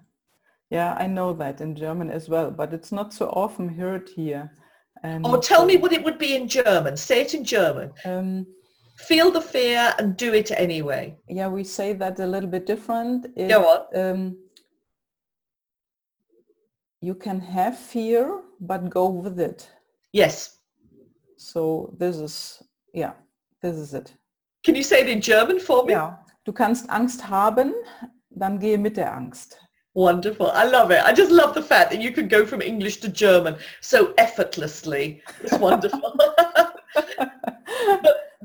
Yeah, 0.70 0.96
I 1.00 1.08
know 1.08 1.34
that 1.34 1.62
in 1.62 1.76
German 1.76 2.10
as 2.10 2.30
well, 2.30 2.50
but 2.52 2.74
it's 2.74 2.92
not 2.92 3.14
so 3.14 3.28
often 3.30 3.70
heard 3.70 4.10
here. 4.10 4.52
And 5.04 5.26
Oh, 5.26 5.40
tell 5.40 5.66
me 5.66 5.78
what 5.78 5.94
it 5.94 6.04
would 6.04 6.18
be 6.18 6.36
in 6.36 6.48
German. 6.48 6.98
Say 6.98 7.22
it 7.22 7.34
in 7.34 7.44
German. 7.44 7.94
um, 8.06 8.48
Feel 8.96 9.32
the 9.32 9.42
fear 9.42 9.94
and 9.98 10.16
do 10.16 10.34
it 10.34 10.52
anyway. 10.52 11.16
yeah, 11.28 11.48
we 11.48 11.64
say 11.64 11.94
that 11.94 12.20
a 12.20 12.26
little 12.28 12.50
bit 12.50 12.66
different. 12.66 13.26
It, 13.36 13.50
Go 13.50 13.64
on. 13.66 14.00
um, 14.00 14.38
you 17.02 17.16
can 17.16 17.40
have 17.40 17.78
fear, 17.78 18.42
but 18.60 18.90
go 18.90 19.10
with 19.10 19.40
it. 19.40 19.70
Yes. 20.14 20.60
So 21.38 21.94
this 21.98 22.18
is, 22.18 22.64
yeah, 22.94 23.14
this 23.62 23.76
is 23.76 23.94
it. 23.94 24.14
Can 24.64 24.76
you 24.76 24.84
say 24.84 25.02
it 25.02 25.10
in 25.10 25.20
German 25.22 25.60
for 25.60 25.84
me? 25.86 25.94
Ja, 25.94 26.20
du 26.46 26.54
kannst 26.54 26.90
Angst 26.90 27.28
haben, 27.30 27.74
dann 28.30 28.60
gehe 28.60 28.78
mit 28.78 28.96
der 28.96 29.12
Angst. 29.14 29.58
Wonderful. 29.96 30.48
I 30.54 30.64
love 30.66 30.92
it. 30.92 31.04
I 31.04 31.14
just 31.14 31.32
love 31.32 31.54
the 31.54 31.62
fact 31.62 31.92
that 31.92 32.02
you 32.02 32.12
can 32.12 32.28
go 32.28 32.46
from 32.46 32.62
English 32.62 33.00
to 33.02 33.10
German 33.10 33.56
so 33.82 34.14
effortlessly. 34.18 35.22
It's 35.44 35.54
wonderful. 35.60 36.16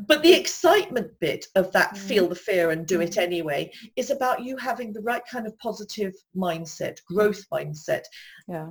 But, 0.08 0.22
the 0.22 0.32
excitement 0.32 1.10
bit 1.20 1.46
of 1.54 1.70
that 1.72 1.94
Mm. 1.94 1.98
feel 2.08 2.28
the 2.28 2.34
fear 2.34 2.70
and 2.70 2.86
do 2.86 3.00
it 3.00 3.16
anyway 3.18 3.70
is 3.96 4.10
about 4.10 4.42
you 4.42 4.56
having 4.56 4.92
the 4.92 5.02
right 5.02 5.22
kind 5.30 5.46
of 5.46 5.56
positive 5.58 6.14
mindset, 6.34 6.96
growth 7.04 7.44
mindset. 7.52 8.04
Ja. 8.48 8.68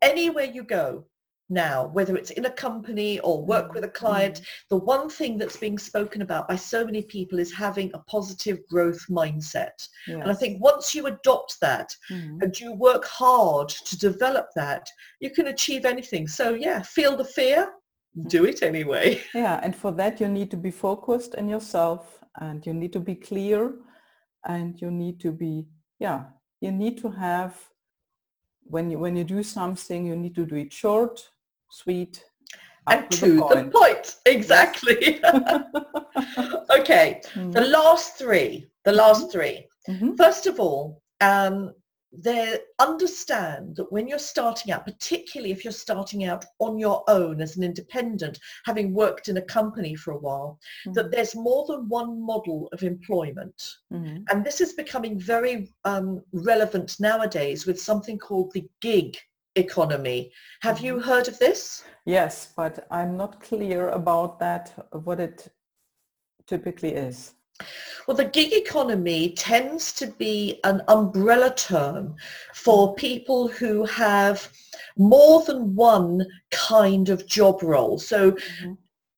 Anywhere 0.00 0.44
you 0.56 0.62
go 0.64 1.04
now, 1.50 1.88
whether 1.96 2.16
it's 2.16 2.30
in 2.30 2.46
a 2.46 2.50
company 2.50 3.18
or 3.20 3.44
work 3.44 3.74
with 3.74 3.84
a 3.84 3.88
client, 3.88 4.40
the 4.70 4.76
one 4.76 5.08
thing 5.10 5.36
that's 5.38 5.56
being 5.56 5.78
spoken 5.78 6.22
about 6.22 6.48
by 6.48 6.56
so 6.56 6.84
many 6.84 7.02
people 7.02 7.38
is 7.38 7.52
having 7.52 7.90
a 7.92 7.98
positive 8.16 8.58
growth 8.68 9.04
mindset. 9.10 9.76
And 10.06 10.30
I 10.30 10.34
think 10.34 10.62
once 10.62 10.94
you 10.94 11.06
adopt 11.06 11.60
that 11.60 11.88
Mhm. 12.10 12.38
and 12.42 12.58
you 12.60 12.72
work 12.72 13.04
hard 13.04 13.68
to 13.68 13.98
develop 13.98 14.46
that, 14.56 14.84
you 15.20 15.30
can 15.30 15.48
achieve 15.48 15.84
anything. 15.84 16.26
So 16.28 16.54
yeah, 16.54 16.80
feel 16.82 17.16
the 17.16 17.24
fear, 17.24 17.60
do 18.28 18.44
it 18.44 18.62
anyway. 18.62 19.20
Yeah, 19.34 19.60
and 19.62 19.74
for 19.74 19.92
that 19.92 20.20
you 20.20 20.28
need 20.28 20.50
to 20.50 20.56
be 20.56 20.70
focused 20.70 21.34
in 21.34 21.48
yourself 21.48 22.20
and 22.40 22.64
you 22.66 22.74
need 22.74 22.92
to 22.92 23.00
be 23.00 23.14
clear 23.14 23.74
and 24.46 24.80
you 24.80 24.90
need 24.90 25.20
to 25.20 25.32
be, 25.32 25.66
yeah, 25.98 26.24
you 26.60 26.72
need 26.72 26.98
to 26.98 27.10
have, 27.10 27.56
when 28.64 28.90
you, 28.90 28.98
when 28.98 29.16
you 29.16 29.24
do 29.24 29.42
something, 29.42 30.06
you 30.06 30.16
need 30.16 30.34
to 30.34 30.46
do 30.46 30.56
it 30.56 30.72
short, 30.72 31.20
sweet, 31.70 32.24
and 32.88 33.10
to 33.10 33.36
the 33.48 33.70
point. 33.72 34.16
Exactly. 34.26 35.20
okay, 36.78 37.20
the 37.34 37.60
Mhm. 37.60 37.70
last 37.70 38.18
three, 38.18 38.66
the 38.84 38.92
last 38.92 39.30
three. 39.32 39.66
Mhm. 39.88 40.16
First 40.16 40.46
of 40.46 40.58
all, 40.60 41.02
um, 41.20 41.72
they 42.12 42.58
understand 42.78 43.76
that 43.76 43.90
when 43.90 44.06
you're 44.06 44.18
starting 44.18 44.72
out, 44.72 44.84
particularly 44.84 45.50
if 45.50 45.64
you're 45.64 45.72
starting 45.72 46.24
out 46.24 46.44
on 46.58 46.78
your 46.78 47.02
own 47.08 47.40
as 47.40 47.56
an 47.56 47.62
independent, 47.62 48.38
having 48.64 48.92
worked 48.92 49.28
in 49.28 49.38
a 49.38 49.42
company 49.42 49.94
for 49.94 50.12
a 50.12 50.18
while, 50.18 50.58
mm-hmm. 50.86 50.92
that 50.92 51.10
there's 51.10 51.34
more 51.34 51.64
than 51.66 51.88
one 51.88 52.20
model 52.20 52.68
of 52.72 52.82
employment. 52.82 53.76
Mm-hmm. 53.92 54.24
And 54.30 54.44
this 54.44 54.60
is 54.60 54.74
becoming 54.74 55.18
very 55.18 55.72
um, 55.84 56.22
relevant 56.32 57.00
nowadays 57.00 57.66
with 57.66 57.80
something 57.80 58.18
called 58.18 58.52
the 58.52 58.68
gig 58.80 59.16
economy. 59.56 60.32
Have 60.60 60.80
you 60.80 60.96
mm-hmm. 60.96 61.08
heard 61.08 61.28
of 61.28 61.38
this? 61.38 61.84
Yes, 62.04 62.52
but 62.56 62.86
I'm 62.90 63.16
not 63.16 63.40
clear 63.40 63.88
about 63.88 64.38
that, 64.40 64.86
what 65.04 65.20
it 65.20 65.48
typically 66.46 66.92
is. 66.94 67.34
Well, 68.06 68.16
the 68.16 68.24
gig 68.24 68.52
economy 68.52 69.34
tends 69.34 69.92
to 69.94 70.06
be 70.06 70.60
an 70.64 70.82
umbrella 70.88 71.54
term 71.54 72.16
for 72.54 72.94
people 72.94 73.48
who 73.48 73.84
have 73.84 74.50
more 74.96 75.42
than 75.44 75.74
one 75.74 76.26
kind 76.50 77.08
of 77.08 77.26
job 77.26 77.62
role. 77.62 77.98
So 77.98 78.32
mm-hmm. 78.32 78.72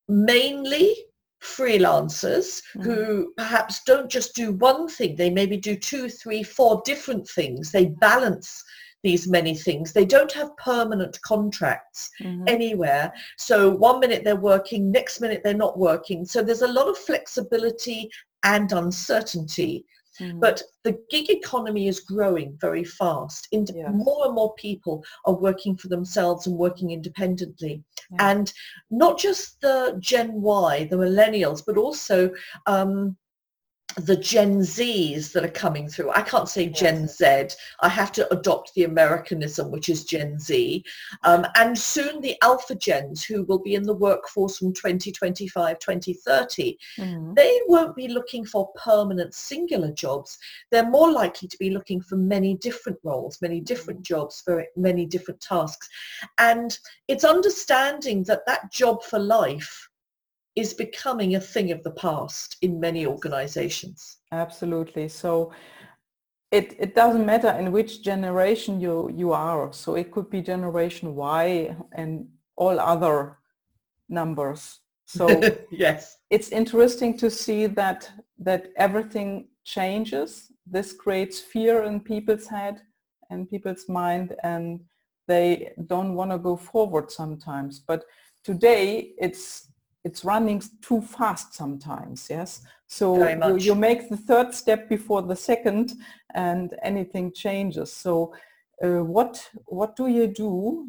mainly 0.09 0.95
freelancers 1.43 2.63
mm-hmm. 2.77 2.83
who 2.83 3.33
perhaps 3.37 3.83
don't 3.85 4.11
just 4.11 4.35
do 4.35 4.53
one 4.53 4.89
thing, 4.89 5.17
they 5.17 5.31
maybe 5.31 5.57
do 5.57 5.77
two, 5.77 6.09
three, 6.09 6.43
four 6.43 6.83
different 6.85 7.29
things. 7.29 7.71
They 7.71 7.87
balance 7.87 8.65
these 9.03 9.29
many 9.29 9.55
things. 9.55 9.93
They 9.93 10.07
don't 10.07 10.33
have 10.33 10.57
permanent 10.57 11.21
contracts 11.21 12.09
mm-hmm. 12.23 12.45
anywhere. 12.47 13.13
So 13.37 13.71
one 13.71 14.01
minute 14.01 14.25
they're 14.25 14.35
working, 14.35 14.91
next 14.91 15.21
minute 15.21 15.43
they're 15.45 15.55
not 15.55 15.79
working. 15.79 16.25
So 16.25 16.43
there's 16.43 16.63
a 16.63 16.73
lot 16.73 16.89
of 16.89 16.97
flexibility 16.97 18.11
and 18.45 18.71
uncertainty. 18.73 19.85
Mm. 20.21 20.39
But 20.39 20.63
the 20.85 20.97
gig 21.11 21.29
economy 21.29 21.89
is 21.89 22.01
growing 22.01 22.57
very 22.61 22.85
fast. 22.85 23.49
Ind- 23.51 23.73
yes. 23.75 23.91
More 23.93 24.27
and 24.27 24.35
more 24.35 24.55
people 24.55 25.05
are 25.25 25.35
working 25.35 25.77
for 25.77 25.89
themselves 25.89 26.47
and 26.47 26.57
working 26.57 26.93
independently. 26.93 27.83
Yeah. 28.13 28.31
And 28.31 28.53
not 28.91 29.19
just 29.19 29.61
the 29.61 29.97
Gen 29.99 30.41
Y, 30.41 30.85
the 30.85 30.97
millennials, 30.97 31.65
but 31.67 31.77
also 31.77 32.31
um, 32.67 33.17
the 33.97 34.17
Gen 34.17 34.61
Zs 34.61 35.33
that 35.33 35.45
are 35.45 35.49
coming 35.49 35.89
through. 35.89 36.11
I 36.11 36.23
can't 36.23 36.49
say 36.49 36.69
Gen 36.69 37.07
Z. 37.07 37.49
I 37.81 37.89
have 37.89 38.13
to 38.13 38.33
adopt 38.33 38.75
the 38.75 38.85
Americanism, 38.85 39.71
which 39.71 39.89
is 39.89 40.05
Gen 40.05 40.39
Z. 40.39 40.85
Um, 41.23 41.47
and 41.57 41.79
soon 41.79 42.21
the 42.21 42.37
Alpha 42.43 42.75
Gens 42.75 43.25
who 43.25 43.45
will 43.45 43.61
be 43.61 43.75
in 43.75 43.85
the 43.85 43.95
workforce 43.95 44.59
from 44.59 44.73
2025, 44.73 45.79
2030. 45.79 46.79
Mm-hmm. 46.99 47.35
They 47.35 47.61
won't 47.67 47.95
be 47.95 48.09
looking 48.09 48.45
for 48.45 48.73
permanent 48.77 49.35
singular 49.35 49.93
jobs. 49.93 50.39
They're 50.71 50.89
more 50.89 51.11
likely 51.11 51.49
to 51.49 51.59
be 51.59 51.71
looking 51.71 52.01
for 52.01 52.17
many 52.17 52.55
different 52.55 52.99
roles, 53.05 53.41
many 53.41 53.61
different 53.61 54.01
mm-hmm. 54.01 54.15
jobs 54.15 54.43
for 54.45 54.65
many 54.77 55.07
different 55.07 55.41
tasks. 55.41 55.89
And 56.39 56.77
it's 57.09 57.25
understanding 57.25 58.25
that 58.25 58.47
that 58.47 58.73
job 58.73 59.03
for 59.03 59.19
life 59.19 59.89
is 60.57 60.73
becoming 60.75 61.35
a 61.35 61.41
thing 61.41 61.73
of 61.73 61.83
the 61.83 61.91
past 61.93 62.57
in 62.63 62.79
many 62.79 63.07
organizations. 63.07 64.19
Absolutely. 64.33 65.09
So 65.09 65.53
it, 66.53 66.77
it 66.79 66.95
doesn't 66.95 67.27
matter 67.27 67.51
in 67.51 67.73
which 67.73 68.03
generation 68.03 68.81
you, 68.81 69.11
you 69.13 69.33
are. 69.33 69.73
So 69.73 69.97
it 69.97 70.13
could 70.13 70.31
be 70.31 70.41
generation 70.41 71.17
Y 71.17 71.77
and 71.93 72.29
all 72.57 72.79
other 72.79 73.39
numbers. 74.09 74.81
So 75.07 75.43
yes, 75.71 76.19
it's 76.31 76.51
interesting 76.51 77.17
to 77.19 77.31
see 77.31 77.67
that 77.67 78.11
that 78.39 78.69
everything 78.77 79.49
changes. 79.65 80.53
This 80.67 80.93
creates 80.93 81.41
fear 81.41 81.83
in 81.85 82.01
people's 82.01 82.47
head 82.47 82.81
and 83.31 83.51
people's 83.51 83.89
mind 83.89 84.35
and 84.43 84.81
they 85.27 85.73
don't 85.87 86.15
want 86.15 86.31
to 86.31 86.39
go 86.39 86.57
forward 86.57 87.11
sometimes. 87.11 87.81
But 87.81 88.05
today 88.45 89.15
it's 89.19 89.69
it's 90.05 90.25
running 90.25 90.63
too 90.83 91.01
fast 91.01 91.55
sometimes 91.55 92.29
yes? 92.31 92.63
So 92.87 93.27
you, 93.27 93.57
you, 93.57 93.75
make 93.75 94.09
the 94.09 94.17
third 94.17 94.55
step 94.55 94.89
before 94.89 95.23
the 95.23 95.35
second 95.35 95.95
and 96.35 96.75
anything 96.83 97.33
changes. 97.33 97.93
So 97.93 98.35
uh, 98.83 99.03
what 99.03 99.51
what 99.67 99.97
do 99.97 100.07
you 100.07 100.27
do 100.27 100.89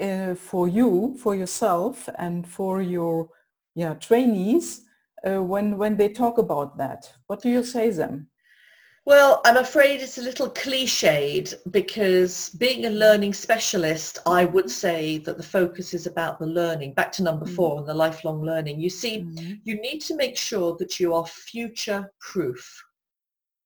uh, 0.00 0.34
for 0.34 0.68
you 0.68 1.16
for 1.18 1.34
yourself 1.34 2.08
and 2.18 2.46
for 2.46 2.82
your 2.82 3.30
yeah 3.74 3.94
trainees 3.94 4.84
uh, 5.26 5.42
when 5.42 5.78
when 5.78 5.96
they 5.96 6.10
talk 6.10 6.38
about 6.38 6.76
that? 6.76 7.12
What 7.26 7.42
do 7.42 7.48
you 7.48 7.64
say 7.64 7.90
them 7.90 8.28
well, 9.08 9.40
I'm 9.46 9.56
afraid 9.56 10.02
it's 10.02 10.18
a 10.18 10.22
little 10.22 10.50
cliched 10.50 11.54
because 11.70 12.50
being 12.50 12.84
a 12.84 12.90
learning 12.90 13.32
specialist, 13.32 14.18
I 14.26 14.44
would 14.44 14.70
say 14.70 15.16
that 15.24 15.38
the 15.38 15.42
focus 15.42 15.94
is 15.94 16.06
about 16.06 16.38
the 16.38 16.44
learning. 16.44 16.92
Back 16.92 17.12
to 17.12 17.22
number 17.22 17.46
mm. 17.46 17.56
four 17.56 17.78
on 17.78 17.86
the 17.86 17.94
lifelong 17.94 18.42
learning. 18.42 18.78
You 18.78 18.90
see, 18.90 19.20
mm-hmm. 19.20 19.54
you 19.64 19.80
need 19.80 20.00
to 20.00 20.14
make 20.14 20.36
sure 20.36 20.76
that 20.78 21.00
you 21.00 21.14
are 21.14 21.24
future 21.24 22.12
proof. 22.20 22.84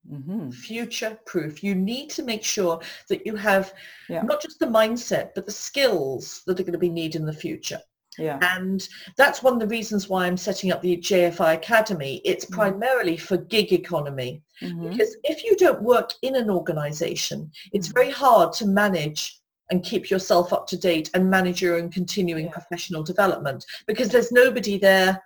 Mm-hmm. 0.09 0.51
Future 0.51 1.19
proof. 1.25 1.61
You 1.61 1.75
need 1.75 2.09
to 2.11 2.23
make 2.23 2.45
sure 2.45 2.79
that 3.09 3.25
you 3.25 3.35
have 3.35 3.73
yeah. 4.07 4.21
not 4.21 4.41
just 4.41 4.59
the 4.59 4.67
mindset, 4.67 5.31
but 5.35 5.45
the 5.45 5.51
skills 5.51 6.43
that 6.47 6.57
are 6.57 6.63
going 6.63 6.71
to 6.71 6.79
be 6.79 6.87
needed 6.87 7.19
in 7.19 7.25
the 7.25 7.33
future. 7.33 7.81
Yeah. 8.17 8.39
And 8.41 8.87
that's 9.17 9.43
one 9.43 9.53
of 9.53 9.59
the 9.59 9.67
reasons 9.67 10.09
why 10.09 10.25
I'm 10.25 10.37
setting 10.37 10.71
up 10.71 10.81
the 10.81 10.97
JFI 10.97 11.55
Academy. 11.55 12.21
It's 12.25 12.45
mm-hmm. 12.45 12.55
primarily 12.55 13.17
for 13.17 13.37
gig 13.37 13.73
economy. 13.73 14.41
Mm-hmm. 14.61 14.89
Because 14.89 15.15
if 15.23 15.43
you 15.43 15.55
don't 15.57 15.81
work 15.81 16.11
in 16.21 16.35
an 16.35 16.49
organization, 16.49 17.51
it's 17.71 17.87
mm-hmm. 17.87 17.99
very 17.99 18.11
hard 18.11 18.53
to 18.53 18.67
manage 18.67 19.39
and 19.71 19.83
keep 19.83 20.09
yourself 20.09 20.53
up 20.53 20.67
to 20.67 20.77
date 20.77 21.09
and 21.13 21.29
manage 21.29 21.61
your 21.61 21.77
own 21.77 21.89
continuing 21.89 22.45
yeah. 22.45 22.51
professional 22.51 23.01
development 23.01 23.65
because 23.87 24.09
there's 24.09 24.31
nobody 24.31 24.77
there 24.77 25.21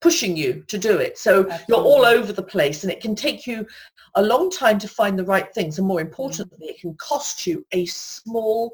pushing 0.00 0.36
you 0.36 0.64
to 0.68 0.78
do 0.78 0.98
it. 0.98 1.18
So 1.18 1.40
Absolutely. 1.40 1.64
you're 1.68 1.84
all 1.84 2.04
over 2.04 2.32
the 2.32 2.42
place 2.42 2.82
and 2.82 2.92
it 2.92 3.00
can 3.00 3.14
take 3.14 3.46
you 3.46 3.66
a 4.14 4.22
long 4.22 4.50
time 4.50 4.78
to 4.78 4.88
find 4.88 5.18
the 5.18 5.24
right 5.24 5.52
things. 5.54 5.78
And 5.78 5.86
more 5.86 6.00
importantly, 6.00 6.66
it 6.66 6.80
can 6.80 6.94
cost 6.94 7.46
you 7.46 7.64
a 7.72 7.84
small 7.86 8.72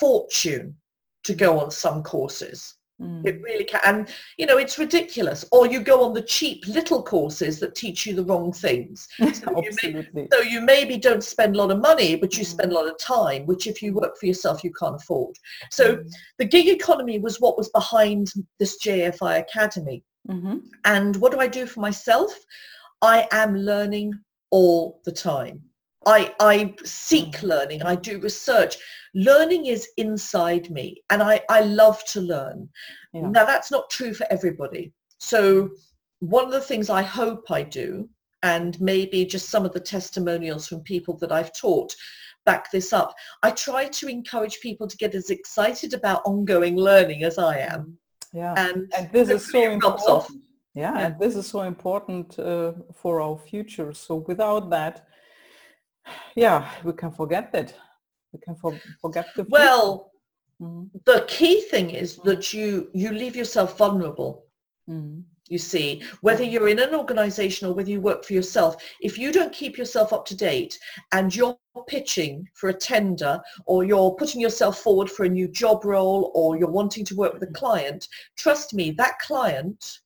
fortune 0.00 0.76
to 1.24 1.34
go 1.34 1.58
on 1.58 1.70
some 1.70 2.02
courses. 2.02 2.75
Mm. 3.00 3.26
It 3.26 3.42
really 3.42 3.64
can. 3.64 3.80
And, 3.84 4.08
you 4.38 4.46
know, 4.46 4.56
it's 4.56 4.78
ridiculous. 4.78 5.44
Or 5.52 5.66
you 5.66 5.80
go 5.80 6.02
on 6.02 6.14
the 6.14 6.22
cheap 6.22 6.66
little 6.66 7.02
courses 7.02 7.60
that 7.60 7.74
teach 7.74 8.06
you 8.06 8.14
the 8.14 8.24
wrong 8.24 8.52
things. 8.52 9.08
So, 9.36 9.62
you, 9.62 10.02
may, 10.14 10.28
so 10.32 10.40
you 10.40 10.60
maybe 10.60 10.96
don't 10.96 11.22
spend 11.22 11.56
a 11.56 11.58
lot 11.58 11.70
of 11.70 11.80
money, 11.80 12.16
but 12.16 12.36
you 12.36 12.44
mm. 12.44 12.48
spend 12.48 12.72
a 12.72 12.74
lot 12.74 12.88
of 12.88 12.98
time, 12.98 13.44
which 13.44 13.66
if 13.66 13.82
you 13.82 13.92
work 13.92 14.16
for 14.18 14.26
yourself, 14.26 14.64
you 14.64 14.72
can't 14.72 14.96
afford. 14.96 15.36
So 15.70 15.96
mm. 15.96 16.12
the 16.38 16.44
gig 16.46 16.68
economy 16.68 17.18
was 17.18 17.40
what 17.40 17.58
was 17.58 17.68
behind 17.70 18.32
this 18.58 18.82
JFI 18.82 19.40
Academy. 19.40 20.02
Mm-hmm. 20.28 20.58
And 20.84 21.16
what 21.16 21.32
do 21.32 21.38
I 21.38 21.48
do 21.48 21.66
for 21.66 21.80
myself? 21.80 22.32
I 23.02 23.28
am 23.30 23.56
learning 23.56 24.14
all 24.50 25.00
the 25.04 25.12
time. 25.12 25.60
I, 26.06 26.32
I 26.40 26.74
seek 26.84 27.38
mm. 27.38 27.42
learning. 27.42 27.82
I 27.82 27.96
do 27.96 28.20
research 28.20 28.76
learning 29.16 29.66
is 29.66 29.88
inside 29.96 30.70
me 30.70 31.02
and 31.10 31.22
I, 31.22 31.40
I 31.48 31.62
love 31.62 32.04
to 32.06 32.20
learn. 32.20 32.68
Yeah. 33.14 33.30
Now 33.30 33.44
that's 33.46 33.70
not 33.70 33.90
true 33.90 34.12
for 34.12 34.26
everybody. 34.30 34.92
So 35.18 35.70
one 36.20 36.44
of 36.44 36.52
the 36.52 36.60
things 36.60 36.90
I 36.90 37.02
hope 37.02 37.50
I 37.50 37.62
do, 37.62 38.08
and 38.42 38.78
maybe 38.80 39.24
just 39.24 39.48
some 39.48 39.64
of 39.64 39.72
the 39.72 39.80
testimonials 39.80 40.68
from 40.68 40.80
people 40.80 41.16
that 41.18 41.32
I've 41.32 41.52
taught 41.54 41.94
back 42.44 42.70
this 42.70 42.92
up, 42.92 43.14
I 43.42 43.50
try 43.50 43.88
to 43.88 44.08
encourage 44.08 44.60
people 44.60 44.86
to 44.86 44.96
get 44.98 45.14
as 45.14 45.30
excited 45.30 45.94
about 45.94 46.22
ongoing 46.26 46.76
learning 46.76 47.24
as 47.24 47.38
I 47.38 47.58
am. 47.58 47.98
Yeah, 48.32 48.54
and, 48.56 48.92
and 48.96 49.10
this 49.10 49.30
is 49.30 49.50
so 49.50 49.70
important. 49.70 50.42
Yeah, 50.74 50.92
yeah, 50.92 51.06
and 51.06 51.18
this 51.18 51.36
is 51.36 51.46
so 51.46 51.62
important 51.62 52.38
uh, 52.38 52.72
for 52.94 53.22
our 53.22 53.38
future. 53.38 53.94
So 53.94 54.16
without 54.16 54.68
that, 54.70 55.06
yeah, 56.34 56.70
we 56.84 56.92
can 56.92 57.10
forget 57.10 57.52
that 57.52 57.74
we 58.36 58.44
can 58.44 58.54
for, 58.56 58.78
forget 59.00 59.26
the 59.36 59.44
well 59.44 60.12
mm-hmm. 60.60 60.84
the 61.04 61.24
key 61.28 61.60
thing 61.62 61.90
is 61.90 62.16
that 62.18 62.52
you 62.52 62.88
you 62.92 63.10
leave 63.10 63.36
yourself 63.36 63.78
vulnerable 63.78 64.44
mm-hmm. 64.88 65.20
you 65.48 65.58
see 65.58 66.02
whether 66.20 66.44
you're 66.44 66.68
in 66.68 66.78
an 66.78 66.94
organization 66.94 67.66
or 67.68 67.74
whether 67.74 67.90
you 67.90 68.00
work 68.00 68.24
for 68.24 68.34
yourself 68.34 68.76
if 69.00 69.18
you 69.18 69.32
don't 69.32 69.52
keep 69.52 69.78
yourself 69.78 70.12
up 70.12 70.26
to 70.26 70.36
date 70.36 70.78
and 71.12 71.34
you're 71.34 71.56
pitching 71.88 72.46
for 72.54 72.70
a 72.70 72.74
tender 72.74 73.40
or 73.66 73.84
you're 73.84 74.14
putting 74.14 74.40
yourself 74.40 74.78
forward 74.78 75.10
for 75.10 75.24
a 75.24 75.28
new 75.28 75.48
job 75.48 75.84
role 75.84 76.30
or 76.34 76.56
you're 76.56 76.78
wanting 76.80 77.04
to 77.04 77.16
work 77.16 77.32
with 77.32 77.42
a 77.42 77.46
mm-hmm. 77.46 77.54
client 77.54 78.08
trust 78.36 78.74
me 78.74 78.90
that 78.90 79.18
client 79.18 80.00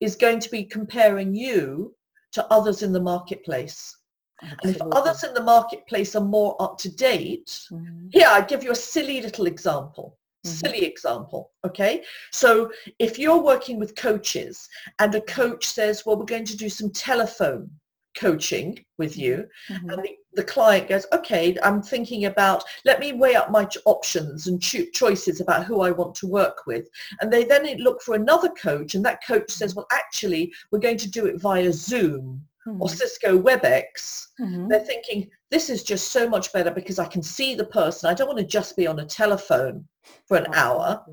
is 0.00 0.16
going 0.16 0.40
to 0.40 0.50
be 0.50 0.64
comparing 0.64 1.34
you 1.34 1.94
to 2.32 2.44
others 2.52 2.82
in 2.82 2.92
the 2.92 3.00
marketplace 3.00 3.96
Absolutely. 4.42 4.80
And 4.80 4.92
if 4.92 4.96
others 4.96 5.24
in 5.24 5.34
the 5.34 5.42
marketplace 5.42 6.14
are 6.16 6.24
more 6.24 6.56
up 6.60 6.78
to 6.78 6.94
date, 6.94 7.66
mm-hmm. 7.70 8.08
here 8.12 8.28
I 8.28 8.40
give 8.40 8.62
you 8.62 8.72
a 8.72 8.76
silly 8.76 9.20
little 9.20 9.46
example. 9.46 10.18
Mm-hmm. 10.44 10.54
Silly 10.56 10.84
example, 10.84 11.52
okay? 11.64 12.04
So 12.30 12.70
if 12.98 13.18
you're 13.18 13.42
working 13.42 13.78
with 13.78 13.96
coaches 13.96 14.68
and 14.98 15.14
a 15.14 15.20
coach 15.22 15.66
says, 15.66 16.04
well, 16.04 16.18
we're 16.18 16.26
going 16.26 16.44
to 16.44 16.56
do 16.56 16.68
some 16.68 16.90
telephone 16.90 17.70
coaching 18.14 18.78
with 18.98 19.16
you 19.16 19.46
Mhm. 19.68 19.92
and 19.92 20.04
the, 20.04 20.16
the 20.34 20.44
client 20.44 20.88
goes 20.88 21.06
okay 21.12 21.56
i'm 21.62 21.82
thinking 21.82 22.26
about 22.26 22.64
let 22.84 23.00
me 23.00 23.12
weigh 23.12 23.34
up 23.34 23.50
my 23.50 23.68
options 23.84 24.46
and 24.46 24.62
cho- 24.62 24.86
choices 24.92 25.40
about 25.40 25.64
who 25.64 25.80
i 25.80 25.90
want 25.90 26.14
to 26.14 26.26
work 26.26 26.66
with 26.66 26.88
and 27.20 27.32
they 27.32 27.44
then 27.44 27.66
look 27.78 28.00
for 28.02 28.14
another 28.14 28.48
coach 28.50 28.94
and 28.94 29.04
that 29.04 29.24
coach 29.26 29.50
says 29.50 29.74
well 29.74 29.86
actually 29.90 30.52
we're 30.70 30.78
going 30.78 30.96
to 30.96 31.10
do 31.10 31.26
it 31.26 31.40
via 31.40 31.72
zoom 31.72 32.40
or 32.66 32.88
Mhm. 32.88 32.96
cisco 32.96 33.38
webex 33.40 34.26
Mhm. 34.40 34.68
they're 34.68 34.80
thinking 34.80 35.30
this 35.50 35.68
is 35.70 35.82
just 35.82 36.10
so 36.12 36.28
much 36.28 36.52
better 36.52 36.70
because 36.70 36.98
i 36.98 37.06
can 37.06 37.22
see 37.22 37.54
the 37.54 37.66
person 37.66 38.08
i 38.08 38.14
don't 38.14 38.26
want 38.28 38.38
to 38.38 38.44
just 38.44 38.76
be 38.76 38.86
on 38.86 38.98
a 39.00 39.04
telephone 39.06 39.86
for 40.26 40.36
an 40.38 40.46
hour 40.54 41.04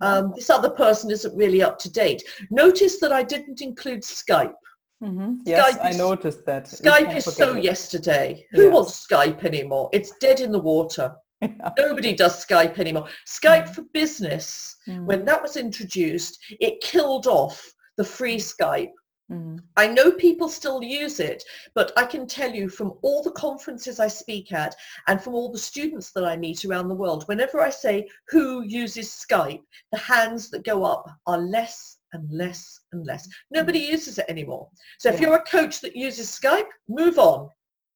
um, 0.00 0.32
this 0.34 0.50
other 0.50 0.70
person 0.70 1.10
isn't 1.12 1.36
really 1.36 1.62
up 1.62 1.78
to 1.78 1.90
date 1.90 2.22
notice 2.50 2.98
that 3.00 3.12
i 3.12 3.22
didn't 3.22 3.60
include 3.60 4.02
skype 4.02 4.54
Mhm. 5.02 5.40
Yes, 5.44 5.74
Skype 5.76 5.80
I 5.84 5.90
is- 5.90 5.98
noticed 5.98 6.46
that. 6.46 6.64
Skype 6.64 7.14
is 7.14 7.26
so 7.26 7.54
it. 7.54 7.62
yesterday. 7.64 8.46
Who 8.52 8.62
Yes. 8.62 8.72
wants 8.72 9.06
Skype 9.06 9.44
anymore? 9.44 9.90
It's 9.92 10.10
dead 10.22 10.40
in 10.40 10.50
the 10.50 10.58
water. 10.58 11.14
Yeah. 11.42 11.70
Nobody 11.76 12.14
does 12.14 12.42
Skype 12.42 12.78
anymore. 12.78 13.06
Skype 13.26 13.66
Mm. 13.68 13.74
for 13.74 13.82
business, 13.92 14.74
Mhm. 14.88 15.04
when 15.04 15.26
that 15.26 15.42
was 15.42 15.58
introduced, 15.58 16.38
it 16.60 16.80
killed 16.80 17.26
off 17.26 17.70
the 17.98 18.04
free 18.04 18.38
Skype. 18.38 18.94
Mhm. 19.30 19.60
I 19.76 19.88
know 19.88 20.12
people 20.12 20.48
still 20.48 20.82
use 20.82 21.18
it, 21.18 21.42
but 21.74 21.92
I 21.96 22.06
can 22.06 22.26
tell 22.26 22.52
you 22.54 22.68
from 22.68 22.94
all 23.02 23.22
the 23.22 23.32
conferences 23.32 23.98
I 23.98 24.06
speak 24.06 24.52
at 24.52 24.76
and 25.08 25.20
from 25.20 25.34
all 25.34 25.50
the 25.50 25.58
students 25.58 26.12
that 26.12 26.24
I 26.24 26.36
meet 26.36 26.64
around 26.64 26.88
the 26.88 26.94
world, 26.94 27.26
whenever 27.26 27.60
I 27.60 27.70
say 27.70 28.08
who 28.28 28.62
uses 28.62 29.08
Skype, 29.08 29.62
the 29.90 29.98
hands 29.98 30.48
that 30.50 30.64
go 30.64 30.84
up 30.84 31.10
are 31.26 31.38
less 31.38 31.98
and 32.12 32.30
less 32.30 32.80
and 32.92 33.04
less. 33.04 33.28
Nobody 33.50 33.80
uses 33.80 34.18
it 34.18 34.26
anymore. 34.28 34.68
So 34.98 35.10
if 35.10 35.20
you're 35.20 35.34
a 35.34 35.42
coach 35.42 35.80
that 35.80 35.96
uses 35.96 36.28
Skype, 36.28 36.68
move 36.88 37.18
on. 37.18 37.50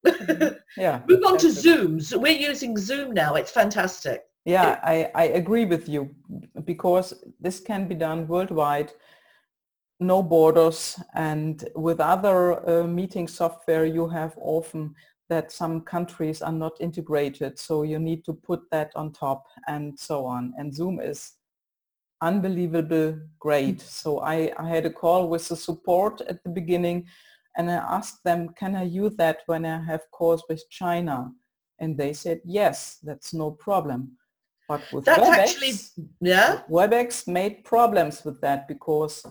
Yeah. 0.76 1.02
move 1.08 1.22
on 1.24 1.38
to. 1.38 1.50
Zoom. 1.50 2.00
We're 2.12 2.32
using 2.32 2.76
Zoom 2.76 3.12
now. 3.12 3.34
It's 3.34 3.50
fantastic. 3.50 4.22
Yeah, 4.46 4.80
I, 4.82 5.10
I 5.14 5.24
agree 5.24 5.66
with 5.66 5.88
you 5.88 6.14
because 6.64 7.12
this 7.38 7.60
can 7.60 7.86
be 7.86 7.94
done 7.94 8.26
worldwide, 8.26 8.92
no 10.00 10.22
borders. 10.22 10.98
And 11.14 11.68
with 11.74 12.00
other 12.00 12.68
uh, 12.68 12.86
meeting 12.86 13.28
software, 13.28 13.84
you 13.84 14.08
have 14.08 14.34
often 14.38 14.94
that 15.28 15.52
some 15.52 15.82
countries 15.82 16.42
are 16.42 16.52
not 16.52 16.72
integrated. 16.80 17.58
So 17.58 17.84
you 17.84 17.98
need 17.98 18.24
to 18.24 18.32
put 18.32 18.68
that 18.70 18.90
on 18.96 19.12
top 19.12 19.46
and 19.68 19.98
so 19.98 20.26
on. 20.26 20.52
And 20.58 20.74
Zoom 20.74 21.00
is 21.00 21.32
unbelievable 22.20 23.18
great. 23.38 23.80
So 23.80 24.20
I, 24.20 24.52
I 24.58 24.68
had 24.68 24.86
a 24.86 24.90
call 24.90 25.28
with 25.28 25.48
the 25.48 25.56
support 25.56 26.20
at 26.22 26.42
the 26.42 26.50
beginning 26.50 27.06
and 27.56 27.70
I 27.70 27.74
asked 27.74 28.24
them, 28.24 28.50
can 28.58 28.74
I 28.74 28.82
use 28.82 29.14
that 29.16 29.38
when 29.46 29.64
I 29.64 29.82
have 29.84 30.02
calls 30.10 30.42
with 30.48 30.68
China? 30.70 31.30
And 31.78 31.96
they 31.96 32.12
said, 32.12 32.40
yes, 32.44 32.98
that's 33.02 33.32
no 33.32 33.52
problem. 33.52 34.16
But 34.68 34.82
with 34.92 35.04
That's 35.04 35.20
WebEx, 35.20 35.38
actually, 35.38 35.72
yeah. 36.20 36.62
WebEx 36.70 37.26
made 37.26 37.64
problems 37.64 38.24
with 38.24 38.40
that 38.42 38.68
because 38.68 39.24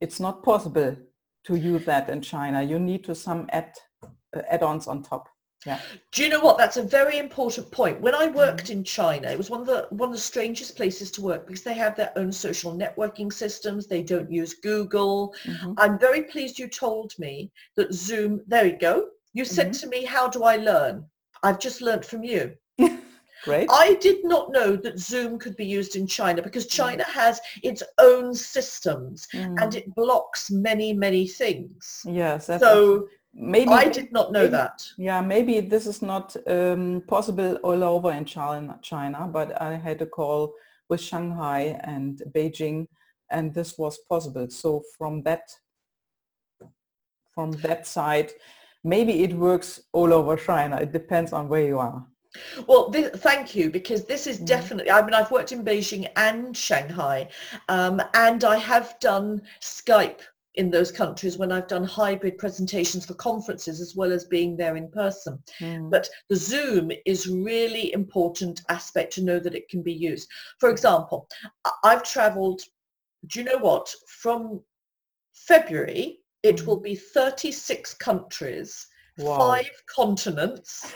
it's 0.00 0.20
not 0.20 0.42
possible 0.42 0.96
to 1.44 1.56
use 1.56 1.84
that 1.86 2.08
in 2.08 2.20
China. 2.20 2.62
You 2.62 2.78
need 2.78 3.04
to 3.04 3.14
some 3.14 3.48
add 3.52 3.72
uh, 4.04 4.42
add-ons 4.50 4.86
on 4.86 5.02
top. 5.02 5.28
Yeah. 5.66 5.80
Do 6.12 6.22
you 6.22 6.28
know 6.28 6.40
what? 6.40 6.56
That's 6.56 6.76
a 6.76 6.82
very 6.82 7.18
important 7.18 7.70
point. 7.72 8.00
When 8.00 8.14
I 8.14 8.28
worked 8.28 8.70
in 8.70 8.84
China, 8.84 9.28
it 9.28 9.36
was 9.36 9.50
one 9.50 9.60
of 9.60 9.66
the 9.66 9.88
one 9.90 10.10
of 10.10 10.14
the 10.14 10.20
strangest 10.20 10.76
places 10.76 11.10
to 11.12 11.20
work 11.20 11.46
because 11.46 11.64
they 11.64 11.74
have 11.74 11.96
their 11.96 12.12
own 12.16 12.30
social 12.30 12.72
networking 12.72 13.32
systems. 13.32 13.86
They 13.86 14.02
don't 14.02 14.30
use 14.30 14.54
Google. 14.54 15.34
Mhm. 15.44 15.74
I'm 15.78 15.98
very 15.98 16.22
pleased 16.22 16.58
you 16.58 16.68
told 16.68 17.12
me 17.18 17.50
that 17.76 17.92
Zoom. 17.92 18.42
There 18.46 18.66
you 18.66 18.78
go. 18.78 19.08
You 19.32 19.44
said 19.44 19.72
to 19.74 19.88
me, 19.88 20.04
"How 20.04 20.28
do 20.28 20.44
I 20.44 20.56
learn?" 20.56 21.04
I've 21.42 21.58
just 21.58 21.82
learnt 21.82 22.04
from 22.04 22.22
you. 22.22 22.54
Great. 23.44 23.68
I 23.70 23.94
did 23.94 24.24
not 24.24 24.50
know 24.52 24.76
that 24.76 24.98
Zoom 24.98 25.38
could 25.38 25.56
be 25.56 25.64
used 25.66 25.94
in 25.96 26.06
China 26.06 26.42
because 26.42 26.66
China 26.66 27.04
has 27.04 27.40
its 27.62 27.82
own 27.98 28.34
systems 28.34 29.26
Mm. 29.34 29.62
and 29.62 29.74
it 29.74 29.94
blocks 29.94 30.50
many, 30.50 30.92
many 30.92 31.26
things. 31.28 32.02
yes. 32.04 32.46
That's 32.46 32.62
So 32.62 33.08
maybe 33.34 33.70
I 33.70 33.88
did 33.88 34.10
not 34.12 34.32
know 34.32 34.40
maybe- 34.42 34.52
that. 34.52 34.82
Yeah, 34.96 35.20
maybe 35.20 35.60
this 35.60 35.86
is 35.86 36.02
not 36.02 36.36
um, 36.46 37.02
possible 37.06 37.56
all 37.62 37.84
over 37.84 38.10
in 38.12 38.24
China, 38.24 38.78
China, 38.82 39.28
but 39.30 39.60
I 39.62 39.74
had 39.74 40.02
a 40.02 40.06
call 40.06 40.52
with 40.88 41.00
Shanghai 41.00 41.78
and 41.84 42.22
Beijing, 42.34 42.88
and 43.30 43.54
this 43.54 43.78
was 43.78 43.98
possible. 44.08 44.48
So 44.50 44.82
from 44.96 45.22
that 45.22 45.42
from 47.34 47.52
that 47.62 47.86
side, 47.86 48.32
maybe 48.82 49.22
it 49.22 49.32
works 49.32 49.80
all 49.92 50.12
over 50.12 50.36
China. 50.36 50.76
It 50.80 50.92
depends 50.92 51.32
on 51.32 51.48
where 51.48 51.62
you 51.64 51.78
are. 51.78 52.04
Well, 52.66 52.92
thank 52.92 53.54
you, 53.54 53.70
because 53.70 54.04
this 54.04 54.26
is 54.26 54.40
Mhm. 54.40 54.46
definitely, 54.46 54.90
I 54.90 55.02
mean, 55.02 55.14
I've 55.14 55.30
worked 55.30 55.52
in 55.52 55.64
Beijing 55.64 56.10
and 56.16 56.56
Shanghai, 56.56 57.28
um, 57.68 58.02
and 58.14 58.44
I 58.44 58.56
have 58.56 58.98
done 59.00 59.42
Skype 59.60 60.20
in 60.54 60.70
those 60.70 60.90
countries 60.90 61.38
when 61.38 61.52
I've 61.52 61.68
done 61.68 61.84
hybrid 61.84 62.36
presentations 62.36 63.06
for 63.06 63.14
conferences 63.14 63.80
as 63.80 63.94
well 63.94 64.10
as 64.10 64.24
being 64.24 64.56
there 64.56 64.76
in 64.76 64.90
person. 64.90 65.40
Mm. 65.60 65.88
But 65.88 66.08
the 66.28 66.36
Zoom 66.36 66.90
is 67.06 67.28
really 67.28 67.92
important 67.92 68.62
aspect 68.68 69.12
to 69.14 69.22
know 69.22 69.38
that 69.38 69.54
it 69.54 69.68
can 69.68 69.82
be 69.82 69.92
used. 69.92 70.28
For 70.58 70.68
example, 70.70 71.28
I've 71.84 72.02
traveled, 72.02 72.62
do 73.28 73.38
you 73.38 73.44
know 73.44 73.58
what, 73.58 73.94
from 74.08 74.60
February, 75.32 76.20
it 76.42 76.66
will 76.66 76.80
be 76.80 76.96
36 76.96 77.94
countries, 77.94 78.86
Wow. 79.18 79.38
five 79.38 79.82
continents, 79.94 80.92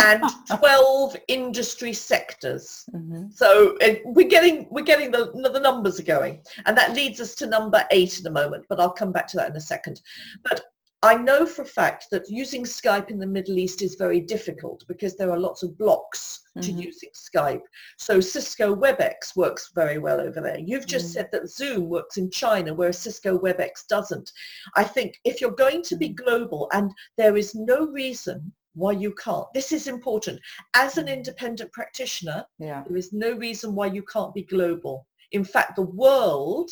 and 0.00 0.22
12 0.58 1.16
industry 1.28 1.92
sectors. 1.92 2.84
Mhm. 2.94 3.32
So 3.32 3.76
uh, 3.78 3.94
we're 4.04 4.28
getting 4.28 4.66
we're 4.70 4.84
getting 4.84 5.10
the 5.10 5.30
the 5.52 5.60
numbers 5.60 6.00
are 6.00 6.04
going, 6.04 6.42
and 6.66 6.76
that 6.76 6.94
leads 6.94 7.20
us 7.20 7.34
to 7.36 7.46
number 7.46 7.84
eight 7.90 8.18
in 8.18 8.26
a 8.26 8.30
moment. 8.30 8.66
But 8.68 8.80
I'll 8.80 8.90
come 8.92 9.12
back 9.12 9.26
to 9.28 9.36
that 9.36 9.50
in 9.50 9.56
a 9.56 9.60
second. 9.60 10.00
But 10.42 10.64
I 11.02 11.16
know 11.16 11.44
for 11.44 11.62
a 11.62 11.66
fact 11.66 12.06
that 12.12 12.30
using 12.30 12.64
Skype 12.64 13.10
in 13.10 13.18
the 13.18 13.26
Middle 13.26 13.58
East 13.58 13.82
is 13.82 13.94
very 13.94 14.20
difficult 14.20 14.84
because 14.88 15.16
there 15.16 15.30
are 15.30 15.38
lots 15.38 15.62
of 15.62 15.76
blocks 15.76 16.40
to 16.62 16.72
Mhm. 16.72 16.82
using 16.82 17.10
Skype. 17.14 17.60
So 17.98 18.20
Cisco 18.20 18.74
WebEx 18.74 19.36
works 19.36 19.70
very 19.74 19.98
well 19.98 20.18
over 20.18 20.40
there. 20.40 20.58
You've 20.58 20.86
just 20.86 21.08
Mhm. 21.08 21.12
said 21.12 21.28
that 21.32 21.50
Zoom 21.50 21.90
works 21.90 22.16
in 22.16 22.30
China, 22.30 22.72
whereas 22.72 22.96
Cisco 22.98 23.38
WebEx 23.38 23.86
doesn't. 23.86 24.32
I 24.76 24.84
think 24.84 25.20
if 25.24 25.42
you're 25.42 25.50
going 25.50 25.82
to 25.82 25.96
be 25.96 26.08
Mhm. 26.08 26.16
global, 26.24 26.68
and 26.72 26.90
there 27.18 27.36
is 27.36 27.54
no 27.54 27.86
reason 27.86 28.54
why 28.74 28.92
you 28.92 29.12
can't. 29.14 29.46
This 29.54 29.72
is 29.72 29.86
important. 29.86 30.40
As 30.74 30.98
an 30.98 31.06
Mhm. 31.06 31.14
independent 31.14 31.72
practitioner, 31.72 32.46
Yeah. 32.58 32.82
there 32.86 32.96
is 32.96 33.12
no 33.12 33.32
reason 33.32 33.74
why 33.74 33.86
you 33.86 34.02
can't 34.02 34.34
be 34.34 34.42
global. 34.42 35.06
In 35.32 35.44
fact, 35.44 35.76
the 35.76 35.82
world 35.82 36.70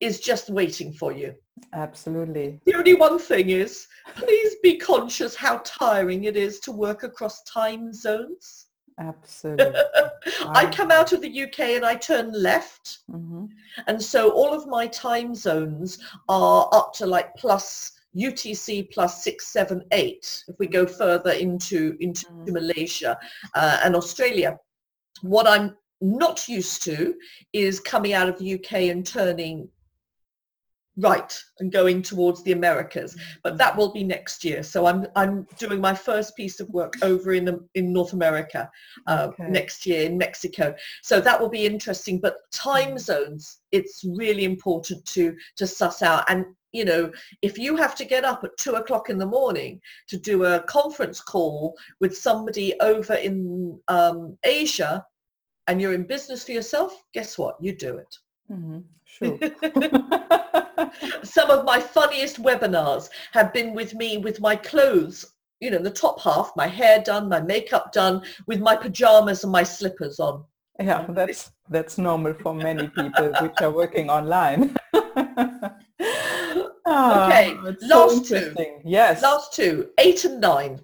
is 0.00 0.20
just 0.20 0.50
waiting 0.50 0.92
for 0.92 1.12
you. 1.12 1.34
Absolutely. 1.72 2.60
The 2.66 2.74
only 2.74 2.94
one 2.94 3.18
thing 3.18 3.50
is, 3.50 3.86
please 4.16 4.56
be 4.62 4.76
conscious 4.76 5.34
how 5.36 5.58
tiring 5.64 6.24
it 6.24 6.36
is 6.36 6.58
to 6.60 6.72
work 6.72 7.02
across 7.04 7.42
time 7.44 7.92
zones. 7.92 8.66
Absolutely. 8.98 9.72
I 10.48 10.70
come 10.70 10.90
out 10.90 11.12
of 11.12 11.20
the 11.22 11.42
UK 11.44 11.76
and 11.76 11.84
I 11.84 11.94
turn 11.94 12.32
left. 12.32 12.98
Mhm. 13.10 13.48
And 13.86 14.02
so 14.02 14.30
all 14.32 14.52
of 14.52 14.66
my 14.66 14.86
time 14.88 15.34
zones 15.34 15.98
are 16.28 16.68
up 16.72 16.92
to 16.94 17.06
like 17.06 17.34
plus 17.36 17.92
UTC 18.16 18.90
plus 18.92 19.24
six, 19.24 19.46
seven, 19.48 19.82
eight. 19.92 20.44
If 20.48 20.56
we 20.58 20.66
go 20.66 20.86
further 20.86 21.32
into, 21.32 21.96
into 22.00 22.26
Mm. 22.46 22.52
Malaysia 22.52 23.16
uh, 23.54 23.78
and 23.84 23.94
Australia. 23.94 24.58
What 25.22 25.46
I'm 25.46 25.76
not 26.00 26.48
used 26.48 26.82
to 26.84 27.14
is 27.52 27.78
coming 27.78 28.12
out 28.14 28.28
of 28.28 28.36
the 28.38 28.54
UK 28.54 28.72
and 28.90 29.06
turning 29.06 29.68
right 30.98 31.32
and 31.60 31.72
going 31.72 32.02
towards 32.02 32.42
the 32.42 32.52
Americas. 32.52 33.16
But 33.42 33.56
that 33.58 33.74
will 33.76 33.92
be 33.92 34.04
next 34.04 34.44
year. 34.44 34.62
So 34.62 34.86
I'm 34.86 35.06
I'm 35.16 35.46
doing 35.58 35.80
my 35.80 35.94
first 35.94 36.36
piece 36.36 36.60
of 36.60 36.68
work 36.70 36.94
over 37.02 37.32
in 37.32 37.44
the 37.44 37.64
in 37.74 37.92
North 37.92 38.12
America 38.12 38.68
uh, 39.06 39.28
Okay. 39.30 39.46
next 39.48 39.86
year 39.86 40.04
in 40.04 40.18
Mexico. 40.18 40.74
So 41.02 41.20
that 41.20 41.40
will 41.40 41.48
be 41.48 41.64
interesting. 41.64 42.18
But 42.20 42.34
time 42.52 42.96
Mhm. 42.96 43.00
zones, 43.00 43.60
it's 43.70 44.04
really 44.04 44.44
important 44.44 45.04
to 45.14 45.34
to 45.56 45.66
suss 45.66 46.02
out. 46.02 46.24
And 46.28 46.44
you 46.72 46.84
know, 46.84 47.12
if 47.42 47.58
you 47.58 47.76
have 47.76 47.94
to 47.96 48.04
get 48.04 48.24
up 48.24 48.44
at 48.44 48.56
two 48.58 48.74
o'clock 48.74 49.10
in 49.10 49.18
the 49.18 49.26
morning 49.26 49.80
to 50.08 50.16
do 50.16 50.44
a 50.44 50.60
conference 50.62 51.20
call 51.20 51.76
with 52.00 52.16
somebody 52.16 52.78
over 52.80 53.14
in 53.14 53.78
um, 53.88 54.36
Asia, 54.44 55.04
and 55.68 55.80
you're 55.80 55.94
in 55.94 56.04
business 56.04 56.44
for 56.44 56.52
yourself, 56.52 57.04
guess 57.14 57.38
what? 57.38 57.56
You 57.60 57.76
do 57.76 57.96
it. 57.96 58.16
Mhm. 58.50 58.84
Sure. 59.04 59.38
Some 61.22 61.50
of 61.50 61.64
my 61.64 61.80
funniest 61.80 62.42
webinars 62.42 63.08
have 63.32 63.52
been 63.52 63.74
with 63.74 63.94
me 63.94 64.18
with 64.18 64.40
my 64.40 64.56
clothes, 64.56 65.34
you 65.60 65.70
know, 65.70 65.78
the 65.78 65.90
top 65.90 66.20
half, 66.20 66.52
my 66.56 66.66
hair 66.66 67.02
done, 67.02 67.28
my 67.28 67.40
makeup 67.40 67.92
done, 67.92 68.22
with 68.46 68.60
my 68.60 68.74
pajamas 68.74 69.44
and 69.44 69.52
my 69.52 69.62
slippers 69.62 70.18
on. 70.18 70.44
Yeah, 70.80 71.06
that's 71.08 71.52
that's 71.68 71.98
normal 71.98 72.34
for 72.34 72.54
many 72.54 72.88
people 72.88 73.32
which 73.40 73.60
are 73.60 73.70
working 73.70 74.08
online. 74.10 74.74
Ah, 76.86 77.26
Okay, 77.26 77.56
it's 77.66 77.84
last 77.84 78.26
two. 78.26 78.54
Yes. 78.84 79.22
Last 79.22 79.52
two, 79.52 79.90
eight 79.98 80.24
and 80.24 80.40
nine. 80.40 80.80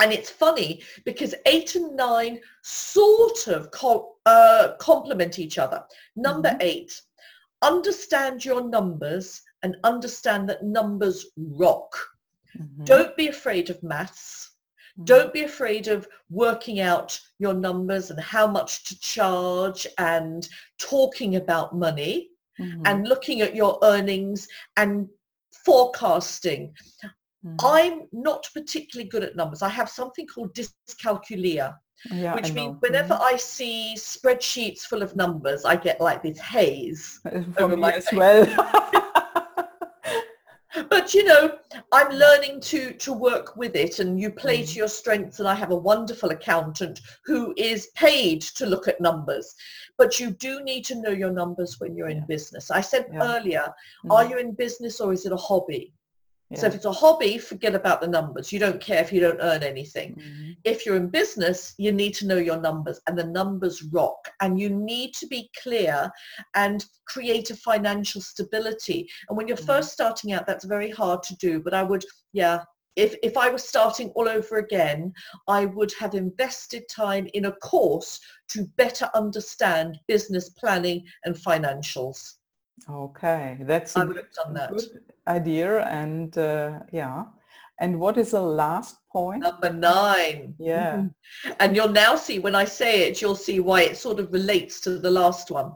And 0.00 0.12
it's 0.12 0.28
funny 0.30 0.82
because 1.04 1.34
eight 1.46 1.76
and 1.76 1.96
nine 1.96 2.40
sort 2.62 3.46
of 3.46 3.70
co- 3.70 4.16
uh, 4.26 4.72
complement 4.80 5.38
each 5.38 5.56
other. 5.58 5.84
Number 6.16 6.50
Mhm. 6.50 6.62
eight, 6.62 7.00
understand 7.62 8.44
your 8.44 8.62
numbers 8.68 9.40
and 9.62 9.76
understand 9.84 10.48
that 10.48 10.64
numbers 10.64 11.26
rock. 11.36 11.96
Mhm. 12.58 12.84
Don't 12.84 13.16
be 13.16 13.28
afraid 13.28 13.70
of 13.70 13.82
maths. 13.82 14.50
Mhm. 14.98 15.04
Don't 15.06 15.32
be 15.32 15.44
afraid 15.44 15.86
of 15.88 16.08
working 16.28 16.80
out 16.80 17.18
your 17.38 17.54
numbers 17.54 18.10
and 18.10 18.20
how 18.20 18.46
much 18.48 18.84
to 18.84 18.98
charge 18.98 19.86
and 19.98 20.48
talking 20.78 21.36
about 21.36 21.74
money 21.74 22.30
Mhm. 22.60 22.82
and 22.84 23.08
looking 23.08 23.40
at 23.40 23.54
your 23.54 23.78
earnings 23.82 24.48
and 24.76 25.08
forecasting. 25.64 26.74
Mhm. 27.44 27.56
I'm 27.62 28.08
not 28.12 28.48
particularly 28.54 29.08
good 29.08 29.22
at 29.24 29.36
numbers. 29.36 29.62
I 29.62 29.68
have 29.68 29.88
something 29.88 30.26
called 30.26 30.54
dyscalculia, 30.54 31.76
yeah, 32.10 32.34
which 32.34 32.50
I 32.50 32.54
means 32.54 32.72
know. 32.74 32.78
whenever 32.80 33.18
I 33.20 33.36
see 33.36 33.94
spreadsheets 33.96 34.80
full 34.80 35.02
of 35.02 35.14
numbers, 35.16 35.64
I 35.64 35.76
get 35.76 36.00
like 36.00 36.22
this 36.22 36.38
haze. 36.38 37.20
Over 37.58 37.76
my 37.76 37.92
as 37.94 38.08
face. 38.08 38.18
well. 38.18 38.90
But 40.94 41.12
you 41.12 41.24
know, 41.24 41.58
I'm 41.90 42.12
learning 42.12 42.60
to 42.70 42.92
to 42.92 43.12
work 43.12 43.56
with 43.56 43.74
it 43.74 43.98
and 43.98 44.20
you 44.20 44.30
play 44.30 44.62
Mm. 44.62 44.68
to 44.68 44.74
your 44.78 44.88
strengths 45.00 45.40
and 45.40 45.48
I 45.48 45.54
have 45.56 45.72
a 45.72 45.76
wonderful 45.92 46.30
accountant 46.30 47.00
who 47.24 47.52
is 47.56 47.88
paid 47.96 48.42
to 48.58 48.64
look 48.64 48.86
at 48.86 49.00
numbers. 49.00 49.56
But 49.98 50.20
you 50.20 50.30
do 50.30 50.62
need 50.62 50.84
to 50.84 50.94
know 50.94 51.10
your 51.10 51.32
numbers 51.32 51.80
when 51.80 51.96
you're 51.96 52.10
in 52.10 52.18
Yeah. 52.18 52.26
business. 52.28 52.70
I 52.70 52.80
said 52.80 53.06
Yeah. 53.12 53.24
earlier, 53.34 53.74
are 54.08 54.24
Mhm. 54.24 54.30
you 54.30 54.38
in 54.38 54.52
business 54.52 55.00
or 55.00 55.12
is 55.12 55.26
it 55.26 55.32
a 55.32 55.36
hobby? 55.48 55.92
So 56.56 56.66
if 56.66 56.74
it's 56.74 56.84
a 56.84 56.92
hobby, 56.92 57.38
forget 57.38 57.74
about 57.74 58.00
the 58.00 58.08
numbers. 58.08 58.52
You 58.52 58.58
don't 58.58 58.80
care 58.80 59.02
if 59.02 59.12
you 59.12 59.20
don't 59.20 59.40
earn 59.40 59.62
anything. 59.62 60.14
Mhm. 60.16 60.56
If 60.64 60.84
you're 60.84 60.96
in 60.96 61.08
business, 61.08 61.74
you 61.78 61.92
need 61.92 62.14
to 62.14 62.26
know 62.26 62.36
your 62.36 62.60
numbers 62.60 63.00
and 63.06 63.18
the 63.18 63.26
numbers 63.26 63.82
rock 63.84 64.30
and 64.40 64.58
you 64.58 64.70
need 64.70 65.14
to 65.14 65.26
be 65.26 65.50
clear 65.62 66.10
and 66.54 66.84
create 67.06 67.50
a 67.50 67.56
financial 67.56 68.20
stability. 68.20 69.08
And 69.28 69.36
when 69.36 69.48
you're 69.48 69.56
Mhm. 69.56 69.66
first 69.66 69.92
starting 69.92 70.32
out, 70.32 70.46
that's 70.46 70.64
very 70.64 70.90
hard 70.90 71.22
to 71.24 71.36
do. 71.36 71.60
But 71.60 71.74
I 71.74 71.82
would, 71.82 72.04
yeah, 72.32 72.64
if, 72.96 73.16
if 73.22 73.36
I 73.36 73.50
was 73.50 73.68
starting 73.68 74.10
all 74.10 74.28
over 74.28 74.58
again, 74.58 75.12
I 75.48 75.66
would 75.66 75.92
have 75.98 76.14
invested 76.14 76.88
time 76.88 77.28
in 77.34 77.46
a 77.46 77.52
course 77.56 78.20
to 78.50 78.66
better 78.76 79.10
understand 79.14 79.98
business 80.06 80.50
planning 80.50 81.04
and 81.24 81.34
financials. 81.34 82.34
Okay, 82.88 83.58
that's 83.62 83.96
I 83.96 84.04
would 84.04 84.16
have 84.16 84.32
done 84.32 84.54
that. 84.54 84.70
good 84.70 85.13
idea. 85.28 85.84
And 85.86 86.36
uh, 86.38 86.80
yeah. 86.92 87.24
And 87.80 87.98
what 87.98 88.16
is 88.18 88.30
the 88.30 88.40
last 88.40 88.96
point? 89.12 89.42
Number 89.42 89.72
nine. 89.72 90.54
Yeah. 90.58 90.96
Mhm. 90.96 91.56
And 91.58 91.74
you'll 91.74 91.88
now 91.88 92.14
see, 92.16 92.38
when 92.38 92.54
I 92.54 92.64
say 92.64 93.08
it, 93.08 93.20
you'll 93.20 93.34
see 93.34 93.58
why 93.60 93.82
it 93.82 93.96
sort 93.96 94.20
of 94.20 94.32
relates 94.32 94.80
to 94.82 94.98
the 94.98 95.10
last 95.10 95.50
one. 95.50 95.72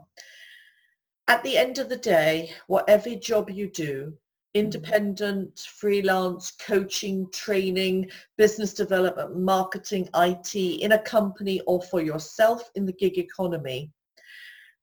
At 1.27 1.43
the 1.43 1.57
end 1.57 1.77
of 1.77 1.89
the 1.89 1.97
day, 1.97 2.51
whatever 2.67 3.13
job 3.15 3.49
you 3.49 3.69
do, 3.69 4.13
independent, 4.53 5.59
freelance, 5.59 6.51
coaching, 6.51 7.29
training, 7.31 8.09
business 8.37 8.73
development, 8.73 9.37
marketing, 9.37 10.09
IT, 10.15 10.55
in 10.55 10.93
a 10.93 10.99
company 11.03 11.61
or 11.67 11.81
for 11.83 12.01
yourself 12.01 12.71
in 12.75 12.85
the 12.85 12.93
gig 12.93 13.17
economy, 13.17 13.91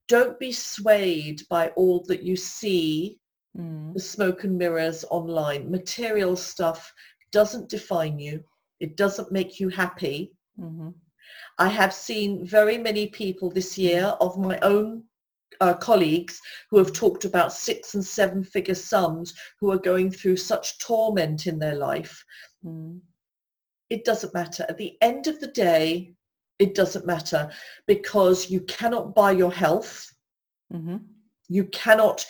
don't 0.06 0.38
be 0.38 0.52
swayed 0.52 1.42
by 1.48 1.68
all 1.70 2.04
that 2.06 2.22
you 2.22 2.36
see 2.36 3.18
Mm. 3.58 3.94
the 3.94 4.00
smoke 4.00 4.44
and 4.44 4.58
mirrors 4.58 5.04
online. 5.10 5.70
Material 5.70 6.36
stuff 6.36 6.92
doesn't 7.32 7.68
define 7.70 8.18
you. 8.18 8.44
It 8.80 8.96
doesn't 8.96 9.32
make 9.32 9.58
you 9.58 9.68
happy. 9.68 10.32
Mhm. 10.58 10.94
I 11.58 11.68
have 11.68 11.94
seen 11.94 12.46
very 12.46 12.76
many 12.78 13.08
people 13.08 13.50
this 13.50 13.78
year 13.78 14.04
of 14.20 14.38
my 14.38 14.58
own 14.60 15.04
uh, 15.60 15.74
colleagues 15.74 16.40
who 16.70 16.76
have 16.76 16.92
talked 16.92 17.24
about 17.24 17.52
six 17.52 17.94
and 17.94 18.04
seven 18.04 18.44
figure 18.44 18.74
sums 18.74 19.32
who 19.58 19.70
are 19.70 19.78
going 19.78 20.10
through 20.10 20.36
such 20.36 20.78
torment 20.78 21.46
in 21.46 21.58
their 21.58 21.76
life. 21.76 22.22
Mm. 22.64 23.00
It 23.88 24.04
doesn't 24.04 24.34
matter. 24.34 24.66
At 24.68 24.76
the 24.76 24.98
end 25.00 25.28
of 25.28 25.40
the 25.40 25.46
day, 25.46 26.12
it 26.58 26.74
doesn't 26.74 27.06
matter 27.06 27.50
because 27.86 28.50
you 28.50 28.60
cannot 28.62 29.14
buy 29.14 29.32
your 29.32 29.52
health. 29.52 30.12
Mhm. 30.72 31.04
You 31.48 31.64
cannot 31.66 32.26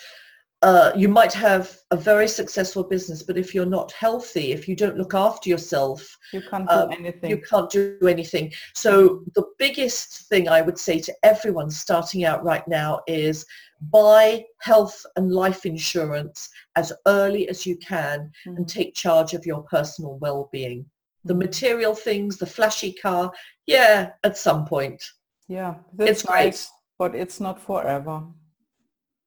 uh, 0.63 0.91
you 0.95 1.07
might 1.07 1.33
have 1.33 1.77
a 1.91 1.95
very 1.97 2.27
successful 2.27 2.83
business, 2.83 3.21
but 3.21 3.37
if 3.37 3.53
you're 3.53 3.65
not 3.79 3.91
healthy, 3.91 4.51
if 4.53 4.67
you 4.67 4.75
don't 4.75 4.97
look 4.97 5.13
after 5.13 5.49
yourself, 5.49 6.17
You 6.33 6.41
can't 6.49 6.67
do 6.67 6.73
Um, 6.73 6.91
anything. 6.91 7.29
you 7.29 7.41
can't 7.41 7.69
do 7.69 7.97
anything. 8.07 8.51
So 8.75 9.23
the 9.35 9.45
biggest 9.59 10.27
thing 10.29 10.49
I 10.49 10.61
would 10.61 10.79
say 10.79 10.99
to 10.99 11.13
everyone 11.23 11.69
starting 11.69 12.23
out 12.25 12.43
right 12.43 12.67
now 12.67 13.01
is 13.07 13.45
buy 13.91 14.43
health 14.61 15.05
and 15.15 15.31
life 15.31 15.63
insurance 15.65 16.49
as 16.75 16.91
early 17.05 17.47
as 17.49 17.65
you 17.67 17.77
can 17.77 18.31
and 18.45 18.65
Mhm. 18.65 18.67
take 18.67 18.95
charge 18.95 19.33
of 19.35 19.45
your 19.45 19.61
personal 19.63 20.17
well-being. 20.17 20.89
The 21.25 21.35
Mhm. 21.35 21.39
material 21.45 21.93
things, 21.93 22.37
the 22.37 22.47
flashy 22.47 22.93
car, 22.93 23.31
yeah, 23.67 24.13
at 24.23 24.37
some 24.37 24.65
point. 24.65 25.03
Yeah, 25.47 25.75
It's 25.99 26.23
great. 26.23 26.67
but 26.97 27.13
it's 27.13 27.39
not 27.39 27.59
forever. 27.61 28.23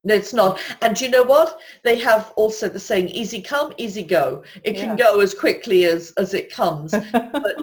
No, 0.03 0.15
it's 0.15 0.33
not. 0.33 0.59
And 0.81 0.97
do 0.97 1.05
you 1.05 1.11
know 1.11 1.23
what? 1.23 1.59
They 1.85 1.99
have 1.99 2.33
also 2.37 2.69
the 2.69 2.81
saying, 2.81 3.09
easy 3.09 3.43
come, 3.43 3.73
easy 3.77 4.03
go. 4.03 4.43
It 4.65 4.75
can 4.77 4.97
Yeah. 4.97 5.05
go 5.13 5.21
as 5.21 5.35
quickly 5.35 5.85
as, 5.85 6.13
as 6.17 6.33
it 6.33 6.51
comes, 6.53 6.93
but, 7.13 7.57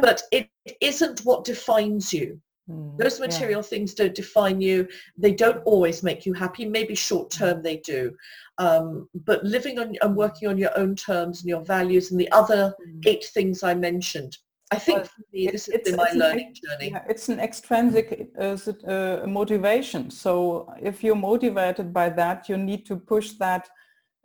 but 0.00 0.22
it 0.32 0.48
isn't 0.80 1.20
what 1.20 1.44
defines 1.44 2.12
you. 2.12 2.40
Mm, 2.70 2.96
Those 2.96 3.18
yeah. 3.20 3.26
material 3.26 3.62
things 3.62 3.92
don't 3.92 4.14
define 4.14 4.60
you. 4.60 4.88
They 5.18 5.32
don't 5.34 5.62
always 5.64 6.02
make 6.02 6.24
you 6.24 6.32
happy. 6.32 6.64
Maybe 6.64 6.94
short 6.94 7.30
term 7.30 7.62
they 7.62 7.78
do. 7.78 8.16
Um, 8.56 9.08
but 9.26 9.44
living 9.44 9.78
on 9.78 9.94
and 10.00 10.16
working 10.16 10.48
on 10.48 10.56
your 10.56 10.76
own 10.78 10.94
terms 10.96 11.40
and 11.40 11.48
your 11.48 11.62
values 11.64 12.10
and 12.10 12.18
the 12.18 12.30
other 12.32 12.72
Mm. 12.88 13.06
eight 13.06 13.24
things 13.34 13.62
I 13.62 13.74
mentioned, 13.74 14.38
I 14.72 14.78
think 14.78 15.04
for 15.06 15.22
me, 15.32 15.46
this 15.46 15.66
has 15.66 15.74
it's- 15.74 15.90
been 15.90 15.96
my 15.96 16.12
learning 16.12 16.54
journey. 16.54 16.90
Yeah, 16.90 17.04
it's 17.08 17.28
an 17.28 17.40
extrinsic 17.40 18.06
uh, 18.38 18.56
uh, 18.88 19.26
motivation. 19.26 20.10
So 20.10 20.72
if 20.80 21.02
you're 21.04 21.14
motivated 21.32 21.92
by 21.92 22.08
that, 22.10 22.48
you 22.48 22.56
need 22.56 22.86
to 22.86 22.96
push 22.96 23.32
that 23.44 23.68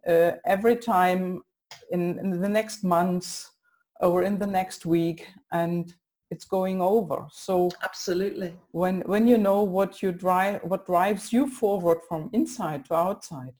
uh, 0.07 0.31
every 0.45 0.75
time 0.75 1.41
in, 1.91 2.19
in 2.19 2.41
the 2.41 2.49
next 2.49 2.83
months 2.83 3.51
or 3.99 4.23
in 4.23 4.37
the 4.37 4.47
next 4.47 4.85
week 4.85 5.27
and 5.51 5.93
it's 6.29 6.45
going 6.45 6.81
over. 6.81 7.25
So 7.31 7.69
Absolutely. 7.83 8.53
when, 8.71 9.01
when 9.01 9.27
you 9.27 9.37
know 9.37 9.63
what 9.63 10.01
you 10.03 10.11
drive, 10.11 10.61
what 10.63 10.85
drives 10.85 11.31
you 11.33 11.49
forward 11.49 11.99
from 12.07 12.29
inside 12.33 12.85
to 12.85 12.95
outside, 12.95 13.53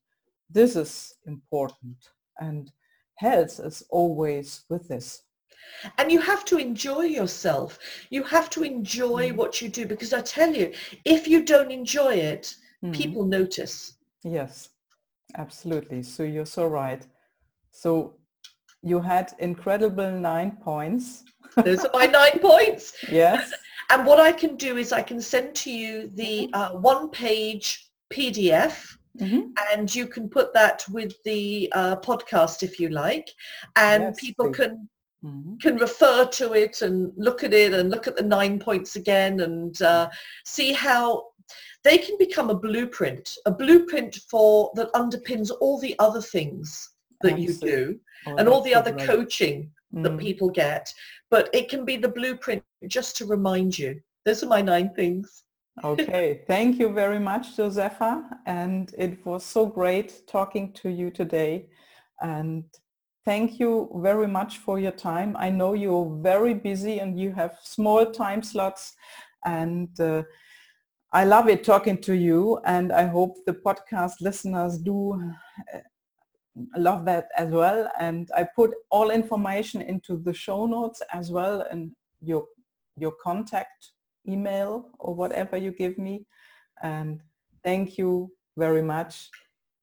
this 0.49 0.75
is 0.75 1.13
important. 1.25 1.97
And 2.39 2.71
health 3.15 3.59
is 3.59 3.83
always 3.89 4.63
with 4.69 4.88
this. 4.88 5.23
And 5.97 6.11
you 6.11 6.19
have 6.21 6.43
to 6.45 6.57
enjoy 6.57 7.03
yourself. 7.03 7.79
You 8.09 8.23
have 8.23 8.49
to 8.51 8.63
enjoy 8.63 9.29
Mm. 9.31 9.35
what 9.35 9.61
you 9.61 9.69
do 9.69 9.85
because 9.85 10.13
I 10.13 10.21
tell 10.21 10.53
you, 10.53 10.73
if 11.05 11.27
you 11.27 11.43
don't 11.43 11.71
enjoy 11.71 12.13
it, 12.15 12.55
Mhm. 12.83 12.93
people 12.93 13.25
notice. 13.25 13.93
Yes, 14.23 14.69
absolutely. 15.35 16.03
So 16.03 16.23
you're 16.23 16.45
so 16.45 16.65
right. 16.67 17.05
So 17.71 18.15
you 18.81 18.99
had 19.01 19.33
incredible 19.39 20.11
nine 20.11 20.51
points. 20.63 21.23
Those 21.63 21.85
are 21.85 21.91
my 21.93 22.05
nine 22.07 22.39
points. 22.41 22.93
Yes. 23.11 23.51
And 23.89 24.05
what 24.05 24.19
I 24.19 24.33
can 24.33 24.57
do 24.57 24.75
is 24.77 24.91
I 24.91 25.01
can 25.01 25.21
send 25.21 25.55
to 25.63 25.71
you 25.71 26.11
the 26.15 26.49
uh, 26.53 26.71
one-page 26.71 27.89
PDF 28.13 28.97
Mhm. 29.17 29.53
and 29.71 29.95
you 29.95 30.07
can 30.07 30.27
put 30.29 30.53
that 30.53 30.83
with 30.91 31.13
the 31.23 31.71
uh, 31.73 31.95
podcast 31.95 32.63
if 32.63 32.79
you 32.81 32.89
like 32.89 33.29
and 33.77 34.03
Yes, 34.03 34.19
people 34.19 34.47
please. 34.49 34.57
can 34.57 34.89
Mhm. 35.28 35.59
can 35.61 35.75
refer 35.78 36.25
to 36.25 36.53
it 36.53 36.82
and 36.82 37.11
look 37.17 37.43
at 37.43 37.53
it 37.53 37.73
and 37.73 37.89
look 37.89 38.07
at 38.07 38.15
the 38.15 38.23
nine 38.23 38.59
points 38.59 38.95
again 38.95 39.41
and 39.41 39.82
uh, 39.82 40.07
see 40.45 40.71
how 40.73 41.23
they 41.84 41.97
can 41.97 42.17
become 42.17 42.49
a 42.49 42.59
blueprint 42.67 43.25
a 43.45 43.51
blueprint 43.51 44.15
for 44.32 44.71
that 44.75 44.91
underpins 44.93 45.49
all 45.61 45.78
the 45.80 45.95
other 45.99 46.21
things 46.21 46.67
that 47.21 47.39
you 47.39 47.53
do 47.53 47.99
Oh, 48.28 48.36
and 48.38 48.47
all 48.49 48.61
the 48.61 48.75
other 48.75 48.91
great. 48.91 49.07
coaching 49.11 49.57
that 50.03 50.15
Mm. 50.17 50.19
people 50.28 50.49
get 50.49 50.86
but 51.34 51.49
it 51.53 51.69
can 51.69 51.86
be 51.86 51.97
the 51.97 52.13
blueprint 52.19 52.63
just 52.97 53.15
to 53.17 53.25
remind 53.25 53.71
you 53.82 53.91
those 54.25 54.43
are 54.43 54.47
my 54.57 54.61
nine 54.61 54.89
things 54.95 55.43
Okay, 55.84 56.43
thank 56.47 56.80
you 56.80 56.89
very 57.03 57.19
much, 57.19 57.55
Josefa. 57.55 58.23
And 58.45 58.93
it 58.97 59.13
was 59.25 59.43
so 59.45 59.65
great 59.65 60.09
talking 60.28 60.73
to 60.82 60.89
you 60.89 61.11
today. 61.11 61.67
And 62.19 62.63
thank 63.28 63.59
you 63.59 63.91
very 63.95 64.25
much 64.25 64.59
for 64.59 64.80
your 64.80 64.93
time. 64.93 65.36
I 65.38 65.49
know 65.49 65.73
you're 65.73 66.17
very 66.21 66.53
busy 66.53 66.99
and 66.99 67.19
you 67.19 67.34
have 67.34 67.57
small 67.61 68.05
time 68.05 68.41
slots. 68.41 68.93
And 69.43 69.89
uh, 69.99 70.23
I 71.11 71.25
love 71.25 71.49
it 71.49 71.65
talking 71.65 71.97
to 72.03 72.13
you. 72.13 72.61
And 72.63 72.93
I 72.93 73.05
hope 73.05 73.36
the 73.45 73.51
podcast 73.53 74.21
listeners 74.21 74.78
do 74.78 75.21
uh, 75.73 75.80
love 76.78 77.03
that 77.03 77.28
as 77.38 77.49
well. 77.49 77.91
And 77.99 78.30
I 78.34 78.47
put 78.55 78.71
all 78.91 79.11
information 79.11 79.82
into 79.82 80.15
the 80.15 80.34
show 80.34 80.65
notes 80.65 81.01
as 81.11 81.30
well 81.30 81.65
and 81.69 81.91
your, 82.21 82.45
your 82.97 83.11
contact 83.21 83.91
email 84.25 84.88
or 84.99 85.13
whatever 85.13 85.57
you 85.57 85.71
give 85.73 85.97
me. 85.97 86.25
And 86.82 87.19
thank 87.61 87.97
you 87.97 88.32
very 88.55 88.82
much 88.82 89.30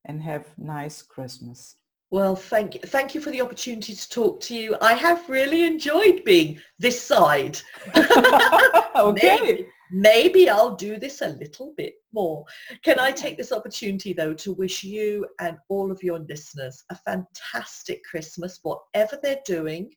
and 0.07 0.23
have 0.23 0.47
nice 0.57 1.03
Christmas. 1.03 1.77
Well, 2.15 2.37
thank 2.37 2.75
you. 2.75 2.81
Thank 2.81 3.13
you 3.13 3.21
for 3.21 3.33
the 3.33 3.41
opportunity 3.41 3.93
to 3.93 4.09
talk 4.09 4.41
to 4.43 4.55
you. 4.55 4.77
I 4.81 4.93
have 4.93 5.29
really 5.29 5.65
enjoyed 5.65 6.23
being 6.23 6.61
this 6.79 7.03
side. 7.03 7.59
okay. 7.97 9.41
maybe, 9.41 9.67
maybe 9.91 10.49
I'll 10.49 10.77
do 10.77 10.97
this 10.97 11.23
a 11.23 11.31
little 11.31 11.75
bit 11.77 11.95
more. 12.13 12.45
Can 12.85 13.01
I 13.01 13.11
take 13.11 13.37
this 13.37 13.51
opportunity 13.51 14.13
though 14.13 14.33
to 14.33 14.53
wish 14.53 14.85
you 14.85 15.27
and 15.41 15.57
all 15.69 15.91
of 15.91 16.05
your 16.05 16.21
listeners 16.21 16.85
a 16.89 16.95
fantastic 16.95 18.05
Christmas, 18.05 18.61
whatever 18.63 19.19
they're 19.21 19.43
doing, 19.45 19.91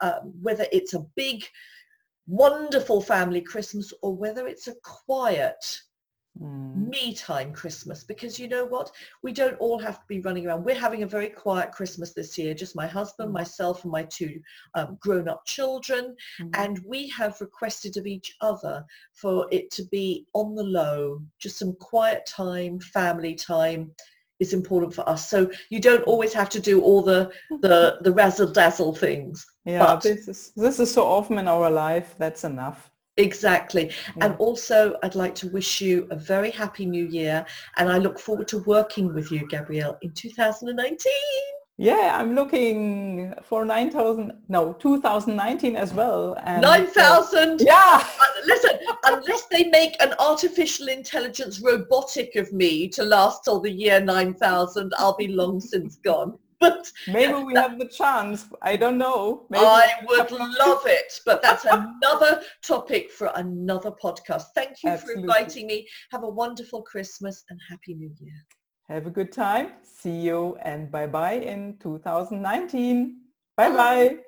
um, 0.00 0.34
whether 0.42 0.66
it's 0.72 0.94
a 0.94 1.06
big, 1.14 1.44
wonderful 2.26 3.00
family 3.00 3.42
Christmas 3.42 3.92
or 4.02 4.16
whether 4.16 4.48
it's 4.48 4.66
a 4.66 4.74
quiet, 4.82 5.64
mm. 6.38 6.88
me 6.88 7.14
time 7.14 7.52
Christmas 7.52 8.04
because 8.04 8.38
you 8.38 8.48
know 8.48 8.64
what? 8.64 8.90
We 9.22 9.32
don't 9.32 9.58
all 9.58 9.78
have 9.78 10.00
to 10.00 10.06
be 10.08 10.20
running 10.20 10.46
around. 10.46 10.64
We're 10.64 10.74
having 10.74 11.02
a 11.02 11.06
very 11.06 11.28
quiet 11.28 11.72
Christmas 11.72 12.12
this 12.12 12.36
year, 12.36 12.54
just 12.54 12.76
my 12.76 12.86
husband, 12.86 13.30
mm. 13.30 13.34
myself 13.34 13.84
and 13.84 13.92
my 13.92 14.04
two 14.04 14.40
um, 14.74 14.98
grown-up 15.00 15.44
children. 15.46 16.16
Mm. 16.40 16.50
And 16.54 16.80
we 16.86 17.08
have 17.08 17.40
requested 17.40 17.96
of 17.96 18.06
each 18.06 18.36
other 18.40 18.84
for 19.12 19.46
it 19.50 19.70
to 19.72 19.84
be 19.84 20.26
on 20.34 20.54
the 20.54 20.64
low, 20.64 21.22
just 21.38 21.58
some 21.58 21.74
quiet 21.74 22.26
time, 22.26 22.80
family 22.80 23.34
time 23.34 23.92
is 24.40 24.54
important 24.54 24.94
for 24.94 25.08
us. 25.08 25.28
So 25.28 25.50
you 25.68 25.80
don't 25.80 26.02
always 26.04 26.32
have 26.32 26.48
to 26.50 26.60
do 26.60 26.80
all 26.80 27.02
the 27.02 27.30
the, 27.60 27.98
the 28.00 28.12
razzle 28.12 28.50
dazzle 28.50 28.94
things. 28.94 29.46
Yeah, 29.64 29.84
but 29.84 30.00
this 30.00 30.26
is 30.26 30.52
this 30.56 30.80
is 30.80 30.92
so 30.92 31.04
often 31.04 31.38
in 31.38 31.46
our 31.46 31.70
life. 31.70 32.16
That's 32.18 32.44
enough. 32.44 32.90
Exactly. 33.20 33.90
Yeah. 34.16 34.26
And 34.26 34.36
also, 34.38 34.96
I'd 35.02 35.14
like 35.14 35.34
to 35.36 35.48
wish 35.48 35.80
you 35.80 36.06
a 36.10 36.16
very 36.16 36.50
happy 36.50 36.86
new 36.86 37.06
year. 37.06 37.44
And 37.76 37.88
I 37.88 37.98
look 37.98 38.18
forward 38.18 38.48
to 38.48 38.58
working 38.60 39.12
with 39.14 39.30
you, 39.30 39.46
Gabrielle, 39.48 39.98
in 40.02 40.12
2019. 40.12 41.12
Yeah, 41.76 42.14
I'm 42.14 42.34
looking 42.34 43.32
for 43.42 43.64
9,000, 43.64 44.32
no, 44.48 44.74
2019 44.74 45.76
as 45.76 45.94
well. 45.94 46.36
9,000? 46.46 47.60
yeah. 47.60 48.06
Uh, 48.20 48.26
listen, 48.44 48.78
unless 49.04 49.46
they 49.46 49.64
make 49.64 49.96
an 50.02 50.14
artificial 50.18 50.88
intelligence 50.88 51.60
robotic 51.62 52.36
of 52.36 52.52
me 52.52 52.86
to 52.88 53.02
last 53.02 53.44
till 53.44 53.60
the 53.60 53.70
year 53.70 53.98
9,000, 53.98 54.92
I'll 54.98 55.16
be 55.16 55.28
long 55.28 55.58
since 55.58 55.96
gone 55.96 56.38
but 56.60 56.86
maybe 57.08 57.42
we 57.42 57.54
have 57.54 57.78
the 57.78 57.88
chance. 57.88 58.46
I 58.62 58.76
don't 58.76 58.98
know. 58.98 59.46
Maybe 59.50 59.64
I 59.64 59.92
would 60.06 60.30
love 60.30 60.82
it, 60.86 61.12
but 61.24 61.42
that's 61.42 61.64
another 61.70 62.42
topic 62.62 63.10
for 63.10 63.32
another 63.34 63.92
podcast. 63.92 64.44
Thank 64.54 64.82
you 64.82 64.90
Absolutely. 64.90 65.22
for 65.24 65.38
inviting 65.38 65.66
me. 65.66 65.88
Have 66.12 66.22
a 66.22 66.28
wonderful 66.28 66.82
Christmas 66.82 67.44
and 67.48 67.58
Happy 67.68 67.94
New 67.94 68.12
Year. 68.20 68.46
Have 68.88 69.06
a 69.06 69.10
good 69.10 69.32
time. 69.32 69.72
See 69.82 70.20
you 70.20 70.56
and 70.62 70.90
bye-bye 70.90 71.34
in 71.34 71.76
2019. 71.80 73.16
Bye-bye. 73.56 74.18